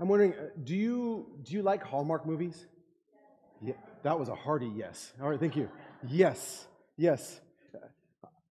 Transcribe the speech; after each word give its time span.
I'm 0.00 0.08
wondering, 0.08 0.34
uh, 0.34 0.48
do 0.62 0.74
you 0.74 1.26
do 1.42 1.54
you 1.54 1.62
like 1.62 1.82
Hallmark 1.82 2.26
movies? 2.26 2.66
Yeah, 3.62 3.74
that 4.02 4.18
was 4.18 4.28
a 4.28 4.34
hearty 4.34 4.70
yes. 4.74 5.12
All 5.22 5.28
right, 5.28 5.38
thank 5.38 5.56
you. 5.56 5.70
Yes, 6.08 6.66
yes. 6.96 7.40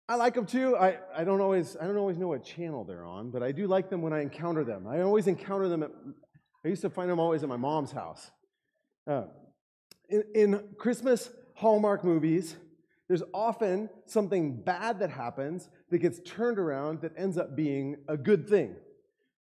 I 0.09 0.15
like 0.15 0.35
them 0.35 0.45
too. 0.45 0.77
I, 0.77 0.97
I 1.15 1.25
don't 1.25 1.41
always 1.41 1.75
I 1.79 1.85
don't 1.85 1.97
always 1.97 2.17
know 2.17 2.29
what 2.29 2.43
channel 2.43 2.83
they're 2.85 3.05
on, 3.05 3.29
but 3.29 3.43
I 3.43 3.51
do 3.51 3.67
like 3.67 3.89
them 3.89 4.01
when 4.01 4.13
I 4.13 4.21
encounter 4.21 4.63
them. 4.63 4.87
I 4.87 5.01
always 5.01 5.27
encounter 5.27 5.67
them 5.67 5.83
at. 5.83 5.91
I 6.65 6.69
used 6.69 6.81
to 6.81 6.89
find 6.89 7.09
them 7.09 7.19
always 7.19 7.43
at 7.43 7.49
my 7.49 7.57
mom's 7.57 7.91
house. 7.91 8.31
Uh, 9.05 9.25
in, 10.09 10.23
in 10.33 10.63
Christmas 10.77 11.29
Hallmark 11.55 12.03
movies, 12.03 12.55
there's 13.07 13.23
often 13.33 13.89
something 14.05 14.61
bad 14.61 14.99
that 14.99 15.09
happens 15.09 15.69
that 15.91 15.99
gets 15.99 16.19
turned 16.25 16.57
around 16.57 17.01
that 17.01 17.11
ends 17.17 17.37
up 17.37 17.55
being 17.55 17.97
a 18.07 18.17
good 18.17 18.49
thing. 18.49 18.75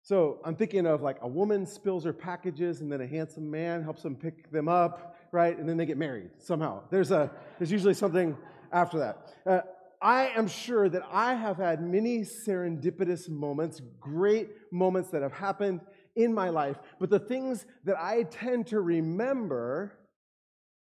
So 0.03 0.41
I'm 0.45 0.57
thinking 0.57 0.87
of 0.87 1.03
like 1.03 1.19
a 1.21 1.29
woman 1.29 1.67
spills 1.67 2.05
her 2.05 2.13
packages 2.13 2.81
and 2.81 2.91
then 2.91 3.01
a 3.01 3.07
handsome 3.07 3.51
man 3.51 3.83
helps 3.83 4.03
them 4.03 4.17
pick 4.17 4.51
them 4.51 4.69
up, 4.69 5.17
right? 5.33 5.59
And 5.59 5.69
then 5.69 5.77
they 5.77 5.87
get 5.87 5.99
married 5.99 6.31
somehow. 6.39 6.83
There's, 6.91 7.11
a, 7.11 7.31
there's 7.59 7.71
usually 7.71 7.95
something 7.95 8.37
after 8.73 8.99
that. 8.99 9.35
Uh, 9.45 9.61
I 10.01 10.29
am 10.29 10.47
sure 10.47 10.89
that 10.89 11.03
I 11.11 11.35
have 11.35 11.57
had 11.57 11.83
many 11.83 12.21
serendipitous 12.21 13.29
moments, 13.29 13.83
great 13.99 14.51
moments 14.71 15.11
that 15.11 15.23
have 15.23 15.33
happened 15.33 15.81
in 16.15 16.33
my 16.33 16.49
life, 16.49 16.79
but 16.99 17.11
the 17.11 17.19
things 17.19 17.67
that 17.85 17.97
I 17.99 18.25
tend 18.25 18.69
to 18.69 18.81
remember 18.81 19.93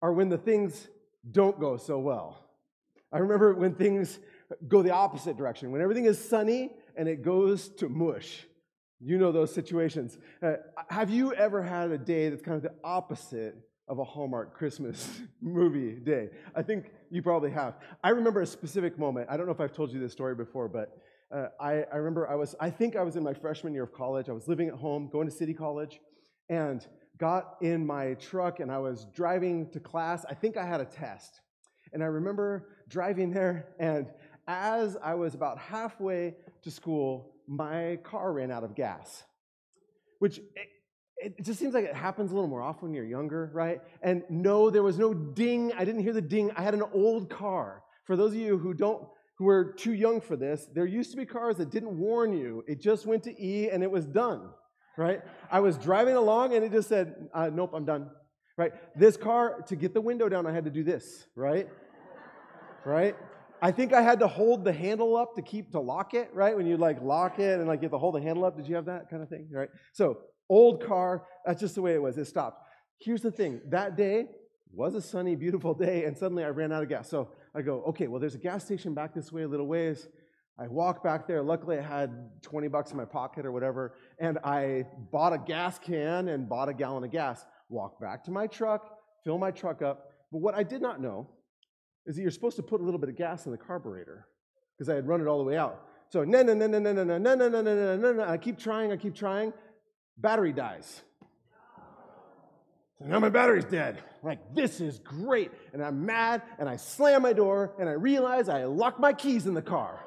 are 0.02 0.13
when 0.13 0.30
the 0.30 0.38
things 0.38 0.88
don't 1.30 1.59
go 1.59 1.77
so 1.77 1.99
well. 1.99 2.45
I 3.11 3.20
remember 3.20 3.53
when 3.53 3.73
things 3.73 4.20
go 4.67 4.81
the 4.81 4.91
opposite 4.91 5.38
direction, 5.38 5.72
when 5.72 5.81
everything 5.81 6.05
is 6.05 6.23
sunny 6.23 6.72
and 6.95 7.08
it 7.08 7.23
goes 7.23 7.70
to 7.70 7.89
mush. 7.89 8.45
You 9.00 9.18
know 9.18 9.32
those 9.32 9.54
situations. 9.54 10.18
Uh, 10.42 10.54
have 10.90 11.10
you 11.10 11.34
ever 11.34 11.62
had 11.62 11.92
a 11.92 11.98
day 11.98 12.30
that's 12.30 12.42
kind 12.42 12.58
of 12.58 12.64
the 12.64 12.74
opposite 12.84 13.56
of 13.88 14.00
a 14.00 14.04
Hallmark 14.04 14.56
Christmas 14.56 15.22
movie 15.42 15.94
day? 15.94 16.30
I 16.56 16.64
think 16.64 16.92
you 17.12 17.22
probably 17.22 17.52
have. 17.52 17.76
I 18.04 18.09
remember 18.09 18.42
a 18.42 18.45
specific 18.45 18.98
moment. 18.98 19.28
I 19.30 19.38
don't 19.38 19.45
know 19.45 19.52
if 19.52 19.62
I've 19.62 19.73
told 19.73 19.92
you 19.92 20.00
this 20.00 20.14
story 20.14 20.34
before, 20.34 20.67
but 20.67 20.98
uh, 21.31 21.48
I, 21.59 21.84
I 21.92 21.98
remember 21.98 22.28
I 22.28 22.36
was, 22.36 22.56
I 22.59 22.72
think 22.72 22.95
I 22.95 23.04
was 23.04 23.16
in 23.16 23.23
my 23.23 23.34
freshman 23.34 23.73
year 23.73 23.84
of 23.84 23.94
college. 23.94 24.30
I 24.30 24.31
was 24.31 24.48
living 24.48 24.67
at 24.67 24.76
home, 24.76 25.09
going 25.11 25.28
to 25.28 25.34
City 25.34 25.54
College, 25.54 26.00
and 26.50 26.86
got 27.20 27.58
in 27.61 27.86
my 27.86 28.14
truck 28.16 28.59
and 28.59 28.72
I 28.72 28.78
was 28.80 29.06
driving 29.14 29.70
to 29.72 29.80
class. 29.80 30.26
I 30.30 30.34
think 30.34 30.58
I 30.58 30.66
had 30.66 30.82
a 30.82 30.86
test. 30.86 31.42
And 31.94 32.04
I 32.04 32.08
remember 32.08 32.70
driving 32.89 33.32
there, 33.32 33.70
and 33.80 34.08
as 34.48 34.98
I 35.02 35.16
was 35.16 35.36
about 35.36 35.58
halfway 35.58 36.36
to 36.64 36.72
school, 36.72 37.34
my 37.48 37.98
car 38.03 38.34
ran 38.34 38.52
out 38.52 38.64
of 38.64 38.76
gas, 38.76 39.23
which 40.20 40.40
it, 41.17 41.34
it, 41.38 41.45
just 41.45 41.59
seems 41.59 41.73
like 41.73 41.86
it 41.86 41.95
happens 41.95 42.31
a 42.31 42.36
little 42.36 42.50
more 42.50 42.62
often 42.62 42.89
when 42.89 42.94
you're 42.94 43.06
younger, 43.06 43.50
right? 43.54 43.81
And 44.02 44.23
no, 44.30 44.70
there 44.70 44.84
was 44.84 45.00
no 45.00 45.14
ding. 45.14 45.72
I 45.78 45.86
didn't 45.86 46.02
hear 46.02 46.14
the 46.14 46.22
ding. 46.22 46.52
I 46.56 46.62
had 46.62 46.73
an 46.73 46.84
old 46.94 47.30
car. 47.30 47.84
For 48.06 48.16
those 48.16 48.34
of 48.34 48.39
you 48.39 48.58
who 48.58 48.73
don't, 48.73 49.08
who 49.38 49.48
are 49.48 49.73
too 49.73 49.94
young 49.94 50.20
for 50.20 50.36
this, 50.36 50.67
there 50.73 50.86
used 50.86 51.12
to 51.12 51.17
be 51.17 51.26
cars 51.26 51.58
that 51.58 51.70
didn't 51.70 51.98
warn 51.98 52.34
you. 52.34 52.64
It 52.67 52.81
just 52.81 53.06
went 53.06 53.23
to 53.23 53.42
E 53.42 53.70
and 53.70 53.84
it 53.84 53.92
was 53.92 54.06
done, 54.06 54.50
right? 54.98 55.22
I 55.52 55.59
was 55.59 55.78
driving 55.78 56.16
along 56.16 56.54
and 56.54 56.66
it 56.66 56.72
just 56.72 56.89
said, 56.89 57.30
uh, 57.34 57.50
"Nope, 57.54 57.72
I'm 57.73 57.86
done." 57.86 58.09
Right? 58.58 58.73
This 58.95 59.17
car 59.17 59.61
to 59.67 59.76
get 59.76 59.94
the 59.94 60.02
window 60.02 60.28
down, 60.30 60.48
I 60.48 60.52
had 60.52 60.66
to 60.66 60.72
do 60.72 60.84
this, 60.84 61.28
right? 61.36 61.70
right? 62.86 63.16
I 63.61 63.72
think 63.72 63.94
I 63.94 64.02
had 64.02 64.19
to 64.19 64.27
hold 64.27 64.63
the 64.63 64.73
handle 64.73 65.16
up 65.16 65.36
to 65.36 65.41
keep 65.41 65.72
to 65.72 65.80
lock 65.80 66.13
it, 66.13 66.30
right? 66.33 66.55
When 66.55 66.67
you 66.67 66.77
like 66.77 67.02
lock 67.02 67.39
it 67.39 67.59
and 67.59 67.67
like 67.67 67.81
you 67.81 67.86
have 67.86 67.91
to 67.91 67.97
hold 67.97 68.16
the 68.16 68.22
handle 68.22 68.45
up. 68.45 68.55
Did 68.55 68.67
you 68.67 68.75
have 68.75 68.86
that 68.86 69.09
kind 69.09 69.23
of 69.23 69.30
thing? 69.30 69.47
Right? 69.52 69.69
So 69.94 70.19
old 70.49 70.86
car, 70.86 71.23
that's 71.45 71.59
just 71.59 71.75
the 71.75 71.81
way 71.81 71.94
it 71.94 72.02
was. 72.02 72.17
It 72.17 72.25
stopped. 72.25 72.61
Here's 72.99 73.22
the 73.22 73.31
thing: 73.31 73.61
that 73.69 73.95
day 73.95 74.27
was 74.73 74.95
a 74.95 75.02
sunny, 75.02 75.36
beautiful 75.36 75.73
day, 75.73 76.05
and 76.05 76.17
suddenly 76.17 76.44
I 76.44 76.49
ran 76.49 76.72
out 76.72 76.83
of 76.83 76.89
gas. 76.89 77.09
So 77.09 77.30
I 77.55 77.61
go, 77.61 77.83
okay, 77.89 78.08
well, 78.08 78.19
there's 78.19 78.36
a 78.36 78.39
gas 78.39 78.64
station 78.66 78.93
back 78.93 79.14
this 79.14 79.32
way 79.32 79.43
a 79.43 79.48
little 79.48 79.67
ways. 79.67 80.08
I 80.59 80.67
walk 80.67 81.03
back 81.03 81.27
there. 81.27 81.43
Luckily, 81.43 81.77
I 81.77 81.82
had 81.82 82.42
20 82.42 82.67
bucks 82.67 82.92
in 82.92 82.98
my 82.98 83.05
pocket 83.05 83.45
or 83.45 83.52
whatever, 83.52 83.93
and 84.20 84.39
I 84.43 84.86
bought 85.11 85.33
a 85.33 85.37
gas 85.37 85.77
can 85.77 86.27
and 86.30 86.49
bought 86.49 86.67
a 86.67 86.73
gallon 86.73 87.03
of 87.03 87.11
gas. 87.11 87.45
Walk 87.70 87.99
back 87.99 88.23
to 88.26 88.32
my 88.32 88.48
truck, 88.48 88.98
fill 89.23 89.37
my 89.37 89.52
truck 89.52 89.82
up. 89.82 90.11
But 90.32 90.39
what 90.39 90.55
I 90.55 90.64
did 90.64 90.82
not 90.82 90.99
know 90.99 91.30
is 92.08 92.16
that 92.16 92.22
you're 92.22 92.32
supposed 92.32 92.56
to 92.56 92.64
put 92.64 92.82
a 92.82 92.84
little 92.84 93.00
bit 93.00 93.10
of 93.10 93.16
gas 93.16 93.45
in 93.45 93.52
the 93.52 93.58
carburetor 93.58 94.26
because 94.76 94.90
I 94.90 94.95
had 94.95 95.08
run 95.08 95.22
it 95.22 95.28
all 95.28 95.38
the 95.38 95.44
way 95.44 95.58
out. 95.58 95.84
So 96.10 96.23
no 96.23 96.42
no 96.42 96.54
no 96.54 96.68
no 96.68 96.80
no 96.80 96.94
no 96.94 97.04
no 97.04 97.18
no 97.18 97.36
no 97.36 97.50
no 97.50 97.62
no 97.62 97.98
no 97.98 98.14
no. 98.14 98.23
I 98.23 98.38
keep 98.38 98.58
trying. 98.58 98.92
I 98.92 98.98
keep 98.98 99.14
trying. 99.14 99.54
Battery 100.18 100.54
dies. 100.54 101.02
So 102.98 103.06
now 103.06 103.20
my 103.20 103.30
battery's 103.30 103.66
dead. 103.66 104.02
Like 104.23 104.56
this 104.56 104.80
is 104.80 105.00
great, 105.00 105.52
and 105.73 105.84
I'm 105.84 106.06
mad, 106.06 106.42
and 106.58 106.68
I 106.68 106.78
slam 106.78 107.22
my 107.22 107.34
door, 107.34 107.76
and 107.78 107.88
I 107.88 107.92
realize 107.92 108.50
I 108.50 108.64
locked 108.64 109.00
my 109.00 109.14
keys 109.14 109.45
in 109.45 109.54
the 109.54 109.62
car. 109.62 110.00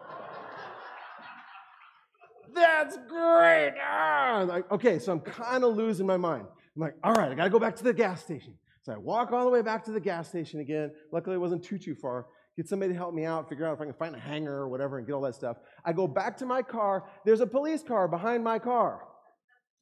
That's 2.53 2.97
great. 3.09 3.75
Ah! 3.81 4.45
Like, 4.49 4.71
okay, 4.73 4.99
so 4.99 5.13
I'm 5.13 5.21
kind 5.21 5.63
of 5.63 5.77
losing 5.77 6.07
my 6.07 6.17
mind. 6.17 6.47
I'm 6.75 6.83
like, 6.83 6.95
all 7.05 7.13
right, 7.13 7.31
I 7.31 7.35
got 7.35 7.45
to 7.45 7.51
go 7.51 7.61
back 7.61 7.77
to 7.77 7.85
the 7.85 7.93
gas 7.93 8.23
station. 8.23 8.55
So 8.83 8.93
I 8.93 8.97
walk 8.97 9.33
all 9.33 9.45
the 9.45 9.51
way 9.51 9.63
back 9.63 9.85
to 9.85 9.93
the 9.93 10.01
gas 10.01 10.29
station 10.29 10.61
again. 10.61 10.93
Luckily, 11.13 11.37
it 11.37 11.39
wasn't 11.39 11.63
too, 11.63 11.79
too 11.79 11.95
far. 11.95 12.27
Get 12.57 12.69
somebody 12.69 12.93
to 12.93 12.99
help 12.99 13.15
me 13.15 13.25
out, 13.25 13.49
figure 13.49 13.67
out 13.67 13.75
if 13.75 13.81
I 13.81 13.85
can 13.85 13.95
find 13.95 14.15
a 14.15 14.19
hanger 14.19 14.55
or 14.55 14.69
whatever 14.69 14.99
and 14.99 15.07
get 15.07 15.13
all 15.13 15.21
that 15.23 15.35
stuff. 15.35 15.59
I 15.85 15.93
go 15.93 16.07
back 16.07 16.37
to 16.39 16.47
my 16.47 16.63
car. 16.63 17.05
There's 17.25 17.41
a 17.41 17.47
police 17.47 17.83
car 17.83 18.09
behind 18.09 18.43
my 18.43 18.59
car 18.59 19.03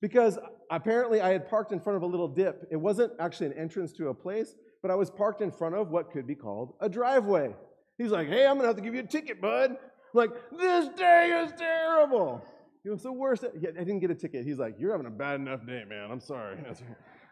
because 0.00 0.38
apparently 0.70 1.20
I 1.20 1.30
had 1.30 1.48
parked 1.48 1.72
in 1.72 1.80
front 1.80 1.96
of 1.96 2.02
a 2.02 2.06
little 2.06 2.28
dip. 2.28 2.66
It 2.70 2.76
wasn't 2.76 3.12
actually 3.18 3.46
an 3.46 3.54
entrance 3.54 3.92
to 3.94 4.08
a 4.08 4.14
place, 4.14 4.54
but 4.82 4.90
I 4.90 4.94
was 4.94 5.10
parked 5.10 5.40
in 5.40 5.50
front 5.50 5.74
of 5.74 5.90
what 5.90 6.10
could 6.12 6.26
be 6.26 6.34
called 6.34 6.74
a 6.80 6.88
driveway. 6.88 7.54
He's 7.96 8.10
like, 8.10 8.28
hey, 8.28 8.46
I'm 8.46 8.54
going 8.54 8.62
to 8.62 8.68
have 8.68 8.76
to 8.76 8.82
give 8.82 8.94
you 8.94 9.00
a 9.00 9.06
ticket, 9.06 9.40
bud. 9.40 9.70
I'm 9.70 9.76
like, 10.12 10.30
this 10.56 10.88
day 10.96 11.44
is 11.44 11.52
terrible. 11.58 12.44
It 12.84 12.90
was 12.90 13.02
the 13.02 13.12
worst. 13.12 13.44
I 13.44 13.58
didn't 13.58 13.98
get 13.98 14.10
a 14.10 14.14
ticket. 14.14 14.46
He's 14.46 14.58
like, 14.58 14.76
you're 14.78 14.92
having 14.92 15.06
a 15.06 15.10
bad 15.10 15.40
enough 15.40 15.66
day, 15.66 15.82
man. 15.88 16.10
I'm 16.10 16.20
sorry. 16.20 16.58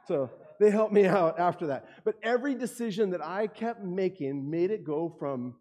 So 0.07 0.31
they 0.61 0.71
helped 0.71 0.93
me 0.93 1.07
out 1.07 1.39
after 1.39 1.69
that. 1.69 1.89
But 2.05 2.17
every 2.23 2.55
decision 2.55 3.11
that 3.11 3.25
I 3.25 3.47
kept 3.47 3.83
making 3.83 4.49
made 4.51 4.71
it 4.71 4.85
go 4.85 5.15
from 5.19 5.55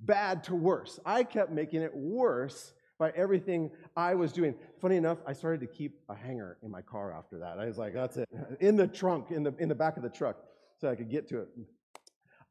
bad 0.00 0.44
to 0.44 0.54
worse. 0.54 0.98
I 1.04 1.24
kept 1.24 1.52
making 1.52 1.82
it 1.82 1.94
worse 1.94 2.72
by 2.98 3.10
everything 3.16 3.70
I 3.96 4.14
was 4.14 4.32
doing. 4.32 4.54
Funny 4.80 4.96
enough, 4.96 5.18
I 5.26 5.32
started 5.32 5.60
to 5.60 5.66
keep 5.66 5.98
a 6.08 6.14
hanger 6.14 6.58
in 6.62 6.70
my 6.70 6.82
car 6.82 7.12
after 7.12 7.38
that. 7.38 7.58
I 7.58 7.66
was 7.66 7.78
like, 7.78 7.94
that's 7.94 8.16
it. 8.16 8.28
In 8.60 8.76
the 8.76 8.86
trunk, 8.86 9.30
in 9.30 9.42
the, 9.42 9.54
in 9.58 9.68
the 9.68 9.74
back 9.74 9.96
of 9.96 10.02
the 10.02 10.10
truck, 10.10 10.36
so 10.78 10.88
I 10.88 10.94
could 10.94 11.10
get 11.10 11.28
to 11.28 11.40
it. 11.40 11.48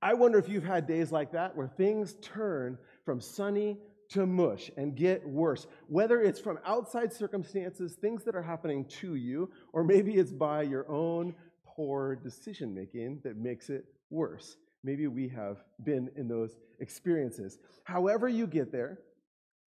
I 0.01 0.13
wonder 0.13 0.39
if 0.39 0.47
you've 0.47 0.63
had 0.63 0.87
days 0.87 1.11
like 1.11 1.33
that 1.33 1.55
where 1.55 1.67
things 1.67 2.15
turn 2.21 2.77
from 3.05 3.19
sunny 3.19 3.77
to 4.09 4.25
mush 4.25 4.71
and 4.77 4.95
get 4.95 5.27
worse. 5.27 5.67
Whether 5.87 6.21
it's 6.21 6.39
from 6.39 6.57
outside 6.65 7.13
circumstances, 7.13 7.95
things 7.95 8.23
that 8.23 8.35
are 8.35 8.41
happening 8.41 8.85
to 9.01 9.15
you, 9.15 9.51
or 9.73 9.83
maybe 9.83 10.13
it's 10.15 10.31
by 10.31 10.63
your 10.63 10.89
own 10.89 11.35
poor 11.79 12.13
decision 12.13 12.73
making 12.73 13.21
that 13.23 13.37
makes 13.37 13.69
it 13.69 13.85
worse. 14.09 14.57
Maybe 14.83 15.07
we 15.07 15.29
have 15.29 15.63
been 15.85 16.09
in 16.17 16.27
those 16.27 16.57
experiences. 16.81 17.57
However, 17.85 18.27
you 18.27 18.47
get 18.47 18.69
there, 18.69 18.99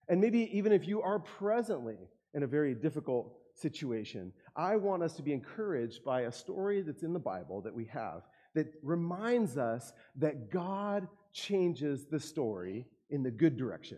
and 0.07 0.21
maybe 0.21 0.47
even 0.55 0.71
if 0.71 0.87
you 0.87 1.01
are 1.01 1.17
presently 1.17 1.97
in 2.35 2.43
a 2.43 2.47
very 2.47 2.75
difficult 2.75 3.33
situation, 3.55 4.31
I 4.55 4.75
want 4.75 5.01
us 5.01 5.13
to 5.13 5.23
be 5.23 5.33
encouraged 5.33 6.03
by 6.03 6.21
a 6.21 6.31
story 6.31 6.83
that's 6.83 7.01
in 7.01 7.13
the 7.13 7.19
Bible 7.19 7.61
that 7.61 7.73
we 7.73 7.85
have 7.85 8.21
that 8.53 8.67
reminds 8.83 9.57
us 9.57 9.91
that 10.17 10.51
God 10.51 11.07
changes 11.33 12.05
the 12.05 12.19
story 12.19 12.85
in 13.09 13.23
the 13.23 13.31
good 13.31 13.57
direction. 13.57 13.97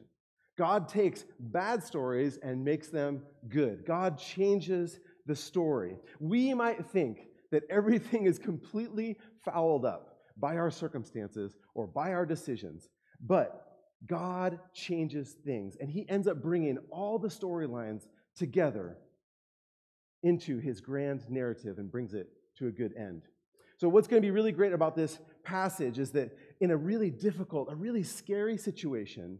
God 0.57 0.87
takes 0.87 1.25
bad 1.37 1.83
stories 1.83 2.39
and 2.41 2.63
makes 2.63 2.87
them 2.87 3.23
good. 3.49 3.85
God 3.85 4.17
changes 4.17 5.01
the 5.25 5.35
story. 5.35 5.97
We 6.21 6.53
might 6.53 6.85
think 6.85 7.27
that 7.55 7.63
everything 7.69 8.25
is 8.25 8.37
completely 8.37 9.17
fouled 9.45 9.85
up 9.85 10.17
by 10.37 10.57
our 10.57 10.69
circumstances 10.69 11.55
or 11.73 11.87
by 11.87 12.11
our 12.11 12.25
decisions. 12.25 12.89
But 13.25 13.65
God 14.05 14.59
changes 14.73 15.37
things, 15.45 15.77
and 15.79 15.89
He 15.89 16.05
ends 16.09 16.27
up 16.27 16.41
bringing 16.41 16.77
all 16.91 17.17
the 17.17 17.29
storylines 17.29 18.07
together 18.35 18.97
into 20.21 20.57
His 20.57 20.81
grand 20.81 21.21
narrative 21.29 21.77
and 21.77 21.89
brings 21.89 22.13
it 22.13 22.27
to 22.57 22.67
a 22.67 22.71
good 22.71 22.93
end. 22.97 23.21
So, 23.77 23.87
what's 23.87 24.09
going 24.09 24.21
to 24.21 24.25
be 24.25 24.31
really 24.31 24.51
great 24.51 24.73
about 24.73 24.97
this 24.97 25.19
passage 25.45 25.97
is 25.97 26.11
that 26.11 26.37
in 26.59 26.71
a 26.71 26.77
really 26.77 27.09
difficult, 27.09 27.71
a 27.71 27.75
really 27.75 28.03
scary 28.03 28.57
situation, 28.57 29.39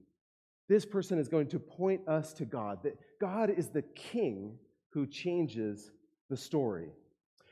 this 0.69 0.85
person 0.85 1.19
is 1.19 1.27
going 1.27 1.47
to 1.49 1.59
point 1.59 2.07
us 2.07 2.31
to 2.35 2.45
God, 2.45 2.81
that 2.83 2.97
God 3.19 3.49
is 3.49 3.67
the 3.67 3.81
king 3.81 4.57
who 4.93 5.05
changes 5.05 5.91
the 6.29 6.37
story. 6.37 6.87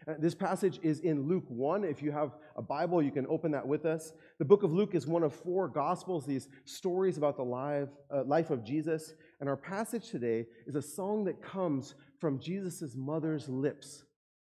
Uh, 0.07 0.13
this 0.19 0.35
passage 0.35 0.79
is 0.83 0.99
in 0.99 1.27
Luke 1.27 1.45
1. 1.47 1.83
If 1.83 2.01
you 2.01 2.11
have 2.11 2.31
a 2.57 2.61
Bible, 2.61 3.01
you 3.01 3.11
can 3.11 3.25
open 3.27 3.51
that 3.51 3.65
with 3.65 3.85
us. 3.85 4.11
The 4.37 4.45
book 4.45 4.63
of 4.63 4.73
Luke 4.73 4.95
is 4.95 5.07
one 5.07 5.23
of 5.23 5.33
four 5.33 5.67
Gospels, 5.67 6.25
these 6.25 6.49
stories 6.65 7.17
about 7.17 7.37
the 7.37 7.43
life, 7.43 7.89
uh, 8.13 8.23
life 8.25 8.49
of 8.49 8.63
Jesus. 8.65 9.13
And 9.39 9.47
our 9.47 9.55
passage 9.55 10.09
today 10.09 10.45
is 10.67 10.75
a 10.75 10.81
song 10.81 11.23
that 11.25 11.41
comes 11.41 11.95
from 12.19 12.39
Jesus' 12.39 12.95
mother's 12.95 13.47
lips 13.47 14.03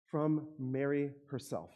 from 0.09 0.47
Mary 0.57 1.11
herself. 1.29 1.71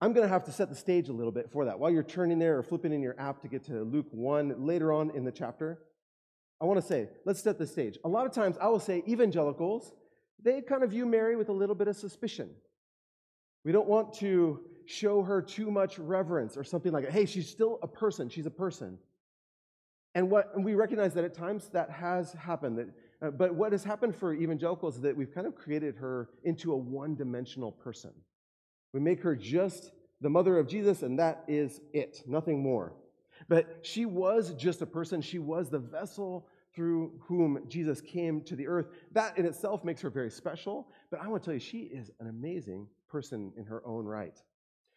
I'm 0.00 0.12
going 0.12 0.26
to 0.26 0.32
have 0.32 0.44
to 0.44 0.52
set 0.52 0.68
the 0.68 0.74
stage 0.74 1.08
a 1.08 1.12
little 1.12 1.32
bit 1.32 1.50
for 1.50 1.64
that. 1.64 1.78
While 1.78 1.90
you're 1.90 2.02
turning 2.02 2.38
there 2.38 2.58
or 2.58 2.62
flipping 2.62 2.92
in 2.92 3.02
your 3.02 3.18
app 3.20 3.40
to 3.42 3.48
get 3.48 3.64
to 3.66 3.82
Luke 3.82 4.08
1 4.10 4.64
later 4.64 4.92
on 4.92 5.10
in 5.10 5.24
the 5.24 5.30
chapter, 5.30 5.78
I 6.60 6.64
want 6.64 6.80
to 6.80 6.86
say, 6.86 7.08
let's 7.24 7.42
set 7.42 7.58
the 7.58 7.66
stage. 7.66 7.98
A 8.04 8.08
lot 8.08 8.26
of 8.26 8.32
times 8.32 8.56
I 8.60 8.68
will 8.68 8.80
say 8.80 9.02
evangelicals, 9.08 9.92
they 10.42 10.60
kind 10.60 10.82
of 10.82 10.90
view 10.90 11.06
Mary 11.06 11.36
with 11.36 11.48
a 11.48 11.52
little 11.52 11.74
bit 11.74 11.88
of 11.88 11.96
suspicion. 11.96 12.50
We 13.64 13.72
don't 13.72 13.88
want 13.88 14.12
to 14.14 14.60
show 14.86 15.22
her 15.22 15.40
too 15.40 15.70
much 15.70 15.98
reverence 15.98 16.56
or 16.56 16.64
something 16.64 16.92
like, 16.92 17.04
that. 17.04 17.12
hey, 17.12 17.26
she's 17.26 17.48
still 17.48 17.78
a 17.82 17.88
person, 17.88 18.28
she's 18.28 18.46
a 18.46 18.50
person. 18.50 18.98
And 20.14 20.30
what 20.30 20.54
and 20.54 20.64
we 20.64 20.74
recognize 20.74 21.14
that 21.14 21.24
at 21.24 21.34
times 21.34 21.68
that 21.72 21.90
has 21.90 22.32
happened. 22.34 22.78
That, 22.78 22.88
uh, 23.22 23.30
but 23.30 23.54
what 23.54 23.72
has 23.72 23.82
happened 23.82 24.14
for 24.14 24.34
evangelicals 24.34 24.96
is 24.96 25.00
that 25.02 25.16
we've 25.16 25.32
kind 25.34 25.46
of 25.46 25.54
created 25.54 25.96
her 25.96 26.28
into 26.44 26.72
a 26.72 26.76
one-dimensional 26.76 27.72
person. 27.72 28.10
We 28.92 29.00
make 29.00 29.22
her 29.22 29.34
just 29.34 29.92
the 30.20 30.28
mother 30.28 30.58
of 30.58 30.68
Jesus, 30.68 31.02
and 31.02 31.18
that 31.18 31.44
is 31.48 31.80
it, 31.92 32.22
nothing 32.26 32.62
more. 32.62 32.92
But 33.48 33.78
she 33.82 34.04
was 34.04 34.52
just 34.54 34.82
a 34.82 34.86
person. 34.86 35.20
She 35.22 35.38
was 35.38 35.70
the 35.70 35.78
vessel 35.78 36.46
through 36.74 37.12
whom 37.20 37.64
Jesus 37.68 38.00
came 38.00 38.42
to 38.42 38.56
the 38.56 38.66
earth. 38.66 38.86
That 39.12 39.36
in 39.38 39.46
itself 39.46 39.84
makes 39.84 40.00
her 40.00 40.10
very 40.10 40.30
special. 40.30 40.88
But 41.10 41.20
I 41.20 41.28
want 41.28 41.42
to 41.42 41.46
tell 41.46 41.54
you, 41.54 41.60
she 41.60 41.80
is 41.80 42.10
an 42.20 42.28
amazing 42.28 42.86
person 43.08 43.52
in 43.56 43.64
her 43.64 43.86
own 43.86 44.04
right. 44.04 44.38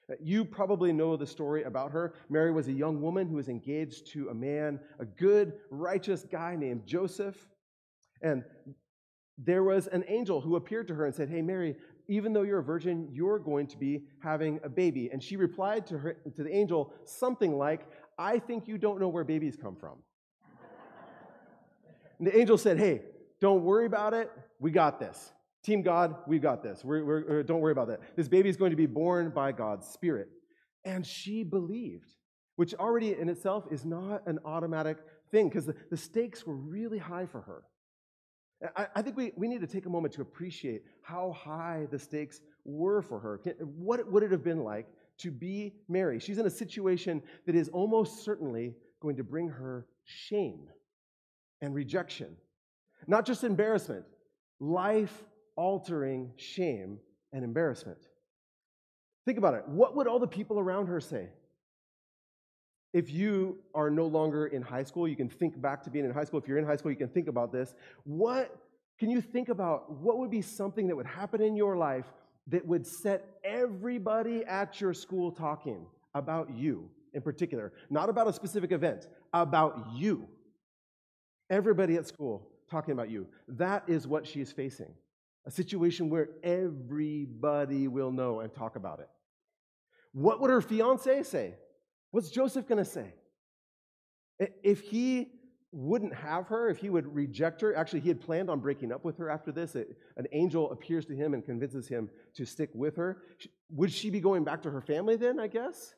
Uh, 0.10 0.14
you 0.22 0.46
probably 0.46 0.94
know 0.94 1.18
the 1.18 1.26
story 1.26 1.64
about 1.64 1.92
her. 1.92 2.14
Mary 2.30 2.52
was 2.52 2.68
a 2.68 2.74
young 2.74 3.02
woman 3.02 3.28
who 3.28 3.36
was 3.36 3.50
engaged 3.50 4.08
to 4.08 4.30
a 4.30 4.34
man, 4.34 4.80
a 5.00 5.06
good, 5.06 5.54
righteous 5.70 6.26
guy 6.32 6.56
named 6.56 6.86
Joseph. 6.86 7.36
And 8.22 8.44
there 9.38 9.64
was 9.64 9.88
an 9.88 10.06
angel 10.08 10.40
who 10.40 10.56
appeared 10.56 10.88
to 10.88 10.96
her 10.96 11.06
and 11.06 11.14
said, 11.14 11.30
Hey, 11.30 11.42
Mary, 11.42 11.76
even 12.08 12.34
though 12.34 12.44
you're 12.44 12.60
a 12.60 12.64
virgin, 12.64 13.10
you're 13.12 13.40
going 13.40 13.68
to 13.68 13.78
be 13.78 14.04
having 14.22 14.60
a 14.64 14.70
baby. 14.70 15.10
And 15.12 15.22
she 15.22 15.36
replied 15.36 15.88
to, 15.88 15.98
her, 15.98 16.14
to 16.36 16.44
the 16.44 16.56
angel 16.56 16.94
something 17.04 17.58
like, 17.58 17.88
I 18.18 18.40
think 18.40 18.68
you 18.68 18.78
don't 18.78 19.00
know 19.00 19.10
where 19.10 19.24
babies 19.24 19.58
come 19.60 19.76
from. 19.76 19.98
And 22.20 22.28
the 22.28 22.38
angel 22.38 22.58
said, 22.58 22.78
Hey, 22.78 23.02
don't 23.42 23.64
worry 23.64 23.86
about 23.86 24.14
it. 24.14 24.32
We 24.60 24.72
got 24.72 25.00
this. 25.00 25.32
Team 25.64 25.82
God, 25.82 26.16
we 26.28 26.40
got 26.40 26.62
this. 26.62 26.84
We're, 26.84 27.04
we're, 27.04 27.40
uh, 27.40 27.44
don't 27.44 27.60
worry 27.60 27.72
about 27.72 27.88
that. 27.88 28.00
This 28.16 28.28
baby 28.28 28.50
is 28.50 28.58
going 28.58 28.70
to 28.70 28.78
be 28.78 28.86
born 28.86 29.32
by 29.32 29.52
God's 29.52 29.88
Spirit. 29.88 30.30
And 30.84 31.06
she 31.06 31.44
believed, 31.44 32.14
which 32.56 32.76
already 32.76 33.14
in 33.14 33.30
itself 33.30 33.66
is 33.72 33.84
not 33.84 34.28
an 34.28 34.40
automatic 34.46 35.00
thing 35.32 35.50
because 35.50 35.66
the, 35.66 35.76
the 35.90 35.98
stakes 35.98 36.46
were 36.46 36.56
really 36.56 37.00
high 37.00 37.26
for 37.26 37.42
her. 37.42 37.64
I, 38.76 38.88
I 38.96 39.02
think 39.02 39.18
we, 39.18 39.32
we 39.36 39.48
need 39.48 39.62
to 39.62 39.68
take 39.68 39.88
a 39.88 39.90
moment 39.90 40.14
to 40.14 40.22
appreciate 40.22 40.84
how 41.02 41.32
high 41.32 41.88
the 41.90 42.00
stakes 42.00 42.42
were 42.64 43.02
for 43.02 43.20
her. 43.20 43.42
What 43.60 44.10
would 44.12 44.22
it 44.22 44.32
have 44.32 44.44
been 44.44 44.64
like 44.64 44.88
to 45.20 45.32
be 45.32 45.74
Mary? 45.90 46.20
She's 46.20 46.38
in 46.38 46.46
a 46.46 46.52
situation 46.52 47.24
that 47.48 47.56
is 47.56 47.70
almost 47.70 48.24
certainly 48.24 48.76
going 49.02 49.16
to 49.18 49.24
bring 49.24 49.50
her 49.50 49.88
shame 50.04 50.68
and 51.66 51.76
rejection. 51.76 52.38
Not 53.08 53.26
just 53.26 53.44
embarrassment, 53.44 54.06
life 54.60 55.26
altering 55.56 56.32
shame 56.38 57.00
and 57.34 57.44
embarrassment. 57.44 57.98
Think 59.26 59.38
about 59.38 59.56
it. 59.56 59.68
What 59.68 59.96
would 59.96 60.08
all 60.08 60.20
the 60.20 60.28
people 60.28 60.60
around 60.60 60.88
her 60.88 61.02
say? 61.02 61.30
If 62.94 63.12
you 63.12 63.58
are 63.74 63.90
no 63.90 64.06
longer 64.06 64.48
in 64.48 64.62
high 64.62 64.84
school, 64.84 65.08
you 65.08 65.18
can 65.18 65.28
think 65.28 65.60
back 65.60 65.84
to 65.84 65.90
being 65.90 66.06
in 66.06 66.12
high 66.12 66.24
school. 66.24 66.40
If 66.40 66.48
you're 66.48 66.58
in 66.58 66.66
high 66.66 66.78
school, 66.78 66.92
you 66.92 66.98
can 66.98 67.10
think 67.10 67.28
about 67.28 67.52
this. 67.52 67.76
What 68.06 68.56
can 69.00 69.10
you 69.10 69.20
think 69.20 69.50
about? 69.50 69.92
What 69.92 70.20
would 70.20 70.32
be 70.32 70.42
something 70.42 70.88
that 70.88 70.96
would 70.96 71.06
happen 71.06 71.42
in 71.42 71.58
your 71.58 71.76
life 71.76 72.06
that 72.48 72.66
would 72.66 72.88
set 72.88 73.26
everybody 73.44 74.46
at 74.46 74.80
your 74.80 74.94
school 74.94 75.32
talking 75.32 75.86
about 76.14 76.56
you 76.56 76.90
in 77.14 77.22
particular? 77.22 77.74
Not 77.90 78.08
about 78.08 78.28
a 78.30 78.34
specific 78.34 78.72
event, 78.72 79.08
about 79.34 79.88
you. 79.94 80.28
Everybody 81.50 81.96
at 81.96 82.08
school 82.08 82.48
talking 82.70 82.94
about 82.94 83.10
you. 83.10 83.28
That 83.48 83.84
is 83.88 84.08
what 84.08 84.26
she 84.26 84.42
is 84.42 84.52
facing 84.52 84.94
a 85.46 85.52
situation 85.52 86.10
where 86.10 86.30
everybody 86.44 87.88
will 87.88 88.12
know 88.12 88.40
and 88.40 88.54
talk 88.54 88.76
about 88.76 89.00
it. 89.00 89.10
What 90.12 90.42
would 90.42 90.50
her 90.50 90.62
fiance 90.62 91.24
say? 91.24 91.56
What's 92.12 92.30
Joseph 92.30 92.68
going 92.68 92.84
to 92.84 92.90
say? 92.90 93.14
If 94.64 94.82
he 94.82 95.30
wouldn't 95.72 96.16
have 96.16 96.48
her, 96.48 96.70
if 96.70 96.78
he 96.78 96.90
would 96.90 97.14
reject 97.14 97.62
her, 97.62 97.76
actually, 97.76 98.00
he 98.00 98.08
had 98.08 98.22
planned 98.22 98.50
on 98.50 98.60
breaking 98.60 98.92
up 98.92 99.06
with 99.06 99.18
her 99.18 99.30
after 99.30 99.52
this. 99.52 99.76
An 99.76 100.26
angel 100.32 100.72
appears 100.72 101.06
to 101.06 101.16
him 101.16 101.34
and 101.34 101.46
convinces 101.46 101.88
him 101.88 102.10
to 102.36 102.46
stick 102.46 102.70
with 102.74 102.96
her. 102.96 103.22
Would 103.70 103.92
she 103.92 104.10
be 104.10 104.20
going 104.20 104.44
back 104.44 104.64
to 104.64 104.72
her 104.72 104.82
family 104.82 105.16
then, 105.16 105.40
I 105.40 105.48
guess? 105.48 105.94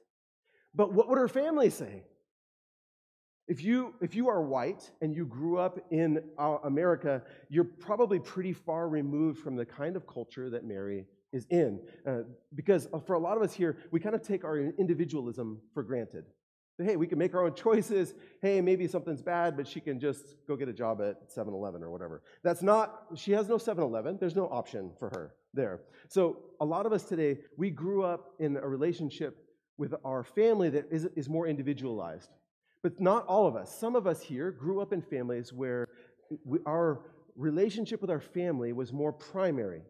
But 0.75 0.93
what 0.93 1.07
would 1.07 1.17
her 1.17 1.27
family 1.27 1.69
say? 1.69 2.03
If 3.47 3.63
you, 3.63 3.93
if 4.01 4.13
you 4.13 4.27
are 4.27 4.41
white 4.41 4.91
and 5.01 5.15
you 5.15 5.25
grew 5.25 5.57
up 5.57 5.79
in 5.89 6.21
uh, 6.37 6.57
America, 6.65 7.23
you're 7.49 7.63
probably 7.63 8.19
pretty 8.19 8.51
far 8.51 8.89
removed 8.89 9.39
from 9.39 9.55
the 9.55 9.65
kind 9.65 9.95
of 9.95 10.05
culture 10.05 10.49
that 10.49 10.65
Mary 10.65 11.05
is 11.31 11.45
in. 11.49 11.79
Uh, 12.05 12.19
because 12.55 12.87
uh, 12.93 12.99
for 12.99 13.13
a 13.13 13.19
lot 13.19 13.37
of 13.37 13.43
us 13.43 13.53
here, 13.53 13.77
we 13.91 14.01
kind 14.01 14.15
of 14.15 14.21
take 14.21 14.43
our 14.43 14.57
individualism 14.57 15.61
for 15.73 15.83
granted. 15.83 16.25
Hey, 16.77 16.95
we 16.95 17.07
can 17.07 17.17
make 17.17 17.33
our 17.33 17.45
own 17.45 17.55
choices. 17.55 18.13
Hey, 18.41 18.61
maybe 18.61 18.85
something's 18.87 19.21
bad, 19.21 19.55
but 19.55 19.67
she 19.67 19.79
can 19.79 19.99
just 19.99 20.35
go 20.47 20.55
get 20.55 20.67
a 20.67 20.73
job 20.73 21.01
at 21.01 21.31
7 21.31 21.53
Eleven 21.53 21.81
or 21.81 21.89
whatever. 21.89 22.21
That's 22.43 22.61
not, 22.61 23.05
she 23.15 23.31
has 23.31 23.47
no 23.47 23.57
7 23.57 23.83
Eleven. 23.83 24.17
There's 24.19 24.35
no 24.35 24.47
option 24.47 24.91
for 24.99 25.09
her 25.09 25.35
there. 25.53 25.81
So 26.09 26.37
a 26.59 26.65
lot 26.65 26.85
of 26.85 26.91
us 26.91 27.05
today, 27.05 27.39
we 27.57 27.71
grew 27.71 28.03
up 28.03 28.33
in 28.39 28.57
a 28.57 28.67
relationship 28.67 29.37
with 29.77 29.95
our 30.03 30.23
family 30.23 30.69
that 30.69 30.91
is, 30.91 31.07
is 31.15 31.29
more 31.29 31.47
individualized. 31.47 32.29
But 32.87 33.01
not 33.01 33.25
all 33.25 33.47
of 33.47 33.57
us. 33.57 33.77
Some 33.77 33.97
of 33.97 34.07
us 34.07 34.21
here 34.21 34.49
grew 34.49 34.79
up 34.79 34.93
in 34.93 35.01
families 35.01 35.51
where 35.51 35.89
we, 36.45 36.59
our 36.65 37.01
relationship 37.35 37.99
with 37.99 38.09
our 38.09 38.21
family 38.21 38.71
was 38.71 38.93
more 38.93 39.11
primary 39.11 39.81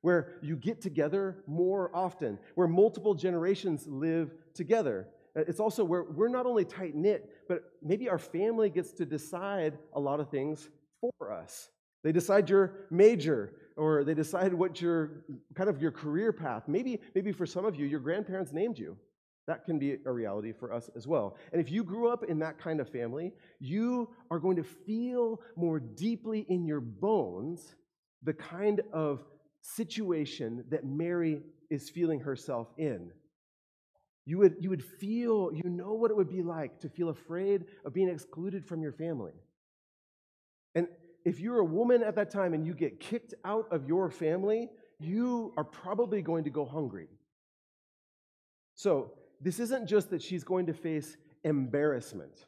where 0.00 0.32
you 0.42 0.56
get 0.56 0.80
together 0.82 1.44
more 1.46 1.92
often, 1.94 2.40
where 2.56 2.66
multiple 2.66 3.14
generations 3.14 3.86
live 3.86 4.32
together. 4.52 5.06
Uh, 5.36 5.42
it's 5.46 5.60
also 5.60 5.84
where 5.84 6.02
we're 6.02 6.28
not 6.28 6.44
only 6.44 6.64
tight 6.64 6.96
knit, 6.96 7.30
but 7.48 7.62
maybe 7.82 8.08
our 8.08 8.18
family 8.18 8.68
gets 8.68 8.90
to 8.90 9.06
decide 9.06 9.78
a 9.94 10.00
lot 10.00 10.18
of 10.18 10.28
things 10.28 10.68
for 11.00 11.32
us. 11.32 11.70
They 12.02 12.10
decide 12.10 12.50
your 12.50 12.86
major, 12.90 13.54
or 13.76 14.02
they 14.02 14.12
decide 14.12 14.52
what 14.52 14.80
your 14.80 15.24
kind 15.54 15.70
of 15.70 15.80
your 15.80 15.92
career 15.92 16.32
path. 16.32 16.64
Maybe, 16.66 17.00
maybe 17.14 17.30
for 17.30 17.46
some 17.46 17.64
of 17.64 17.76
you, 17.76 17.86
your 17.86 18.00
grandparents 18.00 18.52
named 18.52 18.76
you. 18.76 18.98
That 19.46 19.64
can 19.64 19.78
be 19.78 19.98
a 20.06 20.10
reality 20.12 20.52
for 20.52 20.72
us 20.72 20.88
as 20.96 21.06
well. 21.06 21.36
And 21.52 21.60
if 21.60 21.70
you 21.70 21.84
grew 21.84 22.08
up 22.08 22.24
in 22.24 22.38
that 22.38 22.58
kind 22.58 22.80
of 22.80 22.88
family, 22.88 23.32
you 23.60 24.08
are 24.30 24.38
going 24.38 24.56
to 24.56 24.64
feel 24.64 25.40
more 25.56 25.78
deeply 25.78 26.46
in 26.48 26.64
your 26.64 26.80
bones 26.80 27.76
the 28.22 28.32
kind 28.32 28.80
of 28.92 29.22
situation 29.60 30.64
that 30.70 30.84
Mary 30.84 31.42
is 31.70 31.90
feeling 31.90 32.20
herself 32.20 32.68
in. 32.78 33.10
You 34.26 34.38
would, 34.38 34.56
you 34.60 34.70
would 34.70 34.82
feel, 34.82 35.50
you 35.52 35.68
know 35.68 35.92
what 35.92 36.10
it 36.10 36.16
would 36.16 36.30
be 36.30 36.42
like 36.42 36.80
to 36.80 36.88
feel 36.88 37.10
afraid 37.10 37.66
of 37.84 37.92
being 37.92 38.08
excluded 38.08 38.64
from 38.64 38.80
your 38.80 38.92
family. 38.92 39.34
And 40.74 40.88
if 41.26 41.40
you're 41.40 41.58
a 41.58 41.64
woman 41.64 42.02
at 42.02 42.14
that 42.16 42.30
time 42.30 42.54
and 42.54 42.66
you 42.66 42.72
get 42.72 43.00
kicked 43.00 43.34
out 43.44 43.66
of 43.70 43.86
your 43.86 44.10
family, 44.10 44.70
you 44.98 45.52
are 45.58 45.64
probably 45.64 46.22
going 46.22 46.44
to 46.44 46.50
go 46.50 46.64
hungry. 46.64 47.08
So, 48.74 49.12
this 49.40 49.60
isn't 49.60 49.86
just 49.86 50.10
that 50.10 50.22
she's 50.22 50.44
going 50.44 50.66
to 50.66 50.74
face 50.74 51.16
embarrassment. 51.44 52.46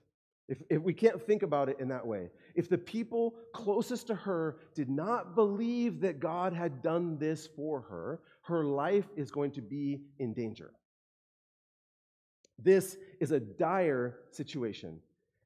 If, 0.48 0.62
if 0.70 0.82
we 0.82 0.94
can't 0.94 1.20
think 1.20 1.42
about 1.42 1.68
it 1.68 1.78
in 1.80 1.88
that 1.88 2.06
way, 2.06 2.30
if 2.54 2.68
the 2.68 2.78
people 2.78 3.34
closest 3.52 4.06
to 4.08 4.14
her 4.14 4.58
did 4.74 4.88
not 4.88 5.34
believe 5.34 6.00
that 6.00 6.20
God 6.20 6.52
had 6.52 6.82
done 6.82 7.18
this 7.18 7.46
for 7.46 7.80
her, 7.82 8.20
her 8.42 8.64
life 8.64 9.08
is 9.16 9.30
going 9.30 9.50
to 9.52 9.60
be 9.60 10.02
in 10.18 10.32
danger. 10.32 10.72
This 12.58 12.96
is 13.20 13.32
a 13.32 13.40
dire 13.40 14.20
situation. 14.30 15.00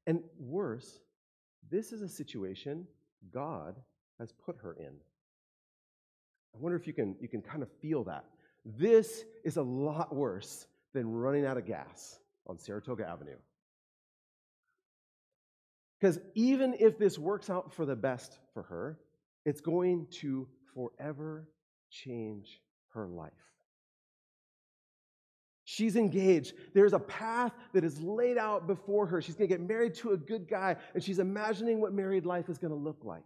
And 0.07 0.21
worse, 0.39 0.99
this 1.69 1.91
is 1.91 2.01
a 2.01 2.09
situation 2.09 2.87
God 3.33 3.75
has 4.19 4.31
put 4.31 4.55
her 4.61 4.73
in. 4.73 4.93
I 6.53 6.57
wonder 6.59 6.77
if 6.77 6.85
you 6.85 6.93
can, 6.93 7.15
you 7.19 7.27
can 7.27 7.41
kind 7.41 7.63
of 7.63 7.69
feel 7.81 8.03
that. 8.05 8.25
This 8.65 9.23
is 9.43 9.57
a 9.57 9.63
lot 9.63 10.13
worse 10.13 10.67
than 10.93 11.11
running 11.11 11.45
out 11.45 11.57
of 11.57 11.65
gas 11.65 12.19
on 12.47 12.57
Saratoga 12.57 13.07
Avenue. 13.07 13.37
Because 15.99 16.19
even 16.33 16.75
if 16.79 16.97
this 16.97 17.19
works 17.19 17.49
out 17.49 17.73
for 17.73 17.85
the 17.85 17.95
best 17.95 18.39
for 18.53 18.63
her, 18.63 18.99
it's 19.45 19.61
going 19.61 20.07
to 20.19 20.47
forever 20.73 21.47
change 21.89 22.59
her 22.93 23.07
life. 23.07 23.31
She's 25.63 25.95
engaged. 25.95 26.53
There's 26.73 26.93
a 26.93 26.99
path 26.99 27.53
that 27.73 27.83
is 27.83 28.01
laid 28.01 28.37
out 28.37 28.67
before 28.67 29.05
her. 29.05 29.21
She's 29.21 29.35
going 29.35 29.49
to 29.49 29.55
get 29.55 29.65
married 29.65 29.93
to 29.95 30.11
a 30.11 30.17
good 30.17 30.49
guy, 30.49 30.75
and 30.93 31.03
she's 31.03 31.19
imagining 31.19 31.79
what 31.79 31.93
married 31.93 32.25
life 32.25 32.49
is 32.49 32.57
going 32.57 32.73
to 32.73 32.79
look 32.79 32.97
like. 33.03 33.23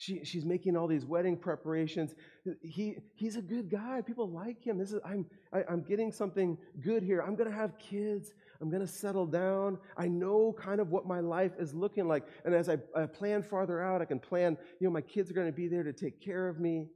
She, 0.00 0.24
she's 0.24 0.44
making 0.44 0.76
all 0.76 0.86
these 0.86 1.04
wedding 1.04 1.36
preparations. 1.36 2.14
He, 2.62 2.98
he's 3.14 3.34
a 3.34 3.42
good 3.42 3.68
guy. 3.68 4.00
People 4.00 4.30
like 4.30 4.62
him. 4.64 4.78
This 4.78 4.92
is, 4.92 5.00
I'm, 5.04 5.26
I, 5.52 5.58
am 5.58 5.64
i 5.68 5.72
am 5.72 5.82
getting 5.82 6.12
something 6.12 6.56
good 6.80 7.02
here. 7.02 7.20
I'm 7.20 7.34
going 7.34 7.50
to 7.50 7.56
have 7.56 7.76
kids. 7.80 8.32
I'm 8.60 8.70
going 8.70 8.80
to 8.80 8.86
settle 8.86 9.26
down. 9.26 9.76
I 9.96 10.06
know 10.06 10.54
kind 10.56 10.80
of 10.80 10.90
what 10.90 11.06
my 11.06 11.18
life 11.18 11.50
is 11.58 11.74
looking 11.74 12.06
like. 12.06 12.22
And 12.44 12.54
as 12.54 12.68
I, 12.68 12.78
I 12.94 13.06
plan 13.06 13.42
farther 13.42 13.82
out, 13.82 14.00
I 14.00 14.04
can 14.04 14.20
plan, 14.20 14.56
you 14.80 14.86
know, 14.86 14.92
my 14.92 15.00
kids 15.00 15.32
are 15.32 15.34
going 15.34 15.48
to 15.48 15.52
be 15.52 15.66
there 15.66 15.82
to 15.82 15.92
take 15.92 16.20
care 16.24 16.48
of 16.48 16.60
me, 16.60 16.86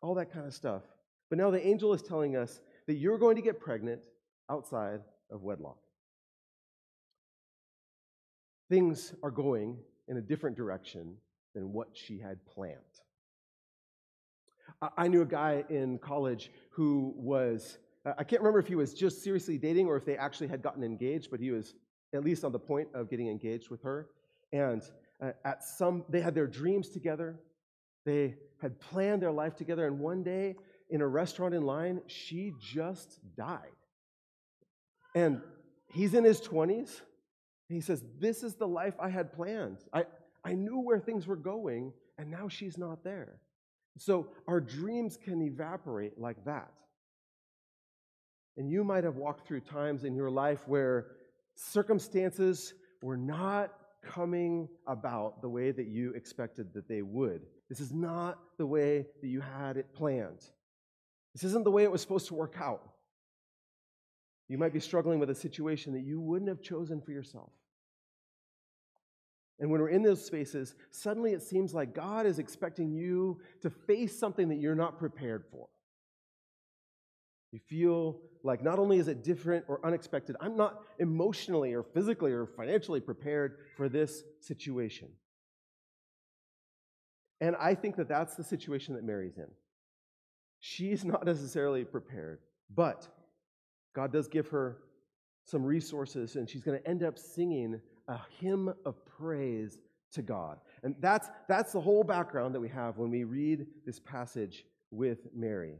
all 0.00 0.14
that 0.14 0.32
kind 0.32 0.46
of 0.46 0.54
stuff. 0.54 0.82
But 1.28 1.38
now 1.38 1.50
the 1.50 1.66
angel 1.66 1.92
is 1.92 2.02
telling 2.02 2.36
us 2.36 2.60
that 2.86 2.94
you're 2.94 3.18
going 3.18 3.34
to 3.34 3.42
get 3.42 3.58
pregnant 3.58 4.00
outside 4.48 5.00
of 5.28 5.42
wedlock. 5.42 5.78
Things 8.70 9.12
are 9.24 9.30
going 9.32 9.78
in 10.06 10.18
a 10.18 10.22
different 10.22 10.56
direction 10.56 11.16
than 11.54 11.72
what 11.72 11.88
she 11.92 12.18
had 12.18 12.44
planned. 12.46 12.78
I 14.96 15.08
knew 15.08 15.22
a 15.22 15.26
guy 15.26 15.64
in 15.68 15.98
college 15.98 16.50
who 16.70 17.14
was, 17.16 17.78
I 18.04 18.24
can't 18.24 18.42
remember 18.42 18.58
if 18.58 18.66
he 18.66 18.74
was 18.74 18.94
just 18.94 19.22
seriously 19.22 19.58
dating 19.58 19.86
or 19.86 19.96
if 19.96 20.04
they 20.04 20.16
actually 20.16 20.48
had 20.48 20.62
gotten 20.62 20.82
engaged, 20.82 21.30
but 21.30 21.40
he 21.40 21.50
was 21.50 21.74
at 22.14 22.24
least 22.24 22.44
on 22.44 22.52
the 22.52 22.58
point 22.58 22.88
of 22.94 23.08
getting 23.08 23.28
engaged 23.28 23.70
with 23.70 23.82
her. 23.82 24.08
And 24.52 24.82
uh, 25.22 25.32
at 25.44 25.62
some, 25.62 26.04
they 26.08 26.20
had 26.20 26.34
their 26.34 26.46
dreams 26.46 26.88
together. 26.88 27.38
They 28.04 28.34
had 28.60 28.80
planned 28.80 29.22
their 29.22 29.30
life 29.30 29.56
together. 29.56 29.86
And 29.86 30.00
one 30.00 30.22
day 30.22 30.56
in 30.90 31.00
a 31.00 31.06
restaurant 31.06 31.54
in 31.54 31.64
line, 31.64 32.02
she 32.06 32.52
just 32.60 33.20
died. 33.36 33.76
And 35.14 35.40
he's 35.92 36.14
in 36.14 36.24
his 36.24 36.40
20s. 36.40 37.00
He 37.68 37.80
says, 37.80 38.02
This 38.18 38.42
is 38.42 38.54
the 38.54 38.66
life 38.66 38.94
I 38.98 39.08
had 39.08 39.32
planned. 39.32 39.78
I, 39.92 40.04
I 40.44 40.54
knew 40.54 40.80
where 40.80 40.98
things 40.98 41.26
were 41.26 41.36
going, 41.36 41.92
and 42.18 42.30
now 42.30 42.48
she's 42.48 42.76
not 42.78 43.04
there. 43.04 43.40
So 43.98 44.28
our 44.48 44.60
dreams 44.60 45.18
can 45.22 45.42
evaporate 45.42 46.18
like 46.18 46.44
that. 46.44 46.72
And 48.56 48.70
you 48.70 48.84
might 48.84 49.04
have 49.04 49.16
walked 49.16 49.46
through 49.46 49.60
times 49.60 50.04
in 50.04 50.14
your 50.14 50.30
life 50.30 50.66
where 50.66 51.06
circumstances 51.54 52.74
were 53.02 53.16
not 53.16 53.72
coming 54.02 54.68
about 54.86 55.40
the 55.42 55.48
way 55.48 55.70
that 55.70 55.86
you 55.86 56.12
expected 56.12 56.74
that 56.74 56.88
they 56.88 57.02
would. 57.02 57.42
This 57.68 57.80
is 57.80 57.92
not 57.92 58.38
the 58.58 58.66
way 58.66 59.06
that 59.22 59.28
you 59.28 59.40
had 59.40 59.76
it 59.76 59.94
planned. 59.94 60.44
This 61.34 61.44
isn't 61.44 61.64
the 61.64 61.70
way 61.70 61.84
it 61.84 61.90
was 61.90 62.02
supposed 62.02 62.28
to 62.28 62.34
work 62.34 62.56
out. 62.60 62.82
You 64.48 64.58
might 64.58 64.72
be 64.72 64.80
struggling 64.80 65.18
with 65.18 65.30
a 65.30 65.34
situation 65.34 65.94
that 65.94 66.02
you 66.02 66.20
wouldn't 66.20 66.48
have 66.48 66.60
chosen 66.60 67.00
for 67.00 67.12
yourself. 67.12 67.50
And 69.58 69.70
when 69.70 69.80
we're 69.80 69.90
in 69.90 70.02
those 70.02 70.24
spaces, 70.24 70.74
suddenly 70.90 71.32
it 71.32 71.42
seems 71.42 71.72
like 71.72 71.94
God 71.94 72.26
is 72.26 72.38
expecting 72.38 72.90
you 72.90 73.40
to 73.60 73.70
face 73.70 74.18
something 74.18 74.48
that 74.48 74.58
you're 74.58 74.74
not 74.74 74.98
prepared 74.98 75.44
for. 75.50 75.68
You 77.52 77.60
feel 77.68 78.18
like 78.42 78.62
not 78.62 78.78
only 78.78 78.98
is 78.98 79.08
it 79.08 79.22
different 79.22 79.66
or 79.68 79.84
unexpected, 79.84 80.36
I'm 80.40 80.56
not 80.56 80.80
emotionally 80.98 81.74
or 81.74 81.82
physically 81.82 82.32
or 82.32 82.46
financially 82.46 83.00
prepared 83.00 83.58
for 83.76 83.88
this 83.88 84.24
situation. 84.40 85.08
And 87.40 87.54
I 87.56 87.74
think 87.74 87.96
that 87.96 88.08
that's 88.08 88.34
the 88.36 88.44
situation 88.44 88.94
that 88.94 89.04
Mary's 89.04 89.36
in. 89.36 89.48
She's 90.60 91.04
not 91.04 91.26
necessarily 91.26 91.84
prepared, 91.84 92.38
but 92.74 93.06
God 93.94 94.12
does 94.12 94.28
give 94.28 94.48
her 94.48 94.78
some 95.44 95.64
resources, 95.64 96.36
and 96.36 96.48
she's 96.48 96.62
going 96.62 96.80
to 96.80 96.88
end 96.88 97.02
up 97.02 97.18
singing 97.18 97.80
a 98.12 98.20
hymn 98.40 98.72
of 98.84 99.04
praise 99.06 99.78
to 100.12 100.22
God. 100.22 100.58
And 100.82 100.94
that's, 101.00 101.28
that's 101.48 101.72
the 101.72 101.80
whole 101.80 102.04
background 102.04 102.54
that 102.54 102.60
we 102.60 102.68
have 102.68 102.98
when 102.98 103.10
we 103.10 103.24
read 103.24 103.66
this 103.86 103.98
passage 103.98 104.64
with 104.90 105.26
Mary. 105.34 105.76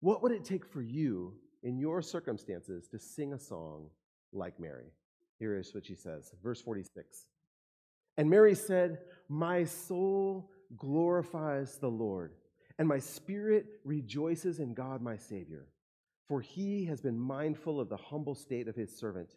What 0.00 0.22
would 0.22 0.32
it 0.32 0.44
take 0.44 0.66
for 0.66 0.82
you 0.82 1.34
in 1.62 1.78
your 1.78 2.02
circumstances 2.02 2.88
to 2.88 2.98
sing 2.98 3.32
a 3.32 3.38
song 3.38 3.86
like 4.32 4.58
Mary? 4.58 4.92
Here 5.38 5.56
is 5.56 5.72
what 5.74 5.86
she 5.86 5.94
says, 5.94 6.32
verse 6.42 6.60
46. 6.60 7.26
And 8.16 8.28
Mary 8.28 8.54
said, 8.54 8.98
My 9.28 9.64
soul 9.64 10.50
glorifies 10.76 11.78
the 11.78 11.90
Lord, 11.90 12.32
and 12.78 12.88
my 12.88 12.98
spirit 12.98 13.66
rejoices 13.84 14.58
in 14.58 14.74
God 14.74 15.02
my 15.02 15.16
Savior, 15.16 15.66
for 16.26 16.40
he 16.40 16.86
has 16.86 17.00
been 17.00 17.18
mindful 17.18 17.80
of 17.80 17.88
the 17.88 17.96
humble 17.96 18.34
state 18.34 18.66
of 18.66 18.74
his 18.74 18.96
servant. 18.96 19.36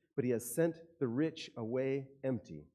but 0.15 0.25
he 0.25 0.31
has 0.31 0.53
sent 0.53 0.77
the 0.99 1.07
rich 1.07 1.49
away 1.57 2.07
empty. 2.23 2.65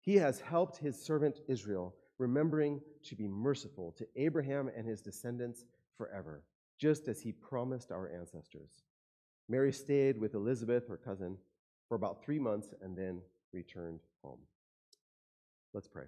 He 0.00 0.16
has 0.16 0.40
helped 0.40 0.76
his 0.76 1.00
servant 1.00 1.40
Israel, 1.48 1.94
remembering 2.18 2.80
to 3.04 3.16
be 3.16 3.28
merciful 3.28 3.92
to 3.98 4.06
Abraham 4.16 4.70
and 4.76 4.86
his 4.86 5.00
descendants 5.00 5.64
forever, 5.96 6.42
just 6.78 7.08
as 7.08 7.20
he 7.20 7.32
promised 7.32 7.92
our 7.92 8.10
ancestors. 8.12 8.82
Mary 9.48 9.72
stayed 9.72 10.18
with 10.18 10.34
Elizabeth, 10.34 10.88
her 10.88 10.96
cousin, 10.96 11.36
for 11.88 11.94
about 11.94 12.24
three 12.24 12.38
months 12.38 12.74
and 12.82 12.96
then 12.96 13.20
returned 13.52 14.00
home. 14.22 14.38
Let's 15.74 15.88
pray. 15.88 16.06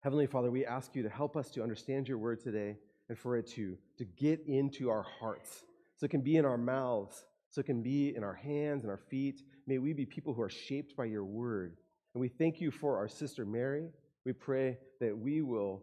Heavenly 0.00 0.26
Father, 0.26 0.50
we 0.50 0.64
ask 0.64 0.94
you 0.94 1.02
to 1.02 1.08
help 1.08 1.36
us 1.36 1.50
to 1.50 1.62
understand 1.62 2.06
your 2.06 2.18
word 2.18 2.40
today 2.40 2.76
and 3.08 3.18
for 3.18 3.36
it 3.36 3.46
to, 3.48 3.76
to 3.96 4.04
get 4.04 4.40
into 4.46 4.90
our 4.90 5.04
hearts 5.20 5.64
so 5.96 6.04
it 6.04 6.10
can 6.10 6.20
be 6.20 6.36
in 6.36 6.44
our 6.44 6.58
mouths 6.58 7.24
so 7.50 7.60
it 7.60 7.66
can 7.66 7.82
be 7.82 8.14
in 8.14 8.22
our 8.22 8.34
hands 8.34 8.84
and 8.84 8.90
our 8.90 9.00
feet. 9.10 9.42
May 9.66 9.78
we 9.78 9.92
be 9.92 10.06
people 10.06 10.34
who 10.34 10.42
are 10.42 10.50
shaped 10.50 10.96
by 10.96 11.06
your 11.06 11.24
word. 11.24 11.76
And 12.14 12.20
we 12.20 12.28
thank 12.28 12.60
you 12.60 12.70
for 12.70 12.96
our 12.96 13.08
sister 13.08 13.44
Mary. 13.44 13.88
We 14.24 14.32
pray 14.32 14.78
that 15.00 15.16
we 15.16 15.42
will 15.42 15.82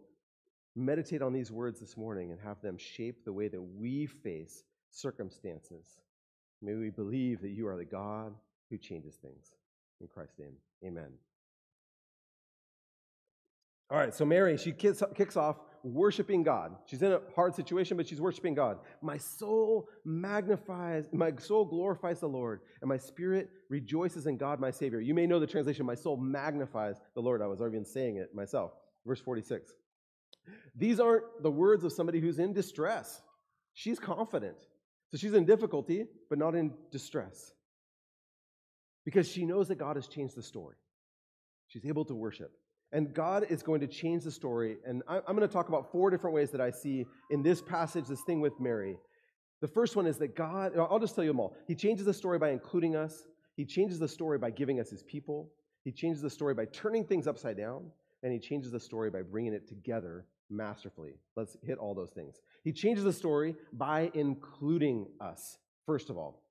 meditate 0.74 1.22
on 1.22 1.32
these 1.32 1.50
words 1.50 1.80
this 1.80 1.96
morning 1.96 2.30
and 2.30 2.40
have 2.40 2.60
them 2.60 2.76
shape 2.76 3.24
the 3.24 3.32
way 3.32 3.48
that 3.48 3.62
we 3.62 4.06
face 4.06 4.64
circumstances. 4.90 6.00
May 6.62 6.74
we 6.74 6.90
believe 6.90 7.40
that 7.40 7.50
you 7.50 7.66
are 7.66 7.76
the 7.76 7.84
God 7.84 8.34
who 8.70 8.78
changes 8.78 9.16
things. 9.16 9.54
In 10.00 10.06
Christ's 10.06 10.38
name, 10.38 10.54
amen. 10.84 11.10
All 13.90 13.98
right, 13.98 14.12
so 14.12 14.24
Mary, 14.24 14.56
she 14.56 14.72
kicks 14.72 15.36
off 15.36 15.56
worshiping 15.84 16.42
God. 16.42 16.74
She's 16.86 17.02
in 17.02 17.12
a 17.12 17.20
hard 17.36 17.54
situation, 17.54 17.96
but 17.96 18.08
she's 18.08 18.20
worshiping 18.20 18.54
God. 18.54 18.78
My 19.00 19.16
soul 19.16 19.88
magnifies, 20.04 21.04
my 21.12 21.32
soul 21.38 21.64
glorifies 21.64 22.18
the 22.18 22.28
Lord, 22.28 22.62
and 22.80 22.88
my 22.88 22.96
spirit 22.96 23.48
rejoices 23.68 24.26
in 24.26 24.36
God, 24.38 24.58
my 24.58 24.72
Savior. 24.72 25.00
You 25.00 25.14
may 25.14 25.28
know 25.28 25.38
the 25.38 25.46
translation, 25.46 25.86
my 25.86 25.94
soul 25.94 26.16
magnifies 26.16 26.96
the 27.14 27.20
Lord. 27.20 27.40
I 27.40 27.46
was 27.46 27.60
already 27.60 27.84
saying 27.84 28.16
it 28.16 28.34
myself. 28.34 28.72
Verse 29.06 29.20
46. 29.20 29.72
These 30.74 30.98
aren't 30.98 31.24
the 31.42 31.50
words 31.50 31.84
of 31.84 31.92
somebody 31.92 32.20
who's 32.20 32.40
in 32.40 32.52
distress. 32.52 33.22
She's 33.74 34.00
confident. 34.00 34.56
So 35.12 35.18
she's 35.18 35.34
in 35.34 35.44
difficulty, 35.44 36.06
but 36.28 36.38
not 36.38 36.56
in 36.56 36.72
distress. 36.90 37.52
Because 39.04 39.28
she 39.28 39.44
knows 39.44 39.68
that 39.68 39.76
God 39.76 39.94
has 39.94 40.08
changed 40.08 40.34
the 40.34 40.42
story. 40.42 40.74
She's 41.68 41.86
able 41.86 42.04
to 42.06 42.14
worship. 42.14 42.50
And 42.92 43.12
God 43.12 43.46
is 43.50 43.62
going 43.62 43.80
to 43.80 43.86
change 43.86 44.24
the 44.24 44.30
story. 44.30 44.76
And 44.86 45.02
I'm 45.08 45.36
going 45.36 45.40
to 45.40 45.48
talk 45.48 45.68
about 45.68 45.90
four 45.90 46.10
different 46.10 46.34
ways 46.34 46.50
that 46.52 46.60
I 46.60 46.70
see 46.70 47.04
in 47.30 47.42
this 47.42 47.60
passage, 47.60 48.06
this 48.06 48.22
thing 48.22 48.40
with 48.40 48.58
Mary. 48.60 48.96
The 49.60 49.68
first 49.68 49.96
one 49.96 50.06
is 50.06 50.18
that 50.18 50.36
God, 50.36 50.72
I'll 50.78 50.98
just 50.98 51.14
tell 51.14 51.24
you 51.24 51.30
them 51.30 51.40
all. 51.40 51.56
He 51.66 51.74
changes 51.74 52.06
the 52.06 52.14
story 52.14 52.38
by 52.38 52.50
including 52.50 52.94
us, 52.94 53.26
He 53.56 53.64
changes 53.64 53.98
the 53.98 54.08
story 54.08 54.38
by 54.38 54.50
giving 54.50 54.80
us 54.80 54.90
His 54.90 55.02
people, 55.02 55.50
He 55.82 55.92
changes 55.92 56.22
the 56.22 56.30
story 56.30 56.54
by 56.54 56.66
turning 56.66 57.04
things 57.04 57.26
upside 57.26 57.56
down, 57.56 57.86
and 58.22 58.32
He 58.32 58.38
changes 58.38 58.70
the 58.70 58.80
story 58.80 59.10
by 59.10 59.22
bringing 59.22 59.54
it 59.54 59.66
together 59.66 60.26
masterfully. 60.50 61.14
Let's 61.36 61.56
hit 61.62 61.78
all 61.78 61.94
those 61.94 62.10
things. 62.10 62.40
He 62.64 62.72
changes 62.72 63.04
the 63.04 63.12
story 63.12 63.56
by 63.72 64.10
including 64.14 65.08
us, 65.20 65.58
first 65.86 66.10
of 66.10 66.16
all. 66.16 66.42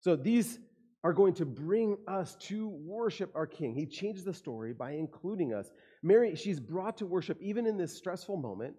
So 0.00 0.16
these 0.16 0.58
are 1.04 1.12
going 1.12 1.34
to 1.34 1.44
bring 1.44 1.96
us 2.06 2.36
to 2.36 2.68
worship 2.68 3.30
our 3.34 3.46
King. 3.46 3.74
He 3.74 3.86
changes 3.86 4.24
the 4.24 4.34
story 4.34 4.72
by 4.72 4.92
including 4.92 5.52
us. 5.52 5.70
Mary, 6.02 6.34
she's 6.36 6.60
brought 6.60 6.96
to 6.98 7.06
worship 7.06 7.38
even 7.40 7.66
in 7.66 7.76
this 7.76 7.96
stressful 7.96 8.36
moment 8.36 8.74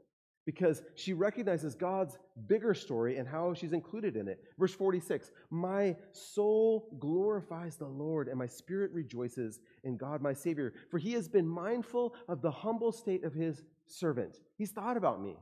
because 0.45 0.83
she 0.95 1.13
recognizes 1.13 1.75
God's 1.75 2.17
bigger 2.47 2.73
story 2.73 3.17
and 3.17 3.27
how 3.27 3.53
she's 3.53 3.73
included 3.73 4.17
in 4.17 4.27
it. 4.27 4.43
Verse 4.57 4.73
46 4.73 5.31
My 5.49 5.95
soul 6.11 6.95
glorifies 6.99 7.77
the 7.77 7.87
Lord, 7.87 8.27
and 8.27 8.37
my 8.37 8.47
spirit 8.47 8.91
rejoices 8.91 9.59
in 9.83 9.97
God 9.97 10.21
my 10.21 10.33
Savior, 10.33 10.73
for 10.91 10.97
he 10.97 11.13
has 11.13 11.27
been 11.27 11.47
mindful 11.47 12.13
of 12.27 12.41
the 12.41 12.51
humble 12.51 12.91
state 12.91 13.23
of 13.23 13.33
his 13.33 13.63
servant. 13.85 14.39
He's 14.57 14.71
thought 14.71 14.97
about 14.97 15.21
me. 15.21 15.37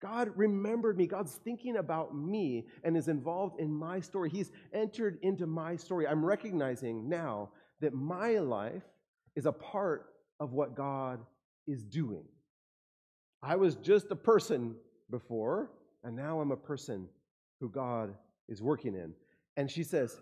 God 0.00 0.30
remembered 0.34 0.96
me. 0.96 1.06
God's 1.06 1.34
thinking 1.44 1.76
about 1.76 2.16
me 2.16 2.66
and 2.84 2.96
is 2.96 3.08
involved 3.08 3.60
in 3.60 3.70
my 3.70 4.00
story. 4.00 4.30
He's 4.30 4.50
entered 4.72 5.18
into 5.22 5.46
my 5.46 5.76
story. 5.76 6.06
I'm 6.06 6.24
recognizing 6.24 7.08
now 7.08 7.50
that 7.80 7.92
my 7.92 8.38
life 8.38 8.82
is 9.36 9.46
a 9.46 9.52
part 9.52 10.06
of 10.38 10.52
what 10.52 10.74
God 10.74 11.20
is 11.66 11.84
doing. 11.84 12.24
I 13.42 13.56
was 13.56 13.76
just 13.76 14.10
a 14.10 14.16
person 14.16 14.74
before, 15.10 15.70
and 16.02 16.16
now 16.16 16.40
I'm 16.40 16.50
a 16.50 16.56
person 16.56 17.06
who 17.60 17.68
God 17.68 18.14
is 18.48 18.62
working 18.62 18.94
in. 18.94 19.12
And 19.56 19.70
she 19.70 19.82
says, 19.82 20.18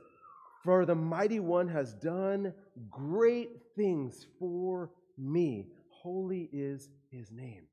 For 0.65 0.85
the 0.87 0.95
mighty 0.95 1.41
one 1.41 1.69
has 1.69 1.95
done 1.95 2.53
great 2.91 3.51
things 3.77 4.27
for 4.39 4.91
me. 5.17 5.67
Holy 5.89 6.49
is 6.53 6.89
his 7.11 7.31
name. 7.31 7.65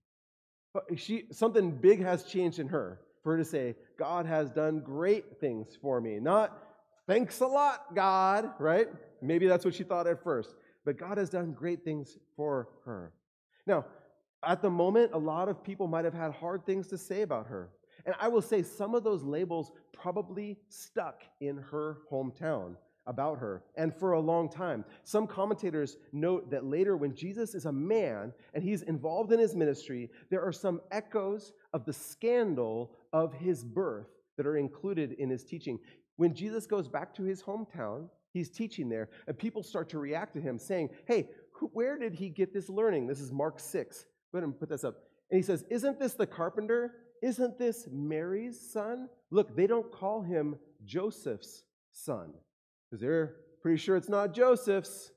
She, 0.95 1.25
something 1.31 1.71
big 1.71 2.01
has 2.01 2.23
changed 2.23 2.59
in 2.59 2.67
her 2.67 2.99
for 3.23 3.33
her 3.33 3.37
to 3.37 3.45
say, 3.45 3.75
God 3.97 4.25
has 4.25 4.51
done 4.51 4.79
great 4.79 5.39
things 5.39 5.77
for 5.81 5.99
me. 5.99 6.19
Not, 6.19 6.57
thanks 7.07 7.39
a 7.41 7.47
lot, 7.47 7.95
God, 7.95 8.51
right? 8.59 8.87
Maybe 9.21 9.47
that's 9.47 9.65
what 9.65 9.73
she 9.73 9.83
thought 9.83 10.07
at 10.07 10.23
first. 10.23 10.55
But 10.85 10.97
God 10.97 11.17
has 11.17 11.29
done 11.29 11.53
great 11.53 11.83
things 11.83 12.17
for 12.35 12.69
her. 12.85 13.11
Now, 13.65 13.85
at 14.43 14.61
the 14.61 14.69
moment, 14.69 15.11
a 15.13 15.17
lot 15.17 15.49
of 15.49 15.63
people 15.63 15.87
might 15.87 16.05
have 16.05 16.13
had 16.13 16.31
hard 16.31 16.65
things 16.65 16.87
to 16.87 16.97
say 16.97 17.23
about 17.23 17.47
her. 17.47 17.69
And 18.05 18.13
I 18.19 18.27
will 18.27 18.41
say 18.41 18.61
some 18.61 18.93
of 18.93 19.03
those 19.03 19.23
labels 19.23 19.71
probably 19.91 20.57
stuck 20.69 21.23
in 21.41 21.57
her 21.57 21.97
hometown 22.11 22.75
about 23.07 23.37
her 23.39 23.63
and 23.75 23.93
for 23.93 24.13
a 24.13 24.19
long 24.19 24.49
time. 24.49 24.83
Some 25.03 25.27
commentators 25.27 25.97
note 26.11 26.49
that 26.51 26.65
later, 26.65 26.97
when 26.97 27.15
Jesus 27.15 27.53
is 27.53 27.65
a 27.65 27.71
man 27.71 28.33
and 28.53 28.63
he's 28.63 28.81
involved 28.81 29.31
in 29.31 29.39
his 29.39 29.55
ministry, 29.55 30.09
there 30.29 30.41
are 30.41 30.51
some 30.51 30.81
echoes 30.91 31.53
of 31.73 31.85
the 31.85 31.93
scandal 31.93 32.91
of 33.13 33.33
his 33.33 33.63
birth 33.63 34.07
that 34.37 34.45
are 34.45 34.57
included 34.57 35.13
in 35.13 35.29
his 35.29 35.43
teaching. 35.43 35.79
When 36.17 36.33
Jesus 36.33 36.65
goes 36.65 36.87
back 36.87 37.13
to 37.15 37.23
his 37.23 37.43
hometown, 37.43 38.09
he's 38.33 38.49
teaching 38.49 38.89
there, 38.89 39.09
and 39.27 39.37
people 39.37 39.63
start 39.63 39.89
to 39.89 39.99
react 39.99 40.33
to 40.33 40.41
him, 40.41 40.57
saying, 40.57 40.89
Hey, 41.07 41.29
where 41.73 41.97
did 41.97 42.13
he 42.13 42.29
get 42.29 42.53
this 42.53 42.69
learning? 42.69 43.07
This 43.07 43.21
is 43.21 43.31
Mark 43.31 43.59
6. 43.59 44.05
Go 44.31 44.37
ahead 44.37 44.43
and 44.43 44.59
put 44.59 44.69
this 44.69 44.83
up. 44.83 44.95
And 45.31 45.37
he 45.37 45.43
says, 45.43 45.63
Isn't 45.69 45.99
this 45.99 46.13
the 46.13 46.27
carpenter? 46.27 46.95
Isn't 47.21 47.57
this 47.57 47.87
Mary's 47.91 48.59
son? 48.59 49.09
Look, 49.31 49.55
they 49.55 49.67
don't 49.67 49.91
call 49.91 50.21
him 50.21 50.57
Joseph's 50.85 51.63
son 51.91 52.33
because 52.95 53.01
they're 53.01 53.35
pretty 53.61 53.77
sure 53.77 53.97
it's 53.97 54.07
not 54.07 54.33
Joseph's. 54.33 55.11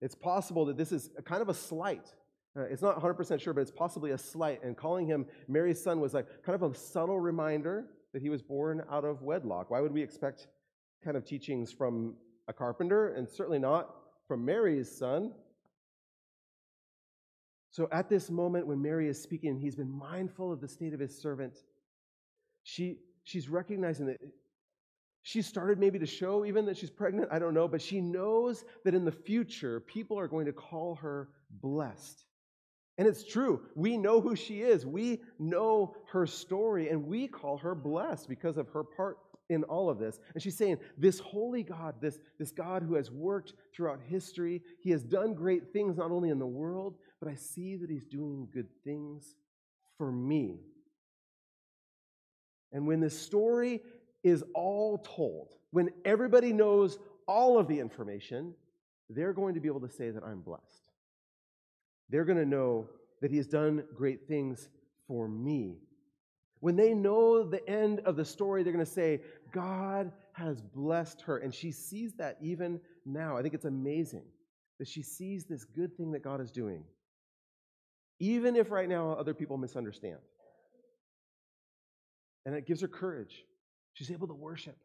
It's 0.00 0.14
possible 0.14 0.64
that 0.66 0.76
this 0.78 0.90
is 0.90 1.10
kind 1.26 1.42
of 1.42 1.50
a 1.50 1.54
slight. 1.54 2.14
Uh, 2.56 2.62
it's 2.62 2.80
not 2.80 2.98
100% 2.98 3.40
sure, 3.40 3.52
but 3.52 3.60
it's 3.60 3.70
possibly 3.70 4.12
a 4.12 4.18
slight. 4.18 4.62
And 4.62 4.74
calling 4.74 5.06
him 5.06 5.26
Mary's 5.48 5.82
son 5.82 6.00
was 6.00 6.14
like 6.14 6.26
kind 6.42 6.54
of 6.54 6.62
a 6.62 6.74
subtle 6.74 7.20
reminder 7.20 7.86
that 8.14 8.22
he 8.22 8.30
was 8.30 8.40
born 8.40 8.82
out 8.90 9.04
of 9.04 9.22
wedlock. 9.22 9.70
Why 9.70 9.80
would 9.80 9.92
we 9.92 10.02
expect 10.02 10.46
kind 11.04 11.16
of 11.16 11.26
teachings 11.26 11.72
from 11.72 12.14
a 12.48 12.54
carpenter 12.54 13.14
and 13.14 13.28
certainly 13.28 13.58
not 13.58 13.94
from 14.26 14.44
Mary's 14.44 14.90
son? 14.90 15.32
So 17.70 17.86
at 17.92 18.08
this 18.08 18.30
moment 18.30 18.66
when 18.66 18.80
Mary 18.80 19.08
is 19.08 19.20
speaking, 19.20 19.58
he's 19.58 19.76
been 19.76 19.90
mindful 19.90 20.52
of 20.52 20.62
the 20.62 20.68
state 20.68 20.94
of 20.94 21.00
his 21.00 21.20
servant. 21.20 21.58
She, 22.62 23.00
she's 23.24 23.50
recognizing 23.50 24.06
that 24.06 24.20
she 25.24 25.40
started 25.40 25.78
maybe 25.78 25.98
to 25.98 26.06
show 26.06 26.44
even 26.44 26.66
that 26.66 26.76
she's 26.76 26.90
pregnant, 26.90 27.30
I 27.32 27.38
don't 27.38 27.54
know, 27.54 27.66
but 27.66 27.80
she 27.80 27.98
knows 27.98 28.62
that 28.84 28.94
in 28.94 29.06
the 29.06 29.10
future, 29.10 29.80
people 29.80 30.18
are 30.18 30.28
going 30.28 30.44
to 30.44 30.52
call 30.52 30.96
her 30.96 31.30
blessed. 31.62 32.26
And 32.98 33.08
it's 33.08 33.24
true. 33.24 33.62
We 33.74 33.96
know 33.96 34.20
who 34.20 34.36
she 34.36 34.60
is. 34.60 34.84
We 34.84 35.22
know 35.38 35.96
her 36.12 36.26
story, 36.26 36.90
and 36.90 37.06
we 37.06 37.26
call 37.26 37.56
her 37.56 37.74
blessed 37.74 38.28
because 38.28 38.58
of 38.58 38.68
her 38.68 38.84
part 38.84 39.16
in 39.48 39.64
all 39.64 39.88
of 39.88 39.98
this. 39.98 40.20
And 40.34 40.42
she's 40.42 40.58
saying, 40.58 40.76
This 40.98 41.20
holy 41.20 41.62
God, 41.62 41.94
this, 42.02 42.18
this 42.38 42.50
God 42.50 42.82
who 42.82 42.94
has 42.94 43.10
worked 43.10 43.54
throughout 43.74 44.00
history, 44.06 44.60
he 44.80 44.90
has 44.90 45.02
done 45.02 45.32
great 45.32 45.72
things 45.72 45.96
not 45.96 46.10
only 46.10 46.28
in 46.28 46.38
the 46.38 46.46
world, 46.46 46.96
but 47.18 47.30
I 47.30 47.34
see 47.34 47.76
that 47.76 47.88
he's 47.88 48.04
doing 48.04 48.46
good 48.52 48.68
things 48.84 49.36
for 49.96 50.12
me. 50.12 50.58
And 52.74 52.88
when 52.88 53.00
this 53.00 53.18
story 53.18 53.80
is 54.24 54.42
all 54.54 54.98
told, 54.98 55.54
when 55.70 55.90
everybody 56.04 56.52
knows 56.52 56.98
all 57.28 57.58
of 57.58 57.68
the 57.68 57.78
information, 57.78 58.54
they're 59.10 59.32
going 59.32 59.54
to 59.54 59.60
be 59.60 59.68
able 59.68 59.80
to 59.80 59.88
say 59.88 60.10
that 60.10 60.24
I'm 60.24 60.40
blessed. 60.40 60.90
They're 62.08 62.24
going 62.24 62.38
to 62.38 62.46
know 62.46 62.88
that 63.20 63.30
He 63.30 63.36
has 63.36 63.46
done 63.46 63.84
great 63.94 64.26
things 64.26 64.68
for 65.06 65.28
me. 65.28 65.78
When 66.60 66.76
they 66.76 66.94
know 66.94 67.46
the 67.46 67.66
end 67.68 68.00
of 68.00 68.16
the 68.16 68.24
story, 68.24 68.62
they're 68.62 68.72
going 68.72 68.84
to 68.84 68.90
say, 68.90 69.20
God 69.52 70.10
has 70.32 70.60
blessed 70.60 71.20
her. 71.22 71.38
And 71.38 71.54
she 71.54 71.70
sees 71.70 72.14
that 72.14 72.38
even 72.40 72.80
now. 73.04 73.36
I 73.36 73.42
think 73.42 73.54
it's 73.54 73.66
amazing 73.66 74.24
that 74.78 74.88
she 74.88 75.02
sees 75.02 75.44
this 75.44 75.64
good 75.64 75.96
thing 75.96 76.12
that 76.12 76.24
God 76.24 76.40
is 76.40 76.50
doing, 76.50 76.84
even 78.18 78.56
if 78.56 78.70
right 78.70 78.88
now 78.88 79.12
other 79.12 79.34
people 79.34 79.58
misunderstand. 79.58 80.18
And 82.46 82.54
it 82.54 82.66
gives 82.66 82.80
her 82.80 82.88
courage 82.88 83.44
She's 83.94 84.10
able 84.10 84.28
to 84.28 84.34
worship. 84.34 84.76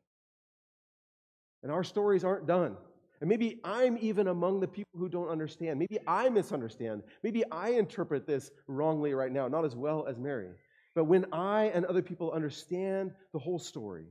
And 1.61 1.71
our 1.71 1.83
stories 1.83 2.23
aren't 2.23 2.47
done. 2.47 2.77
And 3.21 3.29
maybe 3.29 3.59
I'm 3.65 3.97
even 3.99 4.27
among 4.27 4.61
the 4.61 4.67
people 4.67 4.97
who 4.97 5.09
don't 5.09 5.27
understand. 5.27 5.77
Maybe 5.77 5.99
I 6.07 6.29
misunderstand. 6.29 7.03
Maybe 7.21 7.43
I 7.51 7.71
interpret 7.71 8.25
this 8.25 8.49
wrongly 8.67 9.13
right 9.13 9.31
now, 9.31 9.47
not 9.49 9.65
as 9.65 9.75
well 9.75 10.05
as 10.07 10.17
Mary. 10.17 10.49
But 10.95 11.03
when 11.03 11.25
I 11.33 11.65
and 11.65 11.85
other 11.85 12.01
people 12.01 12.31
understand 12.31 13.11
the 13.33 13.39
whole 13.39 13.59
story, 13.59 14.05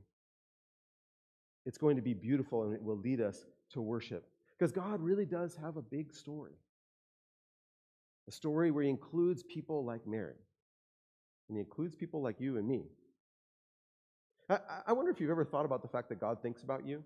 it's 1.65 1.77
going 1.77 1.95
to 1.95 2.01
be 2.01 2.13
beautiful 2.13 2.63
and 2.63 2.73
it 2.73 2.81
will 2.81 2.97
lead 2.97 3.19
us 3.19 3.45
to 3.71 3.81
worship. 3.81 4.27
Because 4.57 4.71
God 4.71 5.01
really 5.01 5.25
does 5.25 5.55
have 5.55 5.77
a 5.77 5.81
big 5.81 6.13
story 6.13 6.53
a 8.29 8.31
story 8.31 8.69
where 8.69 8.83
He 8.83 8.89
includes 8.89 9.43
people 9.43 9.83
like 9.83 10.05
Mary, 10.07 10.35
and 11.47 11.57
He 11.57 11.59
includes 11.59 11.95
people 11.95 12.21
like 12.21 12.39
you 12.39 12.57
and 12.57 12.67
me. 12.67 12.83
I, 14.49 14.93
wonder 14.93 15.11
if 15.11 15.19
you've 15.19 15.29
ever 15.29 15.45
thought 15.45 15.65
about 15.65 15.83
the 15.83 15.87
fact 15.87 16.09
that 16.09 16.19
God 16.19 16.41
thinks 16.41 16.63
about 16.63 16.85
you. 16.85 17.03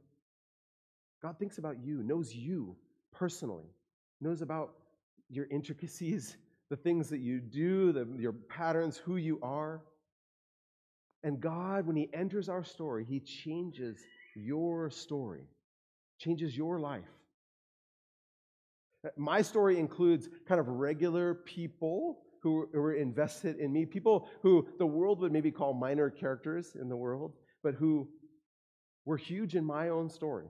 God 1.22 1.38
thinks 1.38 1.58
about 1.58 1.84
you, 1.84 2.02
knows 2.02 2.34
you 2.34 2.76
personally, 3.12 3.66
knows 4.22 4.42
about 4.42 4.74
your 5.30 5.48
intricacies, 5.52 6.38
the 6.70 6.78
things 6.78 7.10
that 7.10 7.20
you 7.20 7.40
do, 7.40 7.92
the, 7.92 8.08
your 8.18 8.32
patterns, 8.32 8.98
who 8.98 9.18
you 9.18 9.40
are. 9.42 9.82
And 11.24 11.40
God, 11.40 11.86
when 11.86 11.96
He 11.96 12.10
enters 12.14 12.48
our 12.48 12.64
story, 12.64 13.06
He 13.06 13.20
changes 13.20 13.98
your 14.36 14.90
story, 14.90 15.44
changes 16.20 16.56
your 16.56 16.80
life. 16.80 17.04
Uh, 19.06 19.10
my 19.18 19.42
story 19.42 19.80
includes 19.80 20.30
kind 20.48 20.60
of 20.62 20.68
regular 20.68 21.34
people 21.34 22.20
who 22.44 22.68
were 22.74 22.94
invested 22.94 23.58
in 23.58 23.72
me, 23.72 23.86
people 23.86 24.28
who 24.42 24.68
the 24.78 24.86
world 24.86 25.22
would 25.22 25.32
maybe 25.32 25.50
call 25.50 25.74
minor 25.74 26.10
characters 26.10 26.76
in 26.80 26.90
the 26.90 26.96
world, 26.96 27.32
but 27.64 27.74
who 27.74 28.10
were 29.06 29.16
huge 29.16 29.56
in 29.56 29.64
my 29.64 29.90
own 29.90 30.10
story. 30.10 30.48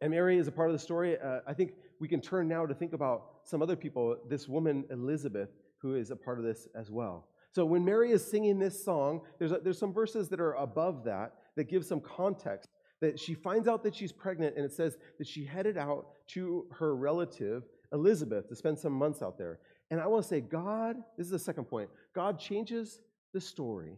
And 0.00 0.12
Mary 0.12 0.38
is 0.38 0.46
a 0.46 0.52
part 0.52 0.68
of 0.68 0.72
the 0.72 0.78
story. 0.78 1.18
Uh, 1.18 1.40
I 1.48 1.52
think 1.52 1.72
we 2.00 2.06
can 2.06 2.20
turn 2.20 2.46
now 2.46 2.64
to 2.64 2.74
think 2.74 2.92
about 2.92 3.40
some 3.42 3.60
other 3.60 3.74
people, 3.74 4.16
this 4.28 4.46
woman, 4.46 4.84
Elizabeth, 4.90 5.48
who 5.82 5.96
is 5.96 6.12
a 6.12 6.16
part 6.16 6.38
of 6.38 6.44
this 6.44 6.68
as 6.76 6.90
well. 6.90 7.26
So 7.50 7.64
when 7.64 7.84
Mary 7.84 8.12
is 8.12 8.24
singing 8.24 8.60
this 8.60 8.84
song, 8.84 9.22
there's, 9.40 9.50
a, 9.50 9.58
there's 9.58 9.78
some 9.78 9.92
verses 9.92 10.28
that 10.28 10.38
are 10.38 10.54
above 10.54 11.02
that 11.04 11.32
that 11.56 11.68
give 11.68 11.84
some 11.84 12.00
context. 12.00 12.68
That 13.00 13.18
she 13.18 13.34
finds 13.34 13.66
out 13.66 13.82
that 13.82 13.94
she's 13.96 14.12
pregnant, 14.12 14.56
and 14.56 14.64
it 14.64 14.72
says 14.72 14.96
that 15.18 15.26
she 15.26 15.44
headed 15.44 15.76
out 15.76 16.06
to 16.28 16.66
her 16.78 16.94
relative, 16.94 17.64
Elizabeth, 17.92 18.48
to 18.48 18.56
spend 18.56 18.78
some 18.78 18.92
months 18.92 19.22
out 19.22 19.38
there. 19.38 19.58
And 19.90 20.00
I 20.00 20.06
want 20.06 20.22
to 20.22 20.28
say, 20.28 20.40
God, 20.40 20.96
this 21.16 21.26
is 21.26 21.30
the 21.30 21.38
second 21.38 21.64
point, 21.64 21.88
God 22.14 22.38
changes 22.38 23.00
the 23.32 23.40
story. 23.40 23.96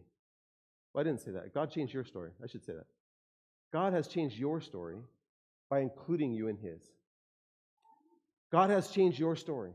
Well, 0.93 1.01
I 1.01 1.03
didn't 1.03 1.21
say 1.21 1.31
that. 1.31 1.53
God 1.53 1.71
changed 1.71 1.93
your 1.93 2.03
story. 2.03 2.31
I 2.43 2.47
should 2.47 2.63
say 2.63 2.73
that. 2.73 2.85
God 3.71 3.93
has 3.93 4.07
changed 4.07 4.37
your 4.37 4.59
story 4.59 4.97
by 5.69 5.79
including 5.79 6.33
you 6.33 6.47
in 6.47 6.57
His. 6.57 6.81
God 8.51 8.69
has 8.69 8.89
changed 8.89 9.17
your 9.17 9.35
story. 9.35 9.71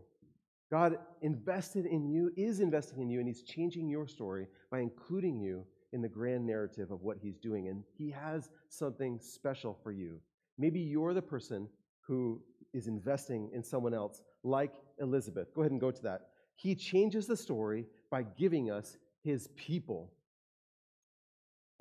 God 0.71 0.99
invested 1.23 1.87
in 1.87 2.07
you, 2.07 2.31
is 2.37 2.61
investing 2.61 3.01
in 3.01 3.09
you, 3.09 3.19
and 3.19 3.29
He's 3.29 3.43
changing 3.43 3.89
your 3.89 4.07
story 4.07 4.47
by 4.71 4.81
including 4.81 5.39
you 5.41 5.65
in 5.93 6.03
the 6.03 6.09
grand 6.09 6.47
narrative 6.47 6.91
of 6.91 7.03
what 7.03 7.17
He's 7.23 7.39
doing. 7.39 7.69
And 7.69 7.83
He 7.97 8.11
has 8.11 8.51
something 8.69 9.19
special 9.23 9.79
for 9.83 9.93
you. 9.93 10.21
Maybe 10.59 10.81
you're 10.81 11.15
the 11.15 11.23
person 11.23 11.69
who 12.01 12.43
is 12.73 12.87
investing 12.87 13.51
in 13.53 13.63
someone 13.63 13.95
else, 13.95 14.23
like 14.43 14.73
Elizabeth. 14.99 15.55
Go 15.55 15.63
ahead 15.63 15.73
and 15.73 15.81
go 15.81 15.91
to 15.91 16.03
that. 16.03 16.29
He 16.57 16.75
changes 16.75 17.27
the 17.27 17.37
story 17.37 17.87
by 18.11 18.23
giving 18.23 18.71
us 18.71 18.97
his 19.23 19.49
people. 19.57 20.13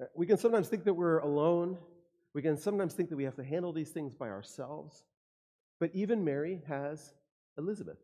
Uh, 0.01 0.05
we 0.15 0.25
can 0.25 0.37
sometimes 0.37 0.67
think 0.67 0.83
that 0.83 0.93
we're 0.93 1.19
alone. 1.19 1.77
We 2.33 2.41
can 2.41 2.57
sometimes 2.57 2.93
think 2.93 3.09
that 3.09 3.15
we 3.15 3.23
have 3.23 3.35
to 3.35 3.43
handle 3.43 3.71
these 3.71 3.91
things 3.91 4.13
by 4.13 4.29
ourselves. 4.29 5.05
But 5.79 5.91
even 5.93 6.23
Mary 6.23 6.61
has 6.67 7.13
Elizabeth. 7.57 7.97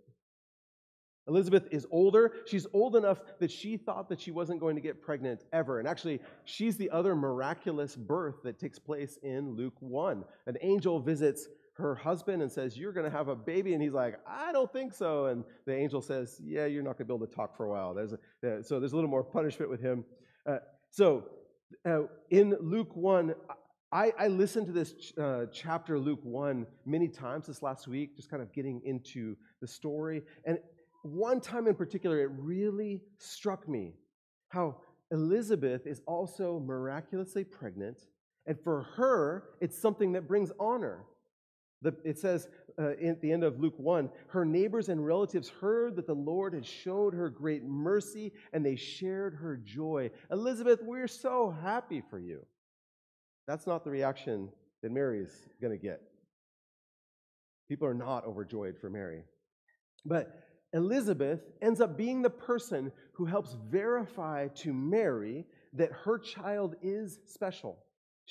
Elizabeth 1.28 1.68
is 1.72 1.86
older. 1.92 2.34
She's 2.46 2.66
old 2.74 2.96
enough 2.96 3.20
that 3.40 3.52
she 3.52 3.78
thought 3.78 4.10
that 4.10 4.20
she 4.20 4.32
wasn't 4.32 4.60
going 4.60 4.76
to 4.76 4.82
get 4.82 5.02
pregnant 5.02 5.44
ever. 5.54 5.80
And 5.80 5.88
actually, 5.88 6.20
she's 6.46 6.78
the 6.78 6.90
other 6.90 7.16
miraculous 7.16 7.96
birth 7.96 8.42
that 8.44 8.60
takes 8.60 8.80
place 8.80 9.18
in 9.22 9.56
Luke 9.56 9.76
1. 9.80 10.24
An 10.48 10.58
angel 10.62 11.00
visits 11.00 11.48
her 11.74 11.96
husband 11.96 12.42
and 12.42 12.52
says, 12.52 12.78
You're 12.78 12.94
going 12.94 13.10
to 13.10 13.16
have 13.16 13.28
a 13.28 13.36
baby. 13.36 13.74
And 13.74 13.82
he's 13.82 13.94
like, 13.94 14.20
I 14.28 14.52
don't 14.52 14.72
think 14.72 14.94
so. 14.94 15.28
And 15.28 15.44
the 15.66 15.76
angel 15.76 16.02
says, 16.02 16.40
Yeah, 16.44 16.66
you're 16.66 16.84
not 16.84 16.98
going 16.98 17.08
to 17.08 17.14
be 17.14 17.16
able 17.16 17.28
to 17.28 17.34
talk 17.34 17.56
for 17.56 17.66
a 17.66 17.70
while. 17.70 17.94
There's 17.94 18.14
a, 18.14 18.16
uh, 18.16 18.64
so 18.64 18.80
there's 18.80 18.94
a 18.94 18.96
little 18.96 19.10
more 19.10 19.24
punishment 19.24 19.70
with 19.70 19.82
him. 19.82 20.04
Uh, 20.50 20.58
so 20.90 21.26
uh, 21.88 22.02
in 22.30 22.56
Luke 22.60 22.96
1, 22.96 23.34
I, 23.94 24.14
I 24.18 24.28
listened 24.28 24.68
to 24.68 24.72
this 24.72 25.14
uh, 25.18 25.46
chapter, 25.52 26.00
Luke 26.00 26.22
1, 26.24 26.66
many 26.86 27.08
times 27.10 27.48
this 27.48 27.62
last 27.62 27.88
week, 27.88 28.16
just 28.16 28.30
kind 28.30 28.42
of 28.42 28.54
getting 28.54 28.82
into 28.86 29.36
the 29.60 29.68
story. 29.68 30.22
And 30.46 30.60
one 31.04 31.42
time 31.42 31.68
in 31.68 31.76
particular, 31.76 32.20
it 32.22 32.30
really 32.38 33.02
struck 33.18 33.68
me 33.68 33.96
how 34.50 34.78
Elizabeth 35.12 35.86
is 35.86 36.02
also 36.08 36.62
miraculously 36.66 37.44
pregnant. 37.44 38.06
And 38.48 38.58
for 38.64 38.84
her, 38.96 39.44
it's 39.60 39.78
something 39.78 40.14
that 40.14 40.28
brings 40.28 40.52
honor. 40.60 41.06
The, 41.82 41.96
it 42.04 42.20
says 42.20 42.48
uh, 42.80 42.92
at 43.04 43.22
the 43.22 43.32
end 43.32 43.44
of 43.44 43.60
Luke 43.60 43.74
1 43.78 44.10
her 44.28 44.46
neighbors 44.46 44.90
and 44.90 45.06
relatives 45.06 45.50
heard 45.50 45.96
that 45.96 46.08
the 46.08 46.14
Lord 46.14 46.54
had 46.54 46.66
showed 46.66 47.14
her 47.14 47.30
great 47.30 47.64
mercy 47.64 48.34
and 48.54 48.66
they 48.66 48.76
shared 48.76 49.36
her 49.36 49.58
joy. 49.58 50.12
Elizabeth, 50.32 50.80
we're 50.84 51.08
so 51.08 51.56
happy 51.64 52.04
for 52.10 52.20
you. 52.20 52.46
That's 53.48 53.66
not 53.66 53.84
the 53.84 53.92
reaction 53.92 54.50
that 54.84 54.92
Mary 54.92 55.22
is 55.22 55.32
going 55.60 55.78
to 55.78 55.82
get. 55.82 56.02
People 57.68 57.88
are 57.88 57.94
not 57.94 58.26
overjoyed 58.26 58.78
for 58.80 58.90
Mary. 58.90 59.24
But 60.06 60.44
Elizabeth 60.74 61.42
ends 61.62 61.82
up 61.82 61.98
being 61.98 62.22
the 62.22 62.30
person 62.30 62.92
who 63.14 63.26
helps 63.26 63.58
verify 63.70 64.48
to 64.50 64.74
Mary 64.74 65.46
that 65.74 65.92
her 65.92 66.18
child 66.18 66.76
is 66.82 67.20
special. 67.26 67.78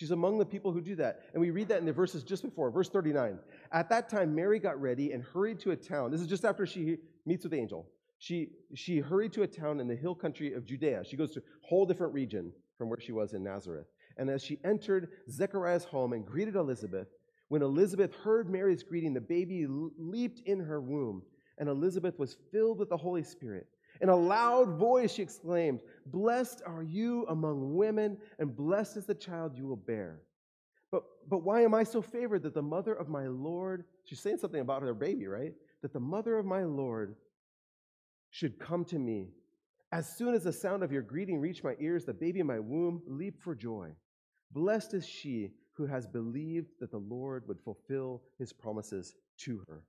She's 0.00 0.12
among 0.12 0.38
the 0.38 0.46
people 0.46 0.72
who 0.72 0.80
do 0.80 0.96
that. 0.96 1.24
And 1.34 1.42
we 1.42 1.50
read 1.50 1.68
that 1.68 1.78
in 1.78 1.84
the 1.84 1.92
verses 1.92 2.22
just 2.22 2.42
before, 2.42 2.70
verse 2.70 2.88
39. 2.88 3.38
At 3.70 3.90
that 3.90 4.08
time, 4.08 4.34
Mary 4.34 4.58
got 4.58 4.80
ready 4.80 5.12
and 5.12 5.22
hurried 5.22 5.60
to 5.60 5.72
a 5.72 5.76
town. 5.76 6.10
This 6.10 6.22
is 6.22 6.26
just 6.26 6.46
after 6.46 6.64
she 6.64 6.96
meets 7.26 7.44
with 7.44 7.52
the 7.52 7.58
angel. 7.58 7.86
She, 8.16 8.48
she 8.74 9.00
hurried 9.00 9.34
to 9.34 9.42
a 9.42 9.46
town 9.46 9.78
in 9.78 9.86
the 9.86 9.94
hill 9.94 10.14
country 10.14 10.54
of 10.54 10.64
Judea. 10.64 11.04
She 11.04 11.18
goes 11.18 11.32
to 11.32 11.40
a 11.40 11.42
whole 11.60 11.84
different 11.84 12.14
region 12.14 12.50
from 12.78 12.88
where 12.88 12.98
she 12.98 13.12
was 13.12 13.34
in 13.34 13.44
Nazareth. 13.44 13.88
And 14.16 14.30
as 14.30 14.42
she 14.42 14.58
entered 14.64 15.10
Zechariah's 15.30 15.84
home 15.84 16.14
and 16.14 16.24
greeted 16.24 16.56
Elizabeth, 16.56 17.08
when 17.48 17.60
Elizabeth 17.60 18.14
heard 18.14 18.48
Mary's 18.48 18.82
greeting, 18.82 19.12
the 19.12 19.20
baby 19.20 19.66
leaped 19.68 20.40
in 20.46 20.60
her 20.60 20.80
womb, 20.80 21.20
and 21.58 21.68
Elizabeth 21.68 22.18
was 22.18 22.38
filled 22.50 22.78
with 22.78 22.88
the 22.88 22.96
Holy 22.96 23.22
Spirit. 23.22 23.66
In 24.00 24.08
a 24.08 24.16
loud 24.16 24.78
voice, 24.78 25.12
she 25.12 25.22
exclaimed, 25.22 25.82
Blessed 26.06 26.62
are 26.66 26.82
you 26.82 27.26
among 27.28 27.74
women, 27.76 28.16
and 28.38 28.56
blessed 28.56 28.96
is 28.96 29.06
the 29.06 29.14
child 29.14 29.56
you 29.56 29.66
will 29.66 29.76
bear. 29.76 30.22
But, 30.90 31.02
but 31.28 31.44
why 31.44 31.62
am 31.62 31.74
I 31.74 31.84
so 31.84 32.00
favored 32.00 32.42
that 32.44 32.54
the 32.54 32.62
mother 32.62 32.94
of 32.94 33.08
my 33.08 33.26
Lord, 33.26 33.84
she's 34.04 34.20
saying 34.20 34.38
something 34.38 34.60
about 34.60 34.82
her 34.82 34.94
baby, 34.94 35.26
right? 35.26 35.52
That 35.82 35.92
the 35.92 36.00
mother 36.00 36.38
of 36.38 36.46
my 36.46 36.64
Lord 36.64 37.14
should 38.30 38.58
come 38.58 38.84
to 38.86 38.98
me. 38.98 39.28
As 39.92 40.16
soon 40.16 40.34
as 40.34 40.44
the 40.44 40.52
sound 40.52 40.82
of 40.82 40.92
your 40.92 41.02
greeting 41.02 41.40
reached 41.40 41.64
my 41.64 41.74
ears, 41.80 42.04
the 42.04 42.14
baby 42.14 42.40
in 42.40 42.46
my 42.46 42.60
womb 42.60 43.02
leaped 43.06 43.42
for 43.42 43.54
joy. 43.54 43.90
Blessed 44.52 44.94
is 44.94 45.06
she 45.06 45.52
who 45.74 45.86
has 45.86 46.06
believed 46.06 46.68
that 46.80 46.90
the 46.90 46.98
Lord 46.98 47.46
would 47.48 47.60
fulfill 47.60 48.22
his 48.38 48.52
promises 48.52 49.14
to 49.38 49.62
her. 49.68 49.82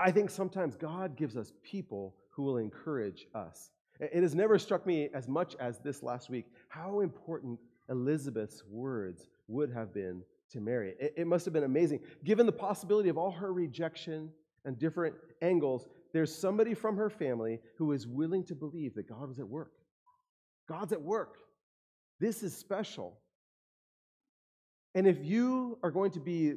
I 0.00 0.10
think 0.10 0.30
sometimes 0.30 0.76
God 0.76 1.14
gives 1.14 1.36
us 1.36 1.52
people 1.62 2.14
who 2.30 2.42
will 2.42 2.56
encourage 2.56 3.26
us. 3.34 3.70
It 4.00 4.22
has 4.22 4.34
never 4.34 4.58
struck 4.58 4.86
me 4.86 5.10
as 5.12 5.28
much 5.28 5.56
as 5.60 5.78
this 5.78 6.02
last 6.02 6.30
week 6.30 6.46
how 6.68 7.00
important 7.00 7.58
Elizabeth's 7.90 8.64
words 8.64 9.28
would 9.46 9.70
have 9.70 9.92
been 9.92 10.22
to 10.52 10.60
Mary. 10.60 10.94
It, 10.98 11.26
must 11.26 11.44
have 11.44 11.52
been 11.52 11.64
amazing. 11.64 12.00
Given 12.24 12.46
the 12.46 12.52
possibility 12.52 13.10
of 13.10 13.18
all 13.18 13.30
her 13.30 13.52
rejection 13.52 14.30
and 14.64 14.78
different 14.78 15.16
angles, 15.42 15.86
there's 16.14 16.34
somebody 16.34 16.72
from 16.72 16.96
her 16.96 17.10
family 17.10 17.60
who 17.76 17.92
is 17.92 18.06
willing 18.06 18.44
to 18.44 18.54
believe 18.54 18.94
that 18.94 19.06
God 19.06 19.28
was 19.28 19.38
at 19.38 19.46
work. 19.46 19.72
God's 20.66 20.92
at 20.92 21.02
work. 21.02 21.36
This 22.20 22.42
is 22.42 22.56
special. 22.56 23.18
And 24.94 25.06
if 25.06 25.22
you 25.22 25.78
are 25.82 25.90
going 25.90 26.10
to 26.12 26.20
be 26.20 26.54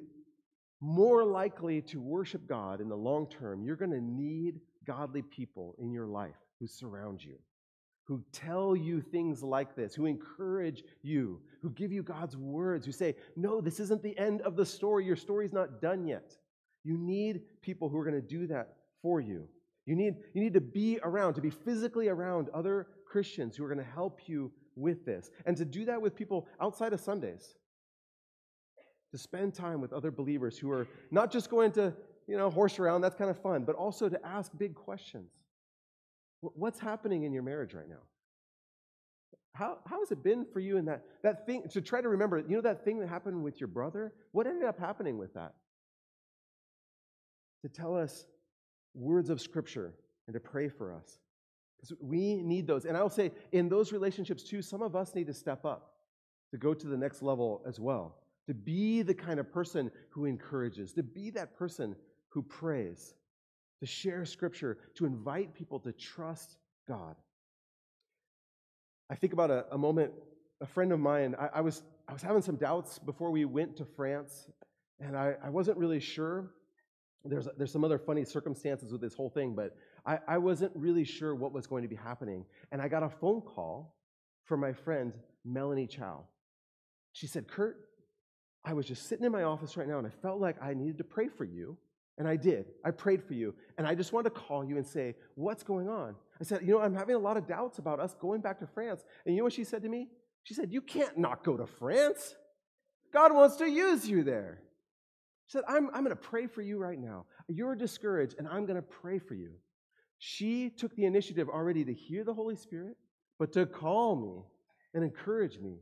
more 0.83 1.23
likely 1.23 1.81
to 1.81 2.01
worship 2.01 2.45
God 2.45 2.81
in 2.81 2.89
the 2.89 2.95
long 2.95 3.25
term, 3.27 3.63
you're 3.63 3.77
going 3.77 3.91
to 3.91 4.01
need 4.01 4.59
godly 4.85 5.21
people 5.21 5.75
in 5.79 5.93
your 5.93 6.05
life 6.05 6.35
who 6.59 6.67
surround 6.67 7.23
you, 7.23 7.35
who 8.03 8.21
tell 8.33 8.75
you 8.75 8.99
things 8.99 9.41
like 9.41 9.77
this, 9.77 9.95
who 9.95 10.05
encourage 10.05 10.83
you, 11.01 11.39
who 11.61 11.69
give 11.69 11.93
you 11.93 12.03
God's 12.03 12.35
words, 12.35 12.85
who 12.85 12.91
say, 12.91 13.15
No, 13.37 13.61
this 13.61 13.79
isn't 13.79 14.03
the 14.03 14.17
end 14.17 14.41
of 14.41 14.57
the 14.57 14.65
story. 14.65 15.05
Your 15.05 15.15
story's 15.15 15.53
not 15.53 15.81
done 15.81 16.05
yet. 16.05 16.35
You 16.83 16.97
need 16.97 17.43
people 17.61 17.87
who 17.87 17.97
are 17.97 18.03
going 18.03 18.21
to 18.21 18.27
do 18.27 18.45
that 18.47 18.73
for 19.01 19.21
you. 19.21 19.47
You 19.85 19.95
need, 19.95 20.15
you 20.33 20.41
need 20.41 20.53
to 20.53 20.61
be 20.61 20.99
around, 21.01 21.35
to 21.35 21.41
be 21.41 21.49
physically 21.49 22.09
around 22.09 22.49
other 22.53 22.87
Christians 23.05 23.55
who 23.55 23.63
are 23.63 23.73
going 23.73 23.85
to 23.85 23.91
help 23.91 24.27
you 24.27 24.51
with 24.75 25.05
this. 25.05 25.31
And 25.45 25.55
to 25.55 25.63
do 25.63 25.85
that 25.85 26.01
with 26.01 26.13
people 26.13 26.45
outside 26.59 26.91
of 26.91 26.99
Sundays 26.99 27.55
to 29.13 29.17
spend 29.19 29.53
time 29.53 29.79
with 29.79 29.93
other 29.93 30.09
believers 30.09 30.57
who 30.57 30.71
are 30.71 30.87
not 31.11 31.31
just 31.31 31.47
going 31.47 31.71
to, 31.71 31.93
you 32.27 32.35
know, 32.35 32.49
horse 32.49 32.79
around, 32.79 33.01
that's 33.01 33.15
kind 33.15 33.29
of 33.29 33.39
fun, 33.39 33.63
but 33.63 33.75
also 33.75 34.09
to 34.09 34.19
ask 34.25 34.51
big 34.57 34.73
questions. 34.73 35.29
What's 36.41 36.79
happening 36.79 37.21
in 37.21 37.31
your 37.31 37.43
marriage 37.43 37.75
right 37.75 37.87
now? 37.87 38.01
How, 39.53 39.77
how 39.85 39.99
has 39.99 40.11
it 40.11 40.23
been 40.23 40.47
for 40.51 40.59
you 40.59 40.77
in 40.77 40.85
that, 40.85 41.05
that 41.21 41.45
thing, 41.45 41.61
to 41.69 41.79
try 41.79 42.01
to 42.01 42.09
remember, 42.09 42.39
you 42.39 42.55
know 42.55 42.61
that 42.61 42.83
thing 42.83 42.99
that 43.01 43.07
happened 43.07 43.43
with 43.43 43.61
your 43.61 43.67
brother? 43.67 44.13
What 44.31 44.47
ended 44.47 44.67
up 44.67 44.79
happening 44.79 45.19
with 45.19 45.35
that? 45.35 45.53
To 47.61 47.69
tell 47.69 47.95
us 47.95 48.25
words 48.95 49.29
of 49.29 49.39
Scripture 49.39 49.93
and 50.25 50.33
to 50.33 50.39
pray 50.39 50.69
for 50.69 50.91
us. 50.91 51.19
Because 51.79 51.95
we 52.01 52.41
need 52.41 52.65
those. 52.65 52.85
And 52.85 52.97
I 52.97 53.03
will 53.03 53.11
say, 53.11 53.31
in 53.51 53.69
those 53.69 53.91
relationships 53.91 54.41
too, 54.41 54.63
some 54.63 54.81
of 54.81 54.95
us 54.95 55.13
need 55.13 55.27
to 55.27 55.35
step 55.35 55.65
up 55.65 55.91
to 56.49 56.57
go 56.57 56.73
to 56.73 56.87
the 56.87 56.97
next 56.97 57.21
level 57.21 57.61
as 57.67 57.79
well 57.79 58.15
to 58.47 58.53
be 58.53 59.01
the 59.01 59.13
kind 59.13 59.39
of 59.39 59.51
person 59.51 59.91
who 60.09 60.25
encourages, 60.25 60.93
to 60.93 61.03
be 61.03 61.29
that 61.31 61.55
person 61.57 61.95
who 62.29 62.41
prays, 62.41 63.13
to 63.79 63.85
share 63.85 64.25
scripture, 64.25 64.77
to 64.95 65.05
invite 65.05 65.53
people 65.53 65.79
to 65.79 65.91
trust 65.91 66.57
God. 66.87 67.15
I 69.09 69.15
think 69.15 69.33
about 69.33 69.51
a, 69.51 69.65
a 69.71 69.77
moment, 69.77 70.11
a 70.61 70.65
friend 70.65 70.91
of 70.91 70.99
mine, 70.99 71.35
I, 71.39 71.49
I, 71.55 71.61
was, 71.61 71.83
I 72.07 72.13
was 72.13 72.21
having 72.21 72.41
some 72.41 72.55
doubts 72.55 72.99
before 72.99 73.31
we 73.31 73.45
went 73.45 73.77
to 73.77 73.85
France, 73.85 74.49
and 74.99 75.15
I, 75.15 75.35
I 75.43 75.49
wasn't 75.49 75.77
really 75.77 75.99
sure. 75.99 76.51
There's, 77.25 77.47
there's 77.57 77.71
some 77.71 77.85
other 77.85 77.99
funny 77.99 78.25
circumstances 78.25 78.91
with 78.91 79.01
this 79.01 79.13
whole 79.13 79.29
thing, 79.29 79.55
but 79.55 79.75
I, 80.05 80.19
I 80.27 80.37
wasn't 80.37 80.71
really 80.75 81.05
sure 81.05 81.35
what 81.35 81.53
was 81.53 81.67
going 81.67 81.83
to 81.83 81.89
be 81.89 81.95
happening. 81.95 82.45
And 82.71 82.81
I 82.81 82.87
got 82.89 83.03
a 83.03 83.09
phone 83.09 83.41
call 83.41 83.95
from 84.43 84.59
my 84.59 84.73
friend, 84.73 85.13
Melanie 85.45 85.87
Chow. 85.87 86.25
She 87.13 87.27
said, 87.27 87.47
Kurt, 87.47 87.77
I 88.65 88.73
was 88.73 88.85
just 88.85 89.07
sitting 89.07 89.25
in 89.25 89.31
my 89.31 89.43
office 89.43 89.75
right 89.75 89.87
now 89.87 89.97
and 89.97 90.07
I 90.07 90.11
felt 90.21 90.39
like 90.39 90.55
I 90.61 90.73
needed 90.73 90.97
to 90.99 91.03
pray 91.03 91.27
for 91.27 91.43
you. 91.43 91.77
And 92.17 92.27
I 92.27 92.35
did. 92.35 92.65
I 92.85 92.91
prayed 92.91 93.23
for 93.23 93.33
you. 93.33 93.55
And 93.77 93.87
I 93.87 93.95
just 93.95 94.13
wanted 94.13 94.35
to 94.35 94.39
call 94.39 94.63
you 94.63 94.77
and 94.77 94.85
say, 94.85 95.15
What's 95.35 95.63
going 95.63 95.89
on? 95.89 96.15
I 96.39 96.43
said, 96.43 96.61
You 96.61 96.73
know, 96.73 96.79
I'm 96.79 96.93
having 96.93 97.15
a 97.15 97.19
lot 97.19 97.37
of 97.37 97.47
doubts 97.47 97.79
about 97.79 97.99
us 97.99 98.13
going 98.19 98.41
back 98.41 98.59
to 98.59 98.67
France. 98.67 99.03
And 99.25 99.33
you 99.33 99.39
know 99.39 99.45
what 99.45 99.53
she 99.53 99.63
said 99.63 99.81
to 99.81 99.89
me? 99.89 100.09
She 100.43 100.53
said, 100.53 100.71
You 100.71 100.81
can't 100.81 101.17
not 101.17 101.43
go 101.43 101.57
to 101.57 101.65
France. 101.65 102.35
God 103.11 103.33
wants 103.33 103.55
to 103.57 103.69
use 103.69 104.07
you 104.07 104.23
there. 104.23 104.59
She 105.47 105.53
said, 105.53 105.63
I'm, 105.67 105.87
I'm 105.87 106.03
going 106.03 106.15
to 106.15 106.15
pray 106.15 106.47
for 106.47 106.61
you 106.61 106.77
right 106.77 106.99
now. 106.99 107.25
You're 107.47 107.75
discouraged, 107.75 108.35
and 108.37 108.47
I'm 108.47 108.65
going 108.65 108.77
to 108.77 108.81
pray 108.81 109.19
for 109.19 109.33
you. 109.33 109.51
She 110.19 110.69
took 110.69 110.95
the 110.95 111.05
initiative 111.05 111.49
already 111.49 111.83
to 111.83 111.93
hear 111.93 112.23
the 112.23 112.33
Holy 112.33 112.55
Spirit, 112.55 112.95
but 113.39 113.51
to 113.53 113.65
call 113.65 114.15
me 114.15 114.43
and 114.93 115.03
encourage 115.03 115.59
me. 115.59 115.77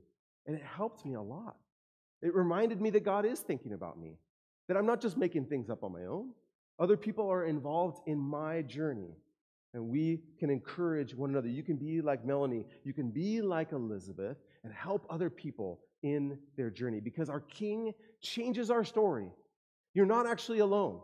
And 0.47 0.55
it 0.55 0.63
helped 0.63 1.05
me 1.05 1.13
a 1.13 1.21
lot. 1.21 1.57
It 2.21 2.35
reminded 2.35 2.81
me 2.81 2.89
that 2.91 3.03
God 3.03 3.25
is 3.25 3.39
thinking 3.39 3.73
about 3.73 3.99
me, 3.99 4.17
that 4.67 4.77
I'm 4.77 4.85
not 4.85 5.01
just 5.01 5.17
making 5.17 5.45
things 5.45 5.69
up 5.69 5.83
on 5.83 5.91
my 5.91 6.05
own. 6.05 6.29
Other 6.79 6.97
people 6.97 7.29
are 7.29 7.45
involved 7.45 8.01
in 8.07 8.19
my 8.19 8.61
journey, 8.61 9.15
and 9.73 9.89
we 9.89 10.21
can 10.39 10.49
encourage 10.49 11.15
one 11.15 11.29
another. 11.29 11.47
You 11.47 11.63
can 11.63 11.77
be 11.77 12.01
like 12.01 12.25
Melanie, 12.25 12.65
you 12.83 12.93
can 12.93 13.09
be 13.09 13.41
like 13.41 13.71
Elizabeth, 13.71 14.37
and 14.63 14.73
help 14.73 15.05
other 15.09 15.29
people 15.29 15.79
in 16.03 16.37
their 16.57 16.69
journey 16.69 16.99
because 16.99 17.29
our 17.29 17.41
King 17.41 17.93
changes 18.21 18.71
our 18.71 18.83
story. 18.83 19.29
You're 19.93 20.05
not 20.05 20.27
actually 20.27 20.59
alone, 20.59 21.01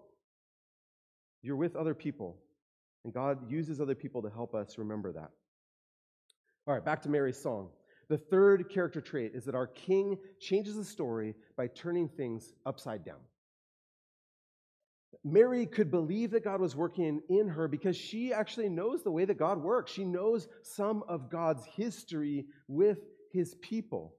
you're 1.41 1.55
with 1.55 1.75
other 1.75 1.93
people, 1.93 2.37
and 3.03 3.13
God 3.13 3.49
uses 3.49 3.81
other 3.81 3.95
people 3.95 4.21
to 4.21 4.29
help 4.29 4.55
us 4.55 4.77
remember 4.77 5.11
that. 5.13 5.31
All 6.65 6.73
right, 6.73 6.83
back 6.83 7.01
to 7.03 7.09
Mary's 7.09 7.37
song. 7.41 7.69
The 8.09 8.17
third 8.17 8.69
character 8.69 9.01
trait 9.01 9.33
is 9.35 9.45
that 9.45 9.55
our 9.55 9.67
king 9.67 10.17
changes 10.39 10.75
the 10.75 10.85
story 10.85 11.35
by 11.57 11.67
turning 11.67 12.07
things 12.07 12.53
upside 12.65 13.03
down. 13.03 13.19
Mary 15.23 15.65
could 15.65 15.91
believe 15.91 16.31
that 16.31 16.43
God 16.43 16.61
was 16.61 16.75
working 16.75 17.21
in 17.29 17.49
her 17.49 17.67
because 17.67 17.97
she 17.97 18.31
actually 18.31 18.69
knows 18.69 19.03
the 19.03 19.11
way 19.11 19.25
that 19.25 19.37
God 19.37 19.61
works. 19.61 19.91
She 19.91 20.05
knows 20.05 20.47
some 20.61 21.03
of 21.07 21.29
God's 21.29 21.65
history 21.65 22.45
with 22.67 22.99
his 23.31 23.55
people. 23.55 24.15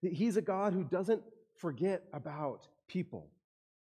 He's 0.00 0.36
a 0.36 0.42
God 0.42 0.72
who 0.72 0.82
doesn't 0.82 1.22
forget 1.56 2.02
about 2.12 2.66
people. 2.88 3.30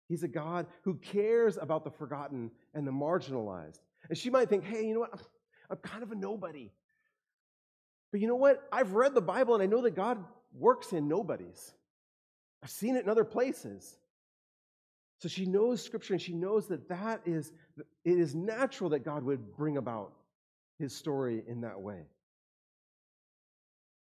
He's 0.07 0.23
a 0.23 0.27
God 0.27 0.67
who 0.83 0.95
cares 0.95 1.57
about 1.57 1.83
the 1.83 1.89
forgotten 1.89 2.51
and 2.75 2.85
the 2.85 2.91
marginalized. 2.91 3.79
And 4.07 4.17
she 4.17 4.29
might 4.29 4.49
think, 4.49 4.63
hey, 4.63 4.85
you 4.85 4.93
know 4.93 4.99
what? 4.99 5.13
I'm, 5.13 5.19
I'm 5.71 5.77
kind 5.77 6.03
of 6.03 6.11
a 6.11 6.15
nobody. 6.15 6.69
But 8.15 8.21
you 8.21 8.29
know 8.29 8.37
what? 8.37 8.65
I've 8.71 8.93
read 8.93 9.13
the 9.13 9.19
Bible 9.19 9.55
and 9.55 9.61
I 9.61 9.65
know 9.65 9.81
that 9.81 9.93
God 9.93 10.23
works 10.57 10.93
in 10.93 11.09
nobodies. 11.09 11.73
I've 12.63 12.69
seen 12.69 12.95
it 12.95 13.03
in 13.03 13.09
other 13.09 13.25
places. 13.25 13.97
So 15.19 15.27
she 15.27 15.45
knows 15.45 15.81
Scripture 15.81 16.13
and 16.13 16.21
she 16.21 16.31
knows 16.31 16.67
that 16.67 16.87
that 16.87 17.19
is, 17.25 17.51
it 18.05 18.17
is 18.17 18.33
natural 18.33 18.91
that 18.91 19.03
God 19.03 19.25
would 19.25 19.57
bring 19.57 19.75
about 19.75 20.13
his 20.79 20.95
story 20.95 21.43
in 21.45 21.59
that 21.59 21.81
way. 21.81 22.03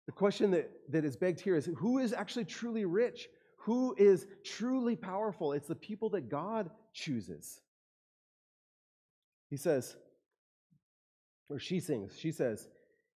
The 0.08 0.12
question 0.12 0.52
that, 0.52 0.70
that 0.89 1.06
is 1.06 1.16
begged 1.16 1.39
here 1.39 1.56
is 1.56 1.70
who 1.78 2.00
is 2.00 2.12
actually 2.12 2.44
truly 2.44 2.84
rich? 2.84 3.30
Who 3.60 3.96
is 3.98 4.28
truly 4.44 4.98
powerful? 4.98 5.54
It's 5.54 5.70
the 5.70 5.76
people 5.76 6.10
that 6.10 6.28
God 6.28 6.70
chooses. 6.92 7.62
He 9.50 9.56
says, 9.56 9.96
or 11.48 11.58
she 11.58 11.80
sings, 11.80 12.20
she 12.20 12.34
says, 12.34 12.68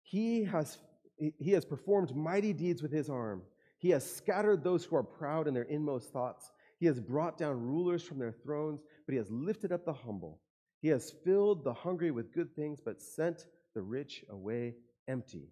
He 0.06 0.44
has, 0.44 0.78
he 1.16 1.50
has 1.50 1.64
performed 1.64 2.14
mighty 2.14 2.52
deeds 2.52 2.80
with 2.80 2.92
his 2.92 3.10
arm. 3.10 3.42
He 3.78 3.90
has 3.90 4.08
scattered 4.08 4.62
those 4.62 4.84
who 4.84 4.94
are 4.94 5.02
proud 5.02 5.48
in 5.48 5.54
their 5.54 5.64
inmost 5.64 6.12
thoughts. 6.12 6.52
He 6.78 6.86
has 6.86 7.00
brought 7.00 7.36
down 7.36 7.60
rulers 7.60 8.04
from 8.04 8.20
their 8.20 8.30
thrones, 8.30 8.82
but 9.04 9.14
he 9.14 9.18
has 9.18 9.28
lifted 9.32 9.72
up 9.72 9.84
the 9.84 9.92
humble. 9.92 10.40
He 10.80 10.86
has 10.88 11.12
filled 11.24 11.64
the 11.64 11.74
hungry 11.74 12.12
with 12.12 12.32
good 12.32 12.54
things, 12.54 12.78
but 12.80 13.02
sent 13.02 13.46
the 13.74 13.82
rich 13.82 14.24
away 14.30 14.76
empty. 15.08 15.48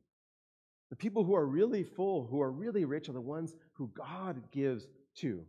The 0.90 0.97
people 0.97 1.25
who 1.25 1.35
are 1.35 1.47
really 1.47 1.83
full, 1.83 2.25
who 2.25 2.40
are 2.40 2.53
really 2.53 2.85
rich, 2.85 3.09
are 3.09 3.12
the 3.12 3.21
ones 3.21 3.57
who 3.73 3.90
God 3.97 4.40
gives 4.53 4.87
to. 5.17 5.45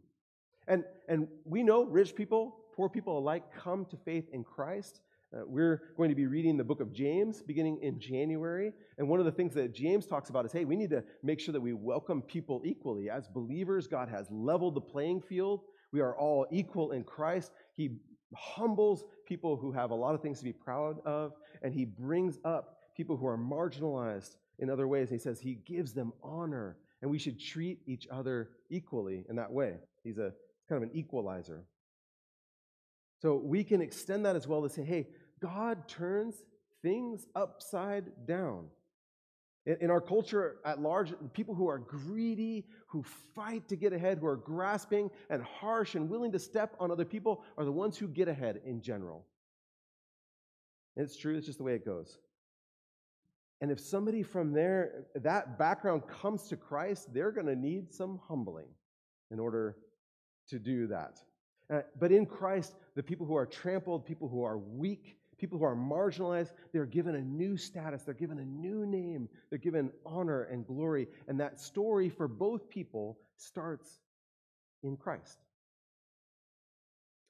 And, 0.68 0.84
and 1.08 1.28
we 1.44 1.62
know 1.62 1.84
rich 1.84 2.16
people, 2.16 2.58
poor 2.76 2.90
people 2.90 3.20
alike, 3.20 3.44
come 3.56 3.86
to 3.86 3.98
faith 3.98 4.30
in 4.34 4.44
Christ. 4.44 5.02
Uh, 5.36 5.42
we're 5.46 5.82
going 5.98 6.10
to 6.10 6.16
be 6.16 6.28
reading 6.28 6.56
the 6.56 6.64
book 6.64 6.80
of 6.80 6.94
James 6.94 7.42
beginning 7.42 7.80
in 7.82 8.00
January. 8.00 8.72
And 8.98 9.10
one 9.10 9.20
of 9.20 9.26
the 9.26 9.32
things 9.32 9.54
that 9.56 9.74
James 9.74 10.06
talks 10.06 10.30
about 10.30 10.46
is 10.46 10.52
hey, 10.52 10.66
we 10.66 10.76
need 10.76 10.92
to 10.92 11.04
make 11.24 11.40
sure 11.40 11.52
that 11.52 11.62
we 11.62 11.74
welcome 11.74 12.22
people 12.22 12.62
equally. 12.64 13.10
As 13.10 13.28
believers, 13.28 13.88
God 13.88 14.08
has 14.08 14.28
leveled 14.32 14.76
the 14.76 14.82
playing 14.82 15.22
field. 15.22 15.62
We 15.92 16.00
are 16.00 16.16
all 16.16 16.46
equal 16.52 16.92
in 16.92 17.04
Christ. 17.04 17.52
He 17.76 17.98
humbles 18.34 19.04
people 19.28 19.58
who 19.58 19.72
have 19.72 19.92
a 19.92 19.96
lot 19.96 20.16
of 20.16 20.22
things 20.22 20.40
to 20.40 20.46
be 20.46 20.54
proud 20.54 20.98
of, 21.06 21.34
and 21.62 21.74
He 21.74 21.86
brings 21.86 22.38
up 22.46 22.78
people 22.96 23.18
who 23.18 23.28
are 23.28 23.38
marginalized 23.38 24.36
in 24.60 24.70
other 24.70 24.88
ways. 24.88 25.10
And 25.10 25.20
He 25.20 25.24
says 25.24 25.40
He 25.40 25.56
gives 25.56 25.94
them 25.94 26.14
honor, 26.24 26.78
and 27.02 27.12
we 27.12 27.20
should 27.20 27.40
treat 27.40 27.80
each 27.86 28.08
other 28.10 28.52
equally 28.70 29.26
in 29.30 29.36
that 29.36 29.52
way. 29.52 29.76
He's 30.04 30.18
a 30.18 30.32
kind 30.70 30.82
of 30.82 30.90
an 30.90 30.96
equalizer. 30.96 31.66
So 33.22 33.36
we 33.36 33.64
can 33.64 33.82
extend 33.82 34.26
that 34.26 34.36
as 34.36 34.48
well 34.48 34.62
to 34.62 34.70
say, 34.70 34.84
hey, 34.84 35.08
God 35.42 35.88
turns 35.88 36.36
things 36.82 37.26
upside 37.36 38.26
down. 38.26 38.66
In, 39.66 39.78
in 39.82 39.92
our 39.92 40.02
culture 40.02 40.58
at 40.66 40.82
large, 40.82 41.14
people 41.34 41.56
who 41.56 41.68
are 41.68 41.80
greedy, 41.80 42.66
who 42.88 43.04
fight 43.34 43.68
to 43.70 43.76
get 43.76 43.94
ahead, 43.94 44.20
who 44.20 44.28
are 44.28 44.38
grasping 44.38 45.10
and 45.30 45.42
harsh 45.44 45.96
and 45.96 46.10
willing 46.10 46.32
to 46.32 46.40
step 46.40 46.76
on 46.80 46.92
other 46.92 47.06
people 47.06 47.44
are 47.58 47.66
the 47.66 47.72
ones 47.72 47.98
who 47.98 48.08
get 48.08 48.28
ahead 48.28 48.62
in 48.66 48.82
general. 48.82 49.26
And 50.96 51.06
it's 51.06 51.18
true, 51.18 51.36
it's 51.36 51.46
just 51.46 51.58
the 51.58 51.64
way 51.64 51.74
it 51.74 51.86
goes. 51.86 52.18
And 53.62 53.72
if 53.72 53.80
somebody 53.80 54.22
from 54.22 54.54
there, 54.54 55.06
that 55.16 55.58
background 55.58 56.04
comes 56.08 56.48
to 56.50 56.58
Christ, 56.58 57.14
they're 57.14 57.32
going 57.32 57.48
to 57.48 57.56
need 57.56 57.94
some 57.94 58.20
humbling 58.28 58.68
in 59.32 59.40
order 59.40 59.78
to 60.50 60.60
do 60.60 60.88
that. 60.88 61.20
Uh, 61.74 61.82
but 62.00 62.12
in 62.12 62.26
Christ, 62.26 62.76
the 62.96 63.02
people 63.02 63.26
who 63.26 63.36
are 63.36 63.46
trampled, 63.46 64.06
people 64.06 64.28
who 64.28 64.44
are 64.44 64.58
weak, 64.58 65.18
people 65.46 65.60
who 65.60 65.66
are 65.66 65.76
marginalized, 65.76 66.54
they're 66.74 66.88
given 66.88 67.14
a 67.14 67.22
new 67.22 67.56
status, 67.56 68.02
they're 68.02 68.16
given 68.16 68.40
a 68.40 68.46
new 68.46 68.84
name, 68.84 69.30
they're 69.52 69.60
given 69.60 69.92
honor 70.04 70.46
and 70.46 70.66
glory. 70.66 71.08
And 71.28 71.40
that 71.40 71.60
story 71.60 72.10
for 72.10 72.28
both 72.28 72.68
people 72.68 73.20
starts 73.38 74.00
in 74.82 74.98
Christ. 74.98 75.38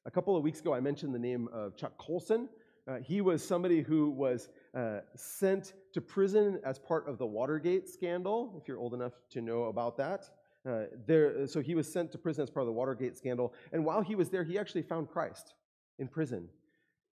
A 0.06 0.12
couple 0.12 0.38
of 0.38 0.43
weeks 0.43 0.62
ago, 0.62 0.73
I 0.73 0.80
mentioned 0.80 1.13
the 1.13 1.19
name 1.19 1.49
of 1.51 1.75
Chuck 1.75 1.97
Colson. 1.97 2.47
Uh, 2.88 2.99
he 2.99 3.19
was 3.19 3.45
somebody 3.45 3.82
who 3.82 4.12
was 4.12 4.47
uh, 4.73 4.99
sent 5.17 5.73
to 5.91 5.99
prison 5.99 6.62
as 6.63 6.80
part 6.80 7.10
of 7.10 7.17
the 7.17 7.25
Watergate 7.25 7.89
scandal, 7.89 8.58
if 8.62 8.65
you're 8.65 8.80
old 8.80 8.93
enough 8.93 9.13
to 9.32 9.41
know 9.41 9.63
about 9.63 9.97
that. 9.97 10.30
Uh, 10.65 10.84
there, 11.06 11.45
so 11.47 11.60
he 11.60 11.75
was 11.75 11.91
sent 11.91 12.13
to 12.13 12.17
prison 12.17 12.43
as 12.43 12.49
part 12.49 12.62
of 12.62 12.67
the 12.67 12.71
Watergate 12.73 13.17
scandal. 13.17 13.54
And 13.73 13.84
while 13.84 14.01
he 14.01 14.15
was 14.15 14.30
there, 14.30 14.45
he 14.45 14.58
actually 14.58 14.84
found 14.84 15.10
Christ 15.10 15.54
in 15.99 16.08
prison. 16.08 16.47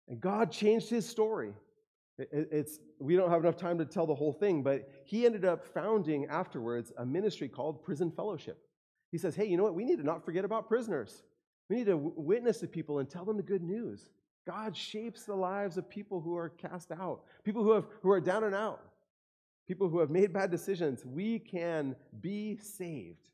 And 0.07 0.19
God 0.19 0.51
changed 0.51 0.89
his 0.89 1.07
story. 1.07 1.53
It's, 2.17 2.79
we 2.99 3.15
don't 3.15 3.29
have 3.29 3.41
enough 3.41 3.57
time 3.57 3.77
to 3.79 3.85
tell 3.85 4.05
the 4.05 4.13
whole 4.13 4.33
thing, 4.33 4.61
but 4.61 4.87
he 5.05 5.25
ended 5.25 5.45
up 5.45 5.65
founding 5.65 6.25
afterwards 6.27 6.91
a 6.97 7.05
ministry 7.05 7.47
called 7.47 7.83
Prison 7.83 8.11
Fellowship. 8.11 8.57
He 9.11 9.17
says, 9.17 9.35
hey, 9.35 9.45
you 9.45 9.57
know 9.57 9.63
what? 9.63 9.75
We 9.75 9.85
need 9.85 9.97
to 9.97 10.03
not 10.03 10.23
forget 10.23 10.45
about 10.45 10.67
prisoners. 10.67 11.23
We 11.69 11.77
need 11.77 11.85
to 11.85 11.97
witness 11.97 12.59
to 12.59 12.67
people 12.67 12.99
and 12.99 13.09
tell 13.09 13.25
them 13.25 13.37
the 13.37 13.43
good 13.43 13.63
news. 13.63 14.09
God 14.45 14.75
shapes 14.75 15.23
the 15.23 15.35
lives 15.35 15.77
of 15.77 15.89
people 15.89 16.19
who 16.19 16.35
are 16.35 16.49
cast 16.49 16.91
out, 16.91 17.21
people 17.43 17.63
who, 17.63 17.71
have, 17.71 17.85
who 18.01 18.11
are 18.11 18.19
down 18.19 18.43
and 18.43 18.53
out, 18.53 18.81
people 19.67 19.87
who 19.87 19.99
have 19.99 20.09
made 20.09 20.33
bad 20.33 20.51
decisions. 20.51 21.05
We 21.05 21.39
can 21.39 21.95
be 22.19 22.57
saved. 22.57 23.29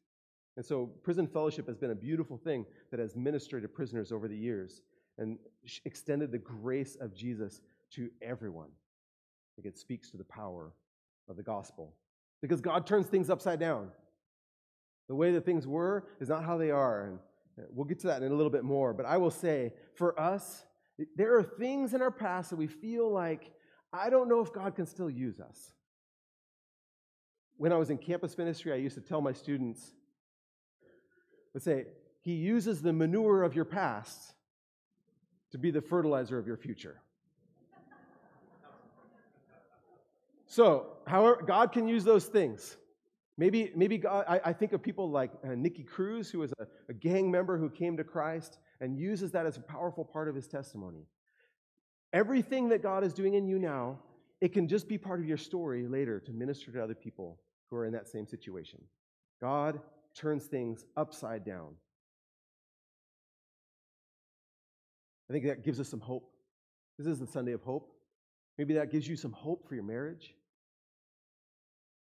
And 0.55 0.65
so, 0.65 0.87
prison 1.03 1.25
fellowship 1.25 1.67
has 1.67 1.77
been 1.77 1.91
a 1.91 1.95
beautiful 1.95 2.37
thing 2.37 2.65
that 2.91 2.99
has 2.99 3.15
ministered 3.15 3.63
to 3.63 3.69
prisoners 3.69 4.11
over 4.11 4.27
the 4.27 4.37
years 4.37 4.81
and 5.19 5.37
extended 5.85 6.31
the 6.31 6.37
grace 6.37 6.97
of 6.99 7.13
Jesus 7.13 7.61
to 7.91 8.09
everyone. 8.21 8.69
I 8.69 9.61
think 9.61 9.73
it 9.73 9.77
speaks 9.77 10.09
to 10.11 10.17
the 10.17 10.23
power 10.23 10.73
of 11.29 11.35
the 11.35 11.43
gospel. 11.43 11.93
Because 12.41 12.61
God 12.61 12.87
turns 12.87 13.07
things 13.07 13.29
upside 13.29 13.59
down. 13.59 13.89
The 15.07 15.15
way 15.15 15.31
that 15.33 15.45
things 15.45 15.67
were 15.67 16.07
is 16.19 16.29
not 16.29 16.43
how 16.43 16.57
they 16.57 16.71
are. 16.71 17.07
And 17.07 17.19
uh, 17.59 17.67
we'll 17.71 17.85
get 17.85 17.99
to 17.99 18.07
that 18.07 18.23
in 18.23 18.31
a 18.31 18.35
little 18.35 18.51
bit 18.51 18.63
more. 18.63 18.93
But 18.93 19.05
I 19.05 19.17
will 19.17 19.31
say, 19.31 19.73
for 19.95 20.19
us, 20.19 20.65
there 21.15 21.35
are 21.35 21.43
things 21.43 21.93
in 21.93 22.01
our 22.01 22.11
past 22.11 22.51
that 22.51 22.55
we 22.55 22.67
feel 22.67 23.11
like, 23.11 23.51
I 23.91 24.09
don't 24.09 24.29
know 24.29 24.39
if 24.39 24.53
God 24.53 24.75
can 24.75 24.85
still 24.85 25.09
use 25.09 25.39
us. 25.39 25.73
When 27.57 27.73
I 27.73 27.75
was 27.75 27.89
in 27.89 27.97
campus 27.97 28.37
ministry, 28.37 28.71
I 28.71 28.77
used 28.77 28.95
to 28.95 29.01
tell 29.01 29.19
my 29.19 29.33
students, 29.33 29.93
Let's 31.53 31.65
say, 31.65 31.87
He 32.21 32.33
uses 32.33 32.81
the 32.81 32.93
manure 32.93 33.43
of 33.43 33.55
your 33.55 33.65
past 33.65 34.33
to 35.51 35.57
be 35.57 35.71
the 35.71 35.81
fertilizer 35.81 36.37
of 36.37 36.47
your 36.47 36.57
future. 36.57 37.01
So, 40.45 40.87
however, 41.05 41.43
God 41.45 41.71
can 41.71 41.87
use 41.87 42.03
those 42.03 42.25
things. 42.25 42.77
Maybe, 43.37 43.71
maybe 43.75 43.99
God, 43.99 44.25
I, 44.27 44.41
I 44.45 44.53
think 44.53 44.73
of 44.73 44.81
people 44.81 45.09
like 45.09 45.31
uh, 45.43 45.49
Nicky 45.55 45.83
Cruz, 45.83 46.31
who 46.31 46.39
was 46.39 46.51
a, 46.59 46.65
a 46.89 46.93
gang 46.93 47.29
member 47.29 47.57
who 47.57 47.69
came 47.69 47.95
to 47.97 48.03
Christ 48.03 48.57
and 48.81 48.97
uses 48.97 49.31
that 49.31 49.45
as 49.45 49.57
a 49.57 49.61
powerful 49.61 50.03
part 50.03 50.27
of 50.27 50.33
his 50.33 50.47
testimony. 50.47 51.05
Everything 52.13 52.67
that 52.69 52.81
God 52.81 53.03
is 53.03 53.13
doing 53.13 53.35
in 53.35 53.47
you 53.47 53.59
now, 53.59 53.99
it 54.41 54.51
can 54.51 54.67
just 54.67 54.87
be 54.87 54.97
part 54.97 55.19
of 55.19 55.27
your 55.27 55.37
story 55.37 55.87
later 55.87 56.19
to 56.21 56.31
minister 56.31 56.71
to 56.71 56.83
other 56.83 56.95
people 56.95 57.39
who 57.69 57.75
are 57.75 57.85
in 57.85 57.93
that 57.93 58.07
same 58.07 58.25
situation. 58.25 58.81
God 59.39 59.79
turns 60.15 60.45
things 60.45 60.85
upside 60.97 61.45
down. 61.45 61.75
I 65.29 65.33
think 65.33 65.45
that 65.45 65.63
gives 65.63 65.79
us 65.79 65.87
some 65.87 65.99
hope. 65.99 66.31
This 66.97 67.07
is 67.07 67.19
the 67.19 67.27
Sunday 67.27 67.51
of 67.51 67.61
hope. 67.61 67.91
Maybe 68.57 68.73
that 68.73 68.91
gives 68.91 69.07
you 69.07 69.15
some 69.15 69.31
hope 69.31 69.67
for 69.67 69.75
your 69.75 69.83
marriage. 69.83 70.33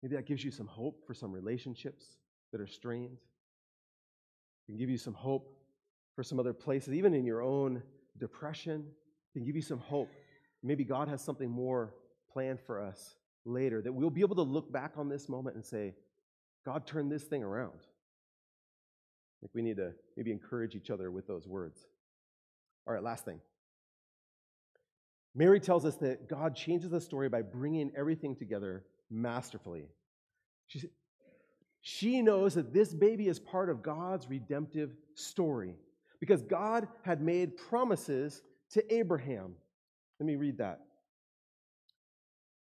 Maybe 0.02 0.16
that 0.16 0.26
gives 0.26 0.44
you 0.44 0.50
some 0.50 0.66
hope 0.66 1.06
for 1.06 1.14
some 1.14 1.32
relationships 1.32 2.04
that 2.52 2.60
are 2.60 2.66
strained. 2.66 3.16
It 3.16 4.72
can 4.72 4.76
give 4.76 4.90
you 4.90 4.98
some 4.98 5.14
hope 5.14 5.50
for 6.14 6.22
some 6.22 6.38
other 6.38 6.52
places, 6.52 6.94
even 6.94 7.14
in 7.14 7.24
your 7.24 7.42
own 7.42 7.82
depression. 8.18 8.84
It 9.34 9.38
can 9.38 9.46
give 9.46 9.56
you 9.56 9.62
some 9.62 9.78
hope. 9.78 10.10
Maybe 10.62 10.84
God 10.84 11.08
has 11.08 11.22
something 11.22 11.50
more 11.50 11.94
planned 12.32 12.60
for 12.60 12.80
us 12.80 13.16
later 13.46 13.80
that 13.82 13.92
we'll 13.92 14.10
be 14.10 14.20
able 14.20 14.36
to 14.36 14.42
look 14.42 14.70
back 14.70 14.92
on 14.96 15.08
this 15.08 15.28
moment 15.28 15.56
and 15.56 15.64
say, 15.64 15.94
God 16.64 16.86
turned 16.86 17.10
this 17.10 17.24
thing 17.24 17.42
around. 17.42 17.80
Like 19.42 19.50
we 19.54 19.62
need 19.62 19.76
to 19.78 19.92
maybe 20.16 20.30
encourage 20.30 20.74
each 20.74 20.90
other 20.90 21.10
with 21.10 21.26
those 21.26 21.48
words. 21.48 21.86
All 22.86 22.94
right, 22.94 23.02
last 23.02 23.24
thing. 23.24 23.40
Mary 25.34 25.58
tells 25.58 25.84
us 25.84 25.96
that 25.96 26.28
God 26.28 26.54
changes 26.54 26.90
the 26.90 27.00
story 27.00 27.28
by 27.28 27.42
bringing 27.42 27.90
everything 27.96 28.36
together 28.36 28.84
masterfully. 29.10 29.88
She, 30.68 30.82
she 31.82 32.22
knows 32.22 32.54
that 32.54 32.72
this 32.72 32.94
baby 32.94 33.28
is 33.28 33.38
part 33.38 33.68
of 33.68 33.82
God's 33.82 34.28
redemptive 34.28 34.94
story 35.14 35.74
because 36.20 36.42
God 36.42 36.88
had 37.02 37.20
made 37.20 37.56
promises 37.56 38.42
to 38.70 38.94
Abraham. 38.94 39.54
Let 40.20 40.26
me 40.26 40.36
read 40.36 40.58
that. 40.58 40.80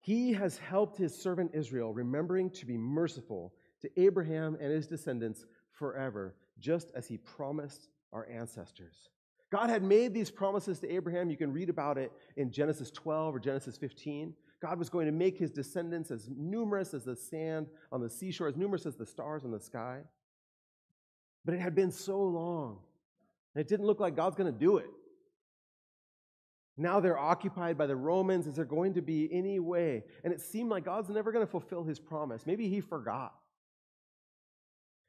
He 0.01 0.33
has 0.33 0.57
helped 0.57 0.97
his 0.97 1.13
servant 1.13 1.51
Israel, 1.53 1.93
remembering 1.93 2.49
to 2.51 2.65
be 2.65 2.77
merciful 2.77 3.53
to 3.81 3.89
Abraham 3.99 4.57
and 4.59 4.71
his 4.71 4.87
descendants 4.87 5.45
forever, 5.71 6.35
just 6.59 6.91
as 6.95 7.07
he 7.07 7.17
promised 7.17 7.89
our 8.13 8.27
ancestors. 8.29 9.09
God 9.51 9.69
had 9.69 9.81
made 9.81 10.13
these 10.13 10.29
promises 10.29 10.79
to 10.79 10.91
Abraham. 10.93 11.29
You 11.29 11.37
can 11.37 11.53
read 11.53 11.69
about 11.69 11.97
it 11.97 12.11
in 12.35 12.51
Genesis 12.51 12.91
12 12.91 13.35
or 13.35 13.39
Genesis 13.39 13.77
15. 13.77 14.33
God 14.61 14.79
was 14.79 14.89
going 14.89 15.05
to 15.05 15.11
make 15.11 15.37
his 15.37 15.51
descendants 15.51 16.11
as 16.11 16.29
numerous 16.35 16.93
as 16.93 17.03
the 17.05 17.15
sand 17.15 17.67
on 17.91 18.01
the 18.01 18.09
seashore, 18.09 18.47
as 18.47 18.57
numerous 18.57 18.85
as 18.85 18.95
the 18.95 19.05
stars 19.05 19.43
in 19.43 19.51
the 19.51 19.59
sky. 19.59 19.99
But 21.45 21.53
it 21.53 21.61
had 21.61 21.75
been 21.75 21.91
so 21.91 22.21
long, 22.21 22.79
and 23.55 23.61
it 23.61 23.69
didn't 23.69 23.85
look 23.85 23.99
like 23.99 24.15
God's 24.15 24.35
going 24.35 24.51
to 24.51 24.59
do 24.59 24.77
it. 24.77 24.89
Now 26.75 26.99
they're 26.99 27.17
occupied 27.17 27.77
by 27.77 27.87
the 27.87 27.95
Romans. 27.95 28.47
Is 28.47 28.55
there 28.55 28.65
going 28.65 28.95
to 28.95 29.01
be 29.01 29.29
any 29.31 29.59
way? 29.59 30.03
And 30.23 30.33
it 30.33 30.41
seemed 30.41 30.69
like 30.69 30.85
God's 30.85 31.09
never 31.09 31.31
going 31.31 31.45
to 31.45 31.49
fulfill 31.49 31.83
his 31.83 31.99
promise. 31.99 32.45
Maybe 32.45 32.67
he 32.69 32.81
forgot. 32.81 33.33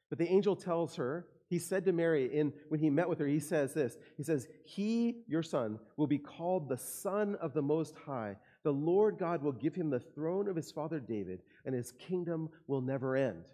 But 0.09 0.17
the 0.17 0.27
angel 0.27 0.55
tells 0.55 0.95
her, 0.95 1.27
he 1.49 1.57
said 1.57 1.83
to 1.85 1.91
Mary 1.91 2.25
in 2.31 2.53
when 2.67 2.79
he 2.79 2.91
met 2.91 3.09
with 3.09 3.17
her, 3.19 3.25
he 3.25 3.39
says 3.39 3.73
this. 3.73 3.97
He 4.17 4.23
says, 4.23 4.47
He, 4.63 5.23
your 5.27 5.41
son, 5.41 5.79
will 5.97 6.05
be 6.05 6.19
called 6.19 6.69
the 6.69 6.77
Son 6.77 7.35
of 7.41 7.53
the 7.53 7.61
Most 7.61 7.95
High. 8.05 8.35
The 8.63 8.71
Lord 8.71 9.17
God 9.17 9.41
will 9.41 9.51
give 9.51 9.73
him 9.73 9.89
the 9.89 9.99
throne 9.99 10.47
of 10.47 10.55
his 10.55 10.71
father 10.71 10.99
David, 10.99 11.41
and 11.65 11.73
his 11.73 11.91
kingdom 11.93 12.49
will 12.67 12.81
never 12.81 13.15
end. 13.15 13.45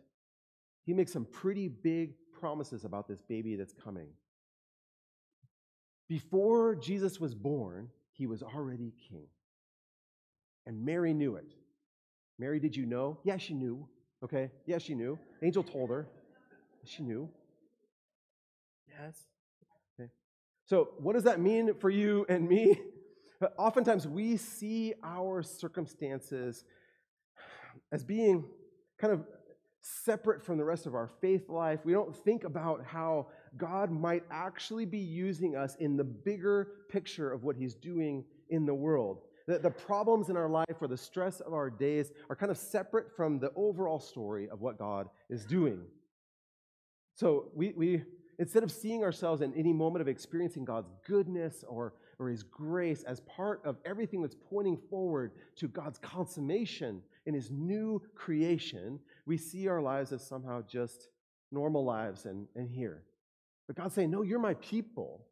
He 0.86 0.94
makes 0.94 1.14
some 1.14 1.26
pretty 1.26 1.70
big 1.70 2.16
promises 2.34 2.84
about 2.84 3.08
this 3.08 3.22
baby 3.22 3.56
that's 3.56 3.74
coming. 3.74 4.08
Before 6.10 6.76
Jesus 6.76 7.20
was 7.20 7.34
born, 7.34 7.90
he 8.12 8.28
was 8.28 8.44
already 8.44 8.94
king. 9.10 9.28
And 10.68 10.84
Mary 10.84 11.14
knew 11.14 11.36
it. 11.36 11.54
Mary, 12.38 12.60
did 12.60 12.76
you 12.76 12.86
know? 12.86 13.20
Yeah, 13.24 13.38
she 13.38 13.54
knew. 13.54 13.88
Okay? 14.22 14.52
Yeah, 14.66 14.80
she 14.80 14.96
knew. 14.96 15.18
Angel 15.42 15.64
told 15.64 15.90
her. 15.90 16.10
She 16.84 17.02
knew. 17.02 17.30
Yes. 19.02 19.26
Okay. 20.00 20.10
So, 20.66 20.90
what 21.00 21.14
does 21.14 21.24
that 21.24 21.40
mean 21.40 21.74
for 21.80 21.90
you 21.90 22.26
and 22.30 22.48
me? 22.48 22.80
Oftentimes, 23.58 24.08
we 24.08 24.38
see 24.38 24.94
our 25.04 25.44
circumstances 25.44 26.64
as 27.92 28.04
being 28.04 28.46
kind 28.98 29.14
of 29.14 29.26
separate 29.82 30.44
from 30.44 30.58
the 30.58 30.64
rest 30.64 30.86
of 30.86 30.96
our 30.96 31.10
faith 31.22 31.50
life. 31.50 31.80
We 31.84 31.94
don't 31.94 32.16
think 32.16 32.44
about 32.44 32.84
how 32.84 33.28
God 33.58 33.92
might 33.92 34.24
actually 34.32 34.86
be 34.86 34.98
using 34.98 35.56
us 35.56 35.76
in 35.80 35.96
the 35.96 36.04
bigger 36.04 36.70
picture 36.90 37.32
of 37.32 37.44
what 37.44 37.56
He's 37.56 37.76
doing 37.76 38.24
in 38.50 38.66
the 38.66 38.74
world. 38.74 39.22
The, 39.48 39.60
the 39.60 39.70
problems 39.70 40.30
in 40.30 40.38
our 40.38 40.50
life 40.50 40.82
or 40.82 40.88
the 40.88 40.98
stress 40.98 41.40
of 41.40 41.54
our 41.54 41.70
days 41.70 42.12
are 42.30 42.36
kind 42.36 42.52
of 42.52 42.58
separate 42.58 43.16
from 43.16 43.40
the 43.40 43.52
overall 43.56 44.00
story 44.00 44.50
of 44.50 44.62
what 44.62 44.80
God 44.80 45.08
is 45.30 45.46
doing. 45.46 45.82
So 47.14 47.50
we, 47.54 47.72
we 47.78 48.04
instead 48.40 48.64
of 48.64 48.72
seeing 48.72 49.04
ourselves 49.04 49.42
in 49.42 49.54
any 49.54 49.74
moment 49.74 50.02
of 50.02 50.08
experiencing 50.08 50.66
God's 50.66 50.90
goodness 51.08 51.64
or, 51.68 51.94
or 52.20 52.30
His 52.30 52.44
grace 52.44 53.04
as 53.04 53.22
part 53.22 53.62
of 53.66 53.78
everything 53.86 54.22
that's 54.22 54.36
pointing 54.50 54.78
forward 54.90 55.32
to 55.58 55.68
God's 55.68 56.00
consummation 56.00 57.02
in 57.26 57.34
His 57.34 57.50
new 57.52 58.02
creation, 58.16 59.00
we 59.26 59.38
see 59.38 59.68
our 59.68 59.82
lives 59.82 60.12
as 60.12 60.26
somehow 60.26 60.62
just 60.68 61.10
normal 61.52 61.84
lives 61.84 62.26
and, 62.26 62.48
and 62.56 62.70
here. 62.70 63.04
But 63.68 63.76
God's 63.76 63.96
saying, 63.96 64.12
No, 64.12 64.22
you're 64.22 64.40
my 64.40 64.54
people. 64.56 65.26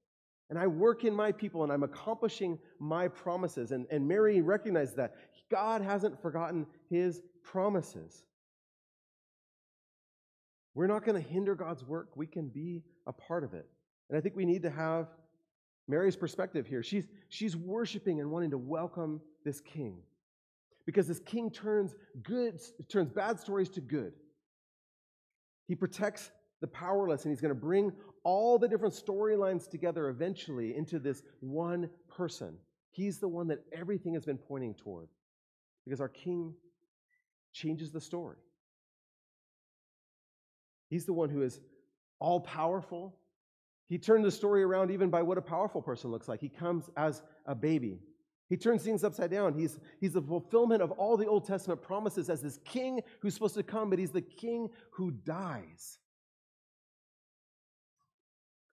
And 0.49 0.59
I 0.59 0.67
work 0.67 1.03
in 1.03 1.15
my 1.15 1.31
people 1.31 1.63
and 1.63 1.71
I'm 1.71 1.83
accomplishing 1.83 2.59
my 2.79 3.07
promises. 3.07 3.71
And, 3.71 3.87
and 3.89 4.07
Mary 4.07 4.41
recognized 4.41 4.97
that. 4.97 5.15
God 5.49 5.81
hasn't 5.81 6.21
forgotten 6.21 6.65
his 6.89 7.21
promises. 7.43 8.23
We're 10.75 10.87
not 10.87 11.05
going 11.05 11.21
to 11.21 11.29
hinder 11.29 11.55
God's 11.55 11.83
work. 11.83 12.09
We 12.15 12.27
can 12.27 12.47
be 12.47 12.83
a 13.05 13.13
part 13.13 13.43
of 13.43 13.53
it. 13.53 13.67
And 14.09 14.17
I 14.17 14.21
think 14.21 14.35
we 14.35 14.45
need 14.45 14.63
to 14.63 14.69
have 14.69 15.07
Mary's 15.87 16.15
perspective 16.15 16.65
here. 16.65 16.81
She's, 16.81 17.07
she's 17.29 17.55
worshiping 17.55 18.19
and 18.21 18.31
wanting 18.31 18.51
to 18.51 18.57
welcome 18.57 19.21
this 19.43 19.61
king. 19.61 19.97
Because 20.85 21.07
this 21.07 21.19
king 21.19 21.51
turns 21.51 21.95
good, 22.23 22.59
turns 22.89 23.09
bad 23.09 23.39
stories 23.39 23.69
to 23.69 23.81
good. 23.81 24.13
He 25.67 25.75
protects 25.75 26.31
the 26.61 26.67
powerless, 26.67 27.23
and 27.23 27.31
he's 27.31 27.41
going 27.41 27.53
to 27.53 27.59
bring 27.59 27.91
all 28.23 28.57
the 28.57 28.67
different 28.67 28.93
storylines 28.93 29.69
together 29.69 30.09
eventually 30.09 30.75
into 30.75 30.99
this 30.99 31.23
one 31.39 31.89
person. 32.09 32.57
He's 32.91 33.19
the 33.19 33.27
one 33.27 33.47
that 33.47 33.59
everything 33.71 34.13
has 34.13 34.25
been 34.25 34.37
pointing 34.37 34.73
toward 34.75 35.09
because 35.85 35.99
our 35.99 36.09
king 36.09 36.53
changes 37.51 37.91
the 37.91 38.01
story. 38.01 38.37
He's 40.93 41.05
the 41.05 41.13
one 41.13 41.29
who 41.29 41.41
is 41.41 41.59
all 42.19 42.39
powerful. 42.39 43.15
He 43.89 43.97
turned 43.97 44.23
the 44.23 44.31
story 44.31 44.61
around 44.61 44.91
even 44.91 45.09
by 45.09 45.23
what 45.23 45.39
a 45.39 45.41
powerful 45.41 45.81
person 45.81 46.11
looks 46.11 46.27
like. 46.27 46.39
He 46.39 46.49
comes 46.49 46.87
as 46.95 47.23
a 47.47 47.55
baby. 47.55 47.99
He 48.47 48.57
turns 48.57 48.83
things 48.83 49.03
upside 49.03 49.31
down. 49.31 49.57
He's, 49.57 49.79
he's 49.99 50.13
the 50.13 50.21
fulfillment 50.21 50.83
of 50.83 50.91
all 50.91 51.17
the 51.17 51.25
Old 51.25 51.47
Testament 51.47 51.81
promises 51.81 52.29
as 52.29 52.43
this 52.43 52.59
king 52.63 53.01
who's 53.21 53.33
supposed 53.33 53.55
to 53.55 53.63
come, 53.63 53.89
but 53.89 53.97
he's 53.97 54.11
the 54.11 54.21
king 54.21 54.69
who 54.91 55.09
dies. 55.09 55.97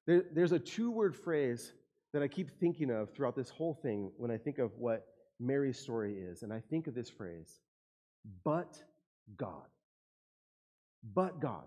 There, 0.07 0.25
there's 0.31 0.53
a 0.53 0.59
two 0.59 0.91
word 0.91 1.17
phrase 1.17 1.73
that 2.13 2.23
I 2.23 2.29
keep 2.29 2.51
thinking 2.61 2.91
of 2.91 3.15
throughout 3.15 3.35
this 3.35 3.49
whole 3.49 3.73
thing 3.73 4.11
when 4.19 4.31
I 4.31 4.37
think 4.37 4.59
of 4.59 4.77
what 4.77 5.07
Mary's 5.39 5.79
story 5.79 6.19
is. 6.19 6.43
And 6.43 6.53
I 6.53 6.61
think 6.69 6.87
of 6.87 6.95
this 6.95 7.09
phrase, 7.09 7.61
but 8.45 8.79
God. 9.39 9.65
But 11.15 11.41
God. 11.41 11.65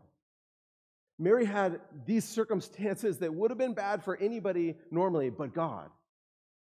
Mary 1.19 1.45
had 1.45 1.79
these 2.05 2.25
circumstances 2.25 3.17
that 3.19 3.33
would 3.33 3.51
have 3.51 3.57
been 3.57 3.73
bad 3.73 4.03
for 4.03 4.17
anybody 4.17 4.75
normally, 4.91 5.29
but 5.29 5.53
God 5.53 5.89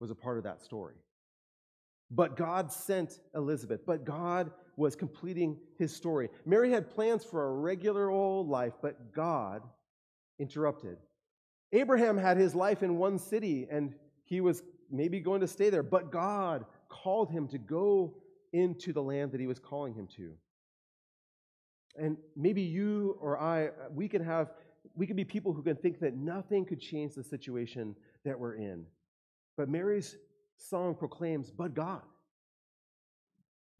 was 0.00 0.10
a 0.10 0.14
part 0.14 0.38
of 0.38 0.44
that 0.44 0.62
story. 0.62 0.94
But 2.10 2.36
God 2.36 2.72
sent 2.72 3.20
Elizabeth, 3.34 3.84
but 3.86 4.04
God 4.04 4.50
was 4.76 4.96
completing 4.96 5.58
his 5.78 5.94
story. 5.94 6.30
Mary 6.46 6.70
had 6.70 6.88
plans 6.88 7.24
for 7.24 7.46
a 7.46 7.52
regular 7.52 8.10
old 8.10 8.48
life, 8.48 8.72
but 8.80 9.12
God 9.12 9.62
interrupted. 10.38 10.96
Abraham 11.72 12.16
had 12.16 12.38
his 12.38 12.54
life 12.54 12.82
in 12.82 12.96
one 12.96 13.18
city 13.18 13.66
and 13.70 13.94
he 14.24 14.40
was 14.40 14.62
maybe 14.90 15.20
going 15.20 15.40
to 15.42 15.48
stay 15.48 15.68
there, 15.68 15.82
but 15.82 16.10
God 16.10 16.64
called 16.88 17.30
him 17.30 17.46
to 17.48 17.58
go 17.58 18.14
into 18.52 18.92
the 18.92 19.02
land 19.02 19.32
that 19.32 19.40
he 19.40 19.46
was 19.46 19.58
calling 19.58 19.94
him 19.94 20.06
to. 20.16 20.32
And 21.98 22.16
maybe 22.36 22.62
you 22.62 23.16
or 23.20 23.38
I, 23.38 23.66
uh, 23.66 23.70
we 23.90 24.08
can 24.08 24.22
have, 24.24 24.52
we 24.94 25.06
can 25.06 25.16
be 25.16 25.24
people 25.24 25.52
who 25.52 25.62
can 25.62 25.76
think 25.76 26.00
that 26.00 26.16
nothing 26.16 26.64
could 26.64 26.80
change 26.80 27.14
the 27.14 27.24
situation 27.24 27.94
that 28.24 28.38
we're 28.38 28.54
in. 28.54 28.84
But 29.56 29.68
Mary's 29.68 30.16
song 30.56 30.94
proclaims, 30.94 31.50
but 31.50 31.74
God. 31.74 32.02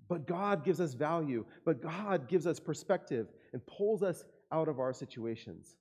But 0.08 0.26
God 0.26 0.64
gives 0.64 0.80
us 0.80 0.94
value, 0.94 1.44
but 1.64 1.82
God 1.82 2.28
gives 2.28 2.46
us 2.46 2.58
perspective 2.58 3.28
and 3.52 3.64
pulls 3.66 4.02
us 4.02 4.24
out 4.50 4.68
of 4.68 4.80
our 4.80 4.92
situations. 4.92 5.76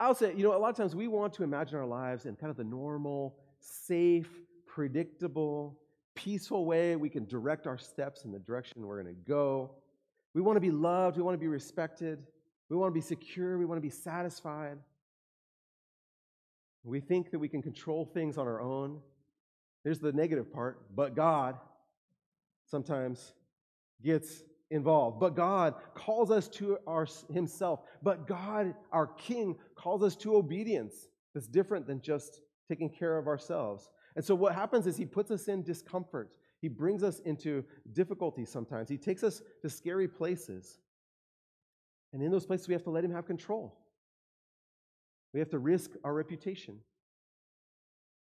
I'll 0.00 0.14
say, 0.14 0.32
you 0.34 0.42
know, 0.42 0.56
a 0.56 0.58
lot 0.58 0.70
of 0.70 0.76
times 0.76 0.96
we 0.96 1.06
want 1.06 1.34
to 1.34 1.44
imagine 1.44 1.76
our 1.78 1.86
lives 1.86 2.24
in 2.24 2.34
kind 2.34 2.50
of 2.50 2.56
the 2.56 2.64
normal, 2.64 3.36
safe, 3.60 4.28
predictable, 4.66 5.78
peaceful 6.14 6.64
way 6.64 6.96
we 6.96 7.08
can 7.08 7.26
direct 7.26 7.66
our 7.66 7.78
steps 7.78 8.24
in 8.24 8.32
the 8.32 8.38
direction 8.38 8.86
we're 8.86 9.02
going 9.02 9.14
to 9.14 9.20
go. 9.28 9.70
We 10.34 10.40
want 10.40 10.56
to 10.56 10.60
be 10.60 10.70
loved. 10.70 11.16
We 11.16 11.22
want 11.22 11.34
to 11.34 11.38
be 11.38 11.48
respected. 11.48 12.18
We 12.68 12.76
want 12.76 12.90
to 12.90 12.94
be 12.94 13.00
secure. 13.00 13.58
We 13.58 13.64
want 13.64 13.78
to 13.78 13.82
be 13.82 13.90
satisfied. 13.90 14.78
We 16.84 17.00
think 17.00 17.30
that 17.30 17.38
we 17.38 17.48
can 17.48 17.62
control 17.62 18.04
things 18.04 18.38
on 18.38 18.46
our 18.46 18.60
own. 18.60 19.00
Here's 19.84 19.98
the 19.98 20.12
negative 20.12 20.52
part, 20.52 20.94
but 20.94 21.14
God 21.14 21.56
sometimes 22.66 23.34
gets 24.02 24.42
involved. 24.70 25.20
But 25.20 25.34
God 25.34 25.74
calls 25.94 26.30
us 26.30 26.48
to 26.48 26.78
our, 26.86 27.06
Himself. 27.32 27.80
But 28.02 28.26
God, 28.26 28.74
our 28.92 29.06
King, 29.06 29.56
calls 29.74 30.02
us 30.02 30.16
to 30.16 30.36
obedience 30.36 31.08
that's 31.34 31.46
different 31.46 31.86
than 31.86 32.00
just 32.00 32.40
taking 32.68 32.88
care 32.88 33.18
of 33.18 33.26
ourselves. 33.26 33.90
And 34.16 34.24
so 34.24 34.34
what 34.34 34.54
happens 34.54 34.86
is 34.86 34.96
He 34.96 35.06
puts 35.06 35.30
us 35.30 35.48
in 35.48 35.62
discomfort. 35.62 36.30
He 36.60 36.68
brings 36.68 37.02
us 37.02 37.20
into 37.20 37.64
difficulty 37.92 38.44
sometimes. 38.44 38.88
He 38.88 38.98
takes 38.98 39.22
us 39.22 39.40
to 39.62 39.70
scary 39.70 40.08
places. 40.08 40.78
And 42.12 42.22
in 42.22 42.30
those 42.30 42.44
places, 42.44 42.68
we 42.68 42.74
have 42.74 42.82
to 42.84 42.90
let 42.90 43.04
Him 43.04 43.12
have 43.12 43.26
control. 43.26 43.78
We 45.32 45.40
have 45.40 45.50
to 45.50 45.58
risk 45.58 45.92
our 46.04 46.12
reputation. 46.12 46.80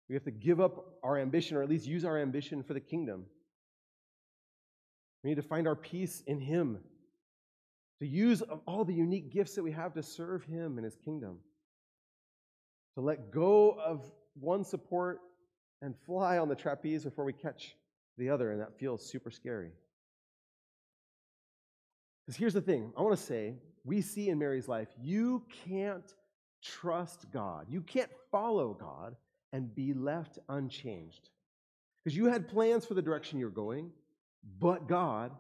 We 0.10 0.16
have 0.16 0.24
to 0.24 0.32
give 0.32 0.60
up 0.60 0.96
our 1.04 1.18
ambition, 1.18 1.58
or 1.58 1.64
at 1.64 1.70
least 1.70 1.86
use 1.86 2.06
our 2.06 2.18
ambition 2.18 2.64
for 2.64 2.74
the 2.74 2.80
kingdom. 2.80 3.26
We 5.24 5.30
need 5.30 5.36
to 5.36 5.42
find 5.42 5.68
our 5.68 5.76
peace 5.76 6.24
in 6.28 6.40
Him, 6.40 6.80
to 8.00 8.08
use 8.08 8.42
all 8.66 8.84
the 8.84 8.94
unique 8.94 9.32
gifts 9.32 9.56
that 9.56 9.64
we 9.64 9.72
have 9.72 9.94
to 9.94 10.04
serve 10.04 10.44
Him 10.44 10.78
and 10.78 10.86
His 10.86 10.96
kingdom. 10.96 11.40
to 12.96 13.02
let 13.02 13.32
go 13.32 13.72
of 13.72 14.10
one 14.40 14.64
support 14.64 15.20
and 15.82 15.96
fly 16.06 16.38
on 16.38 16.48
the 16.48 16.56
trapeze 16.56 17.04
before 17.04 17.26
we 17.26 17.34
catch 17.34 17.76
the 18.18 18.30
other, 18.30 18.52
and 18.52 18.62
that 18.62 18.78
feels 18.78 19.06
super 19.06 19.32
scary. 19.32 19.72
Because 22.26 22.38
here's 22.38 22.54
the 22.54 22.62
thing 22.62 22.92
I 22.98 23.02
want 23.02 23.18
to 23.18 23.24
say 23.24 23.56
we 23.84 24.02
see 24.02 24.30
in 24.30 24.40
Mary's 24.40 24.68
life, 24.68 24.88
you 25.02 25.44
can't 25.66 26.14
trust 26.62 27.30
God, 27.32 27.68
you 27.70 27.82
can't 27.82 28.12
follow 28.32 28.74
God 28.74 29.16
and 29.52 29.74
be 29.76 29.94
left 29.94 30.40
unchanged. 30.50 31.30
Because 32.04 32.18
you 32.18 32.26
had 32.26 32.48
plans 32.48 32.86
for 32.86 32.96
the 32.96 33.02
direction 33.02 33.40
you're 33.40 33.50
going, 33.50 33.92
but 34.60 34.88
God 34.88 35.32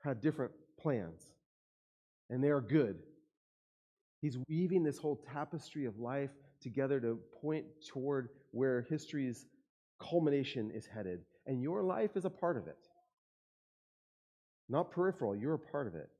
had 0.00 0.20
different 0.20 0.52
plans, 0.80 1.22
and 2.30 2.42
they 2.42 2.50
are 2.50 2.60
good. 2.60 2.98
He's 4.20 4.38
weaving 4.48 4.82
this 4.82 4.98
whole 4.98 5.24
tapestry 5.32 5.86
of 5.86 5.98
life 5.98 6.30
together 6.60 7.00
to 7.00 7.18
point 7.40 7.64
toward 7.86 8.28
where 8.50 8.82
history's 8.82 9.46
culmination 10.00 10.70
is 10.72 10.86
headed. 10.86 11.20
And 11.48 11.60
your 11.62 11.82
life 11.82 12.16
is 12.16 12.24
a 12.24 12.30
part 12.30 12.56
of 12.56 12.68
it. 12.68 12.78
Not 14.68 14.92
peripheral, 14.92 15.34
you're 15.34 15.54
a 15.54 15.58
part 15.58 15.88
of 15.88 15.94
it. 15.94 16.10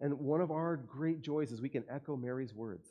And 0.00 0.18
one 0.18 0.40
of 0.40 0.50
our 0.50 0.76
great 0.76 1.22
joys 1.22 1.52
is 1.52 1.62
we 1.62 1.68
can 1.68 1.84
echo 1.88 2.16
Mary's 2.16 2.52
words 2.52 2.88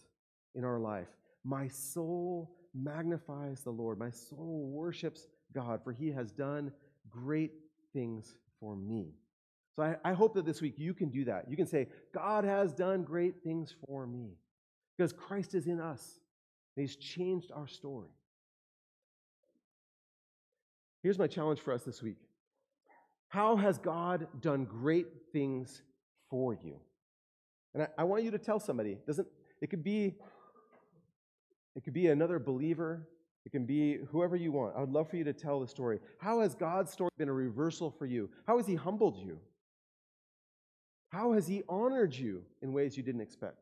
in 0.55 0.63
our 0.63 0.79
life 0.79 1.09
My 1.43 1.67
soul 1.67 2.55
magnifies 2.73 3.61
the 3.61 3.69
Lord, 3.69 3.99
my 3.99 4.09
soul 4.09 4.71
worships 4.73 5.27
God, 5.53 5.81
for 5.83 5.91
he 5.91 6.09
has 6.11 6.31
done 6.31 6.71
great 7.09 7.51
things 7.93 8.37
for 8.59 8.75
me. 8.75 9.09
So 9.75 9.83
I, 9.83 9.95
I, 10.05 10.13
hope 10.13 10.33
that 10.35 10.45
this 10.45 10.61
week 10.61 10.75
you 10.77 10.93
can 10.93 11.09
do 11.09 11.25
that. 11.25 11.49
You 11.49 11.57
can 11.57 11.65
say, 11.65 11.87
God 12.13 12.43
has 12.43 12.73
done 12.73 13.03
great 13.03 13.35
things 13.43 13.73
for 13.85 14.05
me 14.05 14.37
because 14.97 15.11
Christ 15.11 15.55
is 15.55 15.67
in 15.67 15.79
us. 15.79 16.19
He's 16.75 16.95
changed 16.95 17.51
our 17.53 17.67
story. 17.67 18.09
Here's 21.01 21.17
my 21.17 21.27
challenge 21.27 21.59
for 21.59 21.73
us 21.73 21.83
this 21.83 22.01
week 22.01 22.17
How 23.29 23.55
has 23.55 23.77
God 23.77 24.27
done 24.39 24.65
great 24.65 25.07
things 25.31 25.81
for 26.29 26.53
you? 26.53 26.75
And 27.73 27.83
I, 27.83 27.87
I 27.99 28.03
want 28.03 28.23
you 28.23 28.31
to 28.31 28.37
tell 28.37 28.59
somebody. 28.59 28.97
Doesn't 29.07 29.27
it 29.61 29.69
could 29.69 29.83
be 29.83 30.15
it 31.75 31.83
could 31.83 31.93
be 31.93 32.07
another 32.07 32.39
believer. 32.39 33.07
It 33.45 33.51
can 33.51 33.65
be 33.65 33.97
whoever 34.11 34.35
you 34.35 34.51
want. 34.51 34.75
I 34.75 34.81
would 34.81 34.91
love 34.91 35.09
for 35.09 35.17
you 35.17 35.23
to 35.23 35.33
tell 35.33 35.59
the 35.59 35.67
story. 35.67 35.99
How 36.19 36.41
has 36.41 36.53
God's 36.53 36.91
story 36.91 37.09
been 37.17 37.29
a 37.29 37.33
reversal 37.33 37.89
for 37.89 38.05
you? 38.05 38.29
How 38.45 38.57
has 38.57 38.67
He 38.67 38.75
humbled 38.75 39.17
you? 39.17 39.39
How 41.09 41.31
has 41.33 41.47
He 41.47 41.63
honored 41.67 42.13
you 42.13 42.43
in 42.61 42.71
ways 42.71 42.95
you 42.95 43.03
didn't 43.03 43.21
expect? 43.21 43.57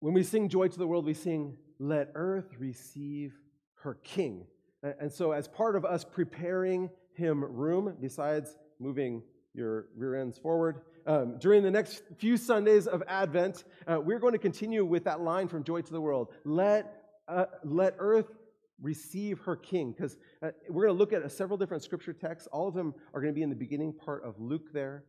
When 0.00 0.12
we 0.14 0.24
sing 0.24 0.48
Joy 0.48 0.68
to 0.68 0.78
the 0.78 0.86
World, 0.86 1.06
we 1.06 1.14
sing, 1.14 1.56
Let 1.82 2.12
Earth 2.14 2.46
Receive 2.60 3.34
Her 3.74 3.94
King. 4.04 4.46
And 5.00 5.12
so, 5.12 5.32
as 5.32 5.48
part 5.48 5.74
of 5.74 5.84
us 5.84 6.04
preparing 6.04 6.88
Him 7.14 7.42
room, 7.42 7.96
besides 8.00 8.56
moving 8.78 9.20
your 9.52 9.88
rear 9.96 10.14
ends 10.14 10.38
forward, 10.38 10.82
um, 11.08 11.38
during 11.40 11.64
the 11.64 11.72
next 11.72 12.04
few 12.18 12.36
Sundays 12.36 12.86
of 12.86 13.02
Advent, 13.08 13.64
uh, 13.88 13.98
we're 14.00 14.20
going 14.20 14.32
to 14.32 14.38
continue 14.38 14.84
with 14.84 15.02
that 15.04 15.22
line 15.22 15.48
from 15.48 15.64
Joy 15.64 15.80
to 15.80 15.92
the 15.92 16.00
World. 16.00 16.28
Let, 16.44 17.02
uh, 17.26 17.46
let 17.64 17.96
Earth 17.98 18.30
receive 18.80 19.40
her 19.40 19.56
king 19.56 19.90
because 19.90 20.18
uh, 20.40 20.50
we're 20.68 20.86
going 20.86 20.96
to 20.96 20.98
look 20.98 21.12
at 21.12 21.28
several 21.32 21.58
different 21.58 21.82
scripture 21.82 22.12
texts. 22.12 22.48
All 22.52 22.68
of 22.68 22.74
them 22.74 22.94
are 23.12 23.20
going 23.20 23.32
to 23.32 23.36
be 23.36 23.42
in 23.42 23.50
the 23.50 23.56
beginning 23.56 23.92
part 23.92 24.24
of 24.24 24.34
luke 24.40 24.72
there 24.72 25.04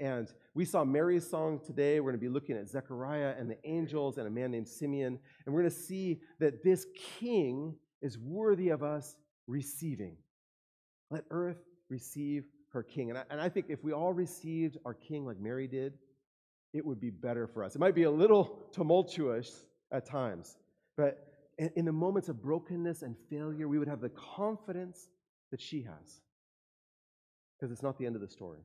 and 0.00 0.32
we 0.54 0.64
saw 0.64 0.84
mary's 0.84 1.28
song 1.28 1.60
today. 1.64 2.00
We're 2.00 2.10
going 2.10 2.20
to 2.20 2.26
be 2.26 2.32
looking 2.32 2.56
at 2.56 2.68
zechariah 2.68 3.34
and 3.38 3.50
the 3.50 3.58
angels 3.64 4.18
and 4.18 4.26
a 4.26 4.30
man 4.30 4.50
named 4.50 4.68
simeon. 4.68 5.18
And 5.44 5.54
we're 5.54 5.62
going 5.62 5.72
to 5.72 5.76
see 5.76 6.20
that 6.40 6.64
this 6.64 6.86
king 7.18 7.74
is 8.02 8.18
worthy 8.18 8.70
of 8.70 8.82
us 8.82 9.16
receiving. 9.46 10.16
Let 11.10 11.24
earth 11.30 11.62
receive 11.88 12.44
her 12.72 12.82
king. 12.82 13.10
And 13.10 13.18
I, 13.18 13.22
and 13.30 13.40
I 13.40 13.48
think 13.48 13.66
if 13.68 13.82
we 13.84 13.92
all 13.92 14.12
received 14.12 14.76
our 14.84 14.94
king 14.94 15.24
like 15.24 15.38
mary 15.38 15.66
did 15.66 15.94
it 16.72 16.84
would 16.84 17.00
be 17.00 17.08
better 17.10 17.46
for 17.46 17.64
us. 17.64 17.74
It 17.74 17.78
might 17.78 17.94
be 17.94 18.02
a 18.02 18.10
little 18.10 18.58
tumultuous 18.72 19.64
at 19.92 20.04
times 20.04 20.56
but 20.96 21.26
in 21.58 21.84
the 21.84 21.92
moments 21.92 22.28
of 22.28 22.42
brokenness 22.42 23.02
and 23.02 23.16
failure, 23.30 23.68
we 23.68 23.78
would 23.78 23.88
have 23.88 24.00
the 24.00 24.10
confidence 24.10 25.08
that 25.50 25.60
she 25.60 25.82
has. 25.82 26.20
Because 27.58 27.72
it's 27.72 27.82
not 27.82 27.98
the 27.98 28.04
end 28.04 28.14
of 28.14 28.20
the 28.20 28.28
story. 28.28 28.60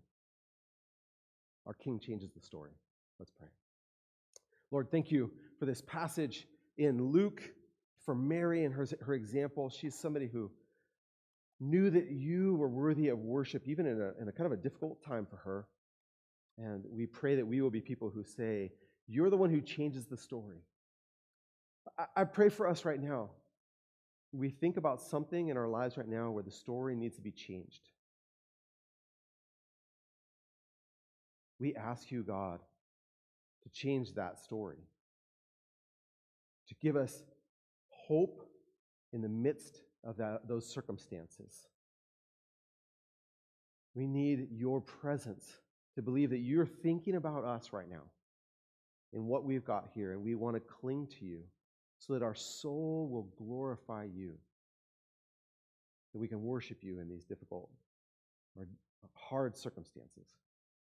Our 1.65 1.73
King 1.73 1.99
changes 1.99 2.31
the 2.31 2.41
story. 2.41 2.71
Let's 3.19 3.31
pray. 3.31 3.47
Lord, 4.71 4.89
thank 4.89 5.11
you 5.11 5.31
for 5.59 5.65
this 5.65 5.81
passage 5.81 6.47
in 6.77 7.11
Luke 7.11 7.41
for 8.05 8.15
Mary 8.15 8.63
and 8.65 8.73
her, 8.73 8.87
her 9.01 9.13
example. 9.13 9.69
She's 9.69 9.95
somebody 9.95 10.27
who 10.27 10.49
knew 11.59 11.89
that 11.91 12.09
you 12.09 12.55
were 12.55 12.69
worthy 12.69 13.09
of 13.09 13.19
worship, 13.19 13.67
even 13.67 13.85
in 13.85 14.01
a, 14.01 14.21
in 14.21 14.27
a 14.27 14.31
kind 14.31 14.47
of 14.47 14.51
a 14.51 14.61
difficult 14.61 15.03
time 15.03 15.27
for 15.29 15.37
her. 15.37 15.67
And 16.57 16.83
we 16.89 17.05
pray 17.05 17.35
that 17.35 17.45
we 17.45 17.61
will 17.61 17.69
be 17.69 17.81
people 17.81 18.09
who 18.09 18.23
say, 18.23 18.71
You're 19.07 19.29
the 19.29 19.37
one 19.37 19.49
who 19.49 19.61
changes 19.61 20.05
the 20.05 20.17
story. 20.17 20.63
I 22.15 22.23
pray 22.23 22.49
for 22.49 22.67
us 22.67 22.85
right 22.85 23.01
now. 23.01 23.31
We 24.31 24.49
think 24.49 24.77
about 24.77 25.01
something 25.01 25.49
in 25.49 25.57
our 25.57 25.67
lives 25.67 25.97
right 25.97 26.07
now 26.07 26.31
where 26.31 26.43
the 26.43 26.51
story 26.51 26.95
needs 26.95 27.15
to 27.17 27.21
be 27.21 27.31
changed. 27.31 27.89
We 31.61 31.75
ask 31.75 32.11
you, 32.11 32.23
God, 32.23 32.59
to 33.61 33.69
change 33.69 34.15
that 34.15 34.39
story, 34.39 34.79
to 36.67 36.75
give 36.81 36.95
us 36.95 37.21
hope 37.89 38.49
in 39.13 39.21
the 39.21 39.29
midst 39.29 39.83
of 40.03 40.17
that, 40.17 40.47
those 40.47 40.67
circumstances. 40.67 41.67
We 43.93 44.07
need 44.07 44.47
your 44.51 44.81
presence 44.81 45.59
to 45.93 46.01
believe 46.01 46.31
that 46.31 46.39
you're 46.39 46.65
thinking 46.65 47.13
about 47.13 47.43
us 47.43 47.71
right 47.71 47.87
now 47.87 48.09
and 49.13 49.27
what 49.27 49.43
we've 49.43 49.65
got 49.65 49.89
here, 49.93 50.13
and 50.13 50.23
we 50.23 50.33
want 50.33 50.55
to 50.55 50.59
cling 50.59 51.09
to 51.19 51.25
you 51.25 51.41
so 51.99 52.13
that 52.13 52.23
our 52.23 52.33
soul 52.33 53.07
will 53.11 53.27
glorify 53.37 54.05
you, 54.05 54.33
that 56.11 56.19
we 56.19 56.27
can 56.27 56.41
worship 56.41 56.79
you 56.81 56.99
in 56.99 57.07
these 57.07 57.23
difficult 57.23 57.69
or 58.55 58.65
hard 59.13 59.55
circumstances. 59.55 60.25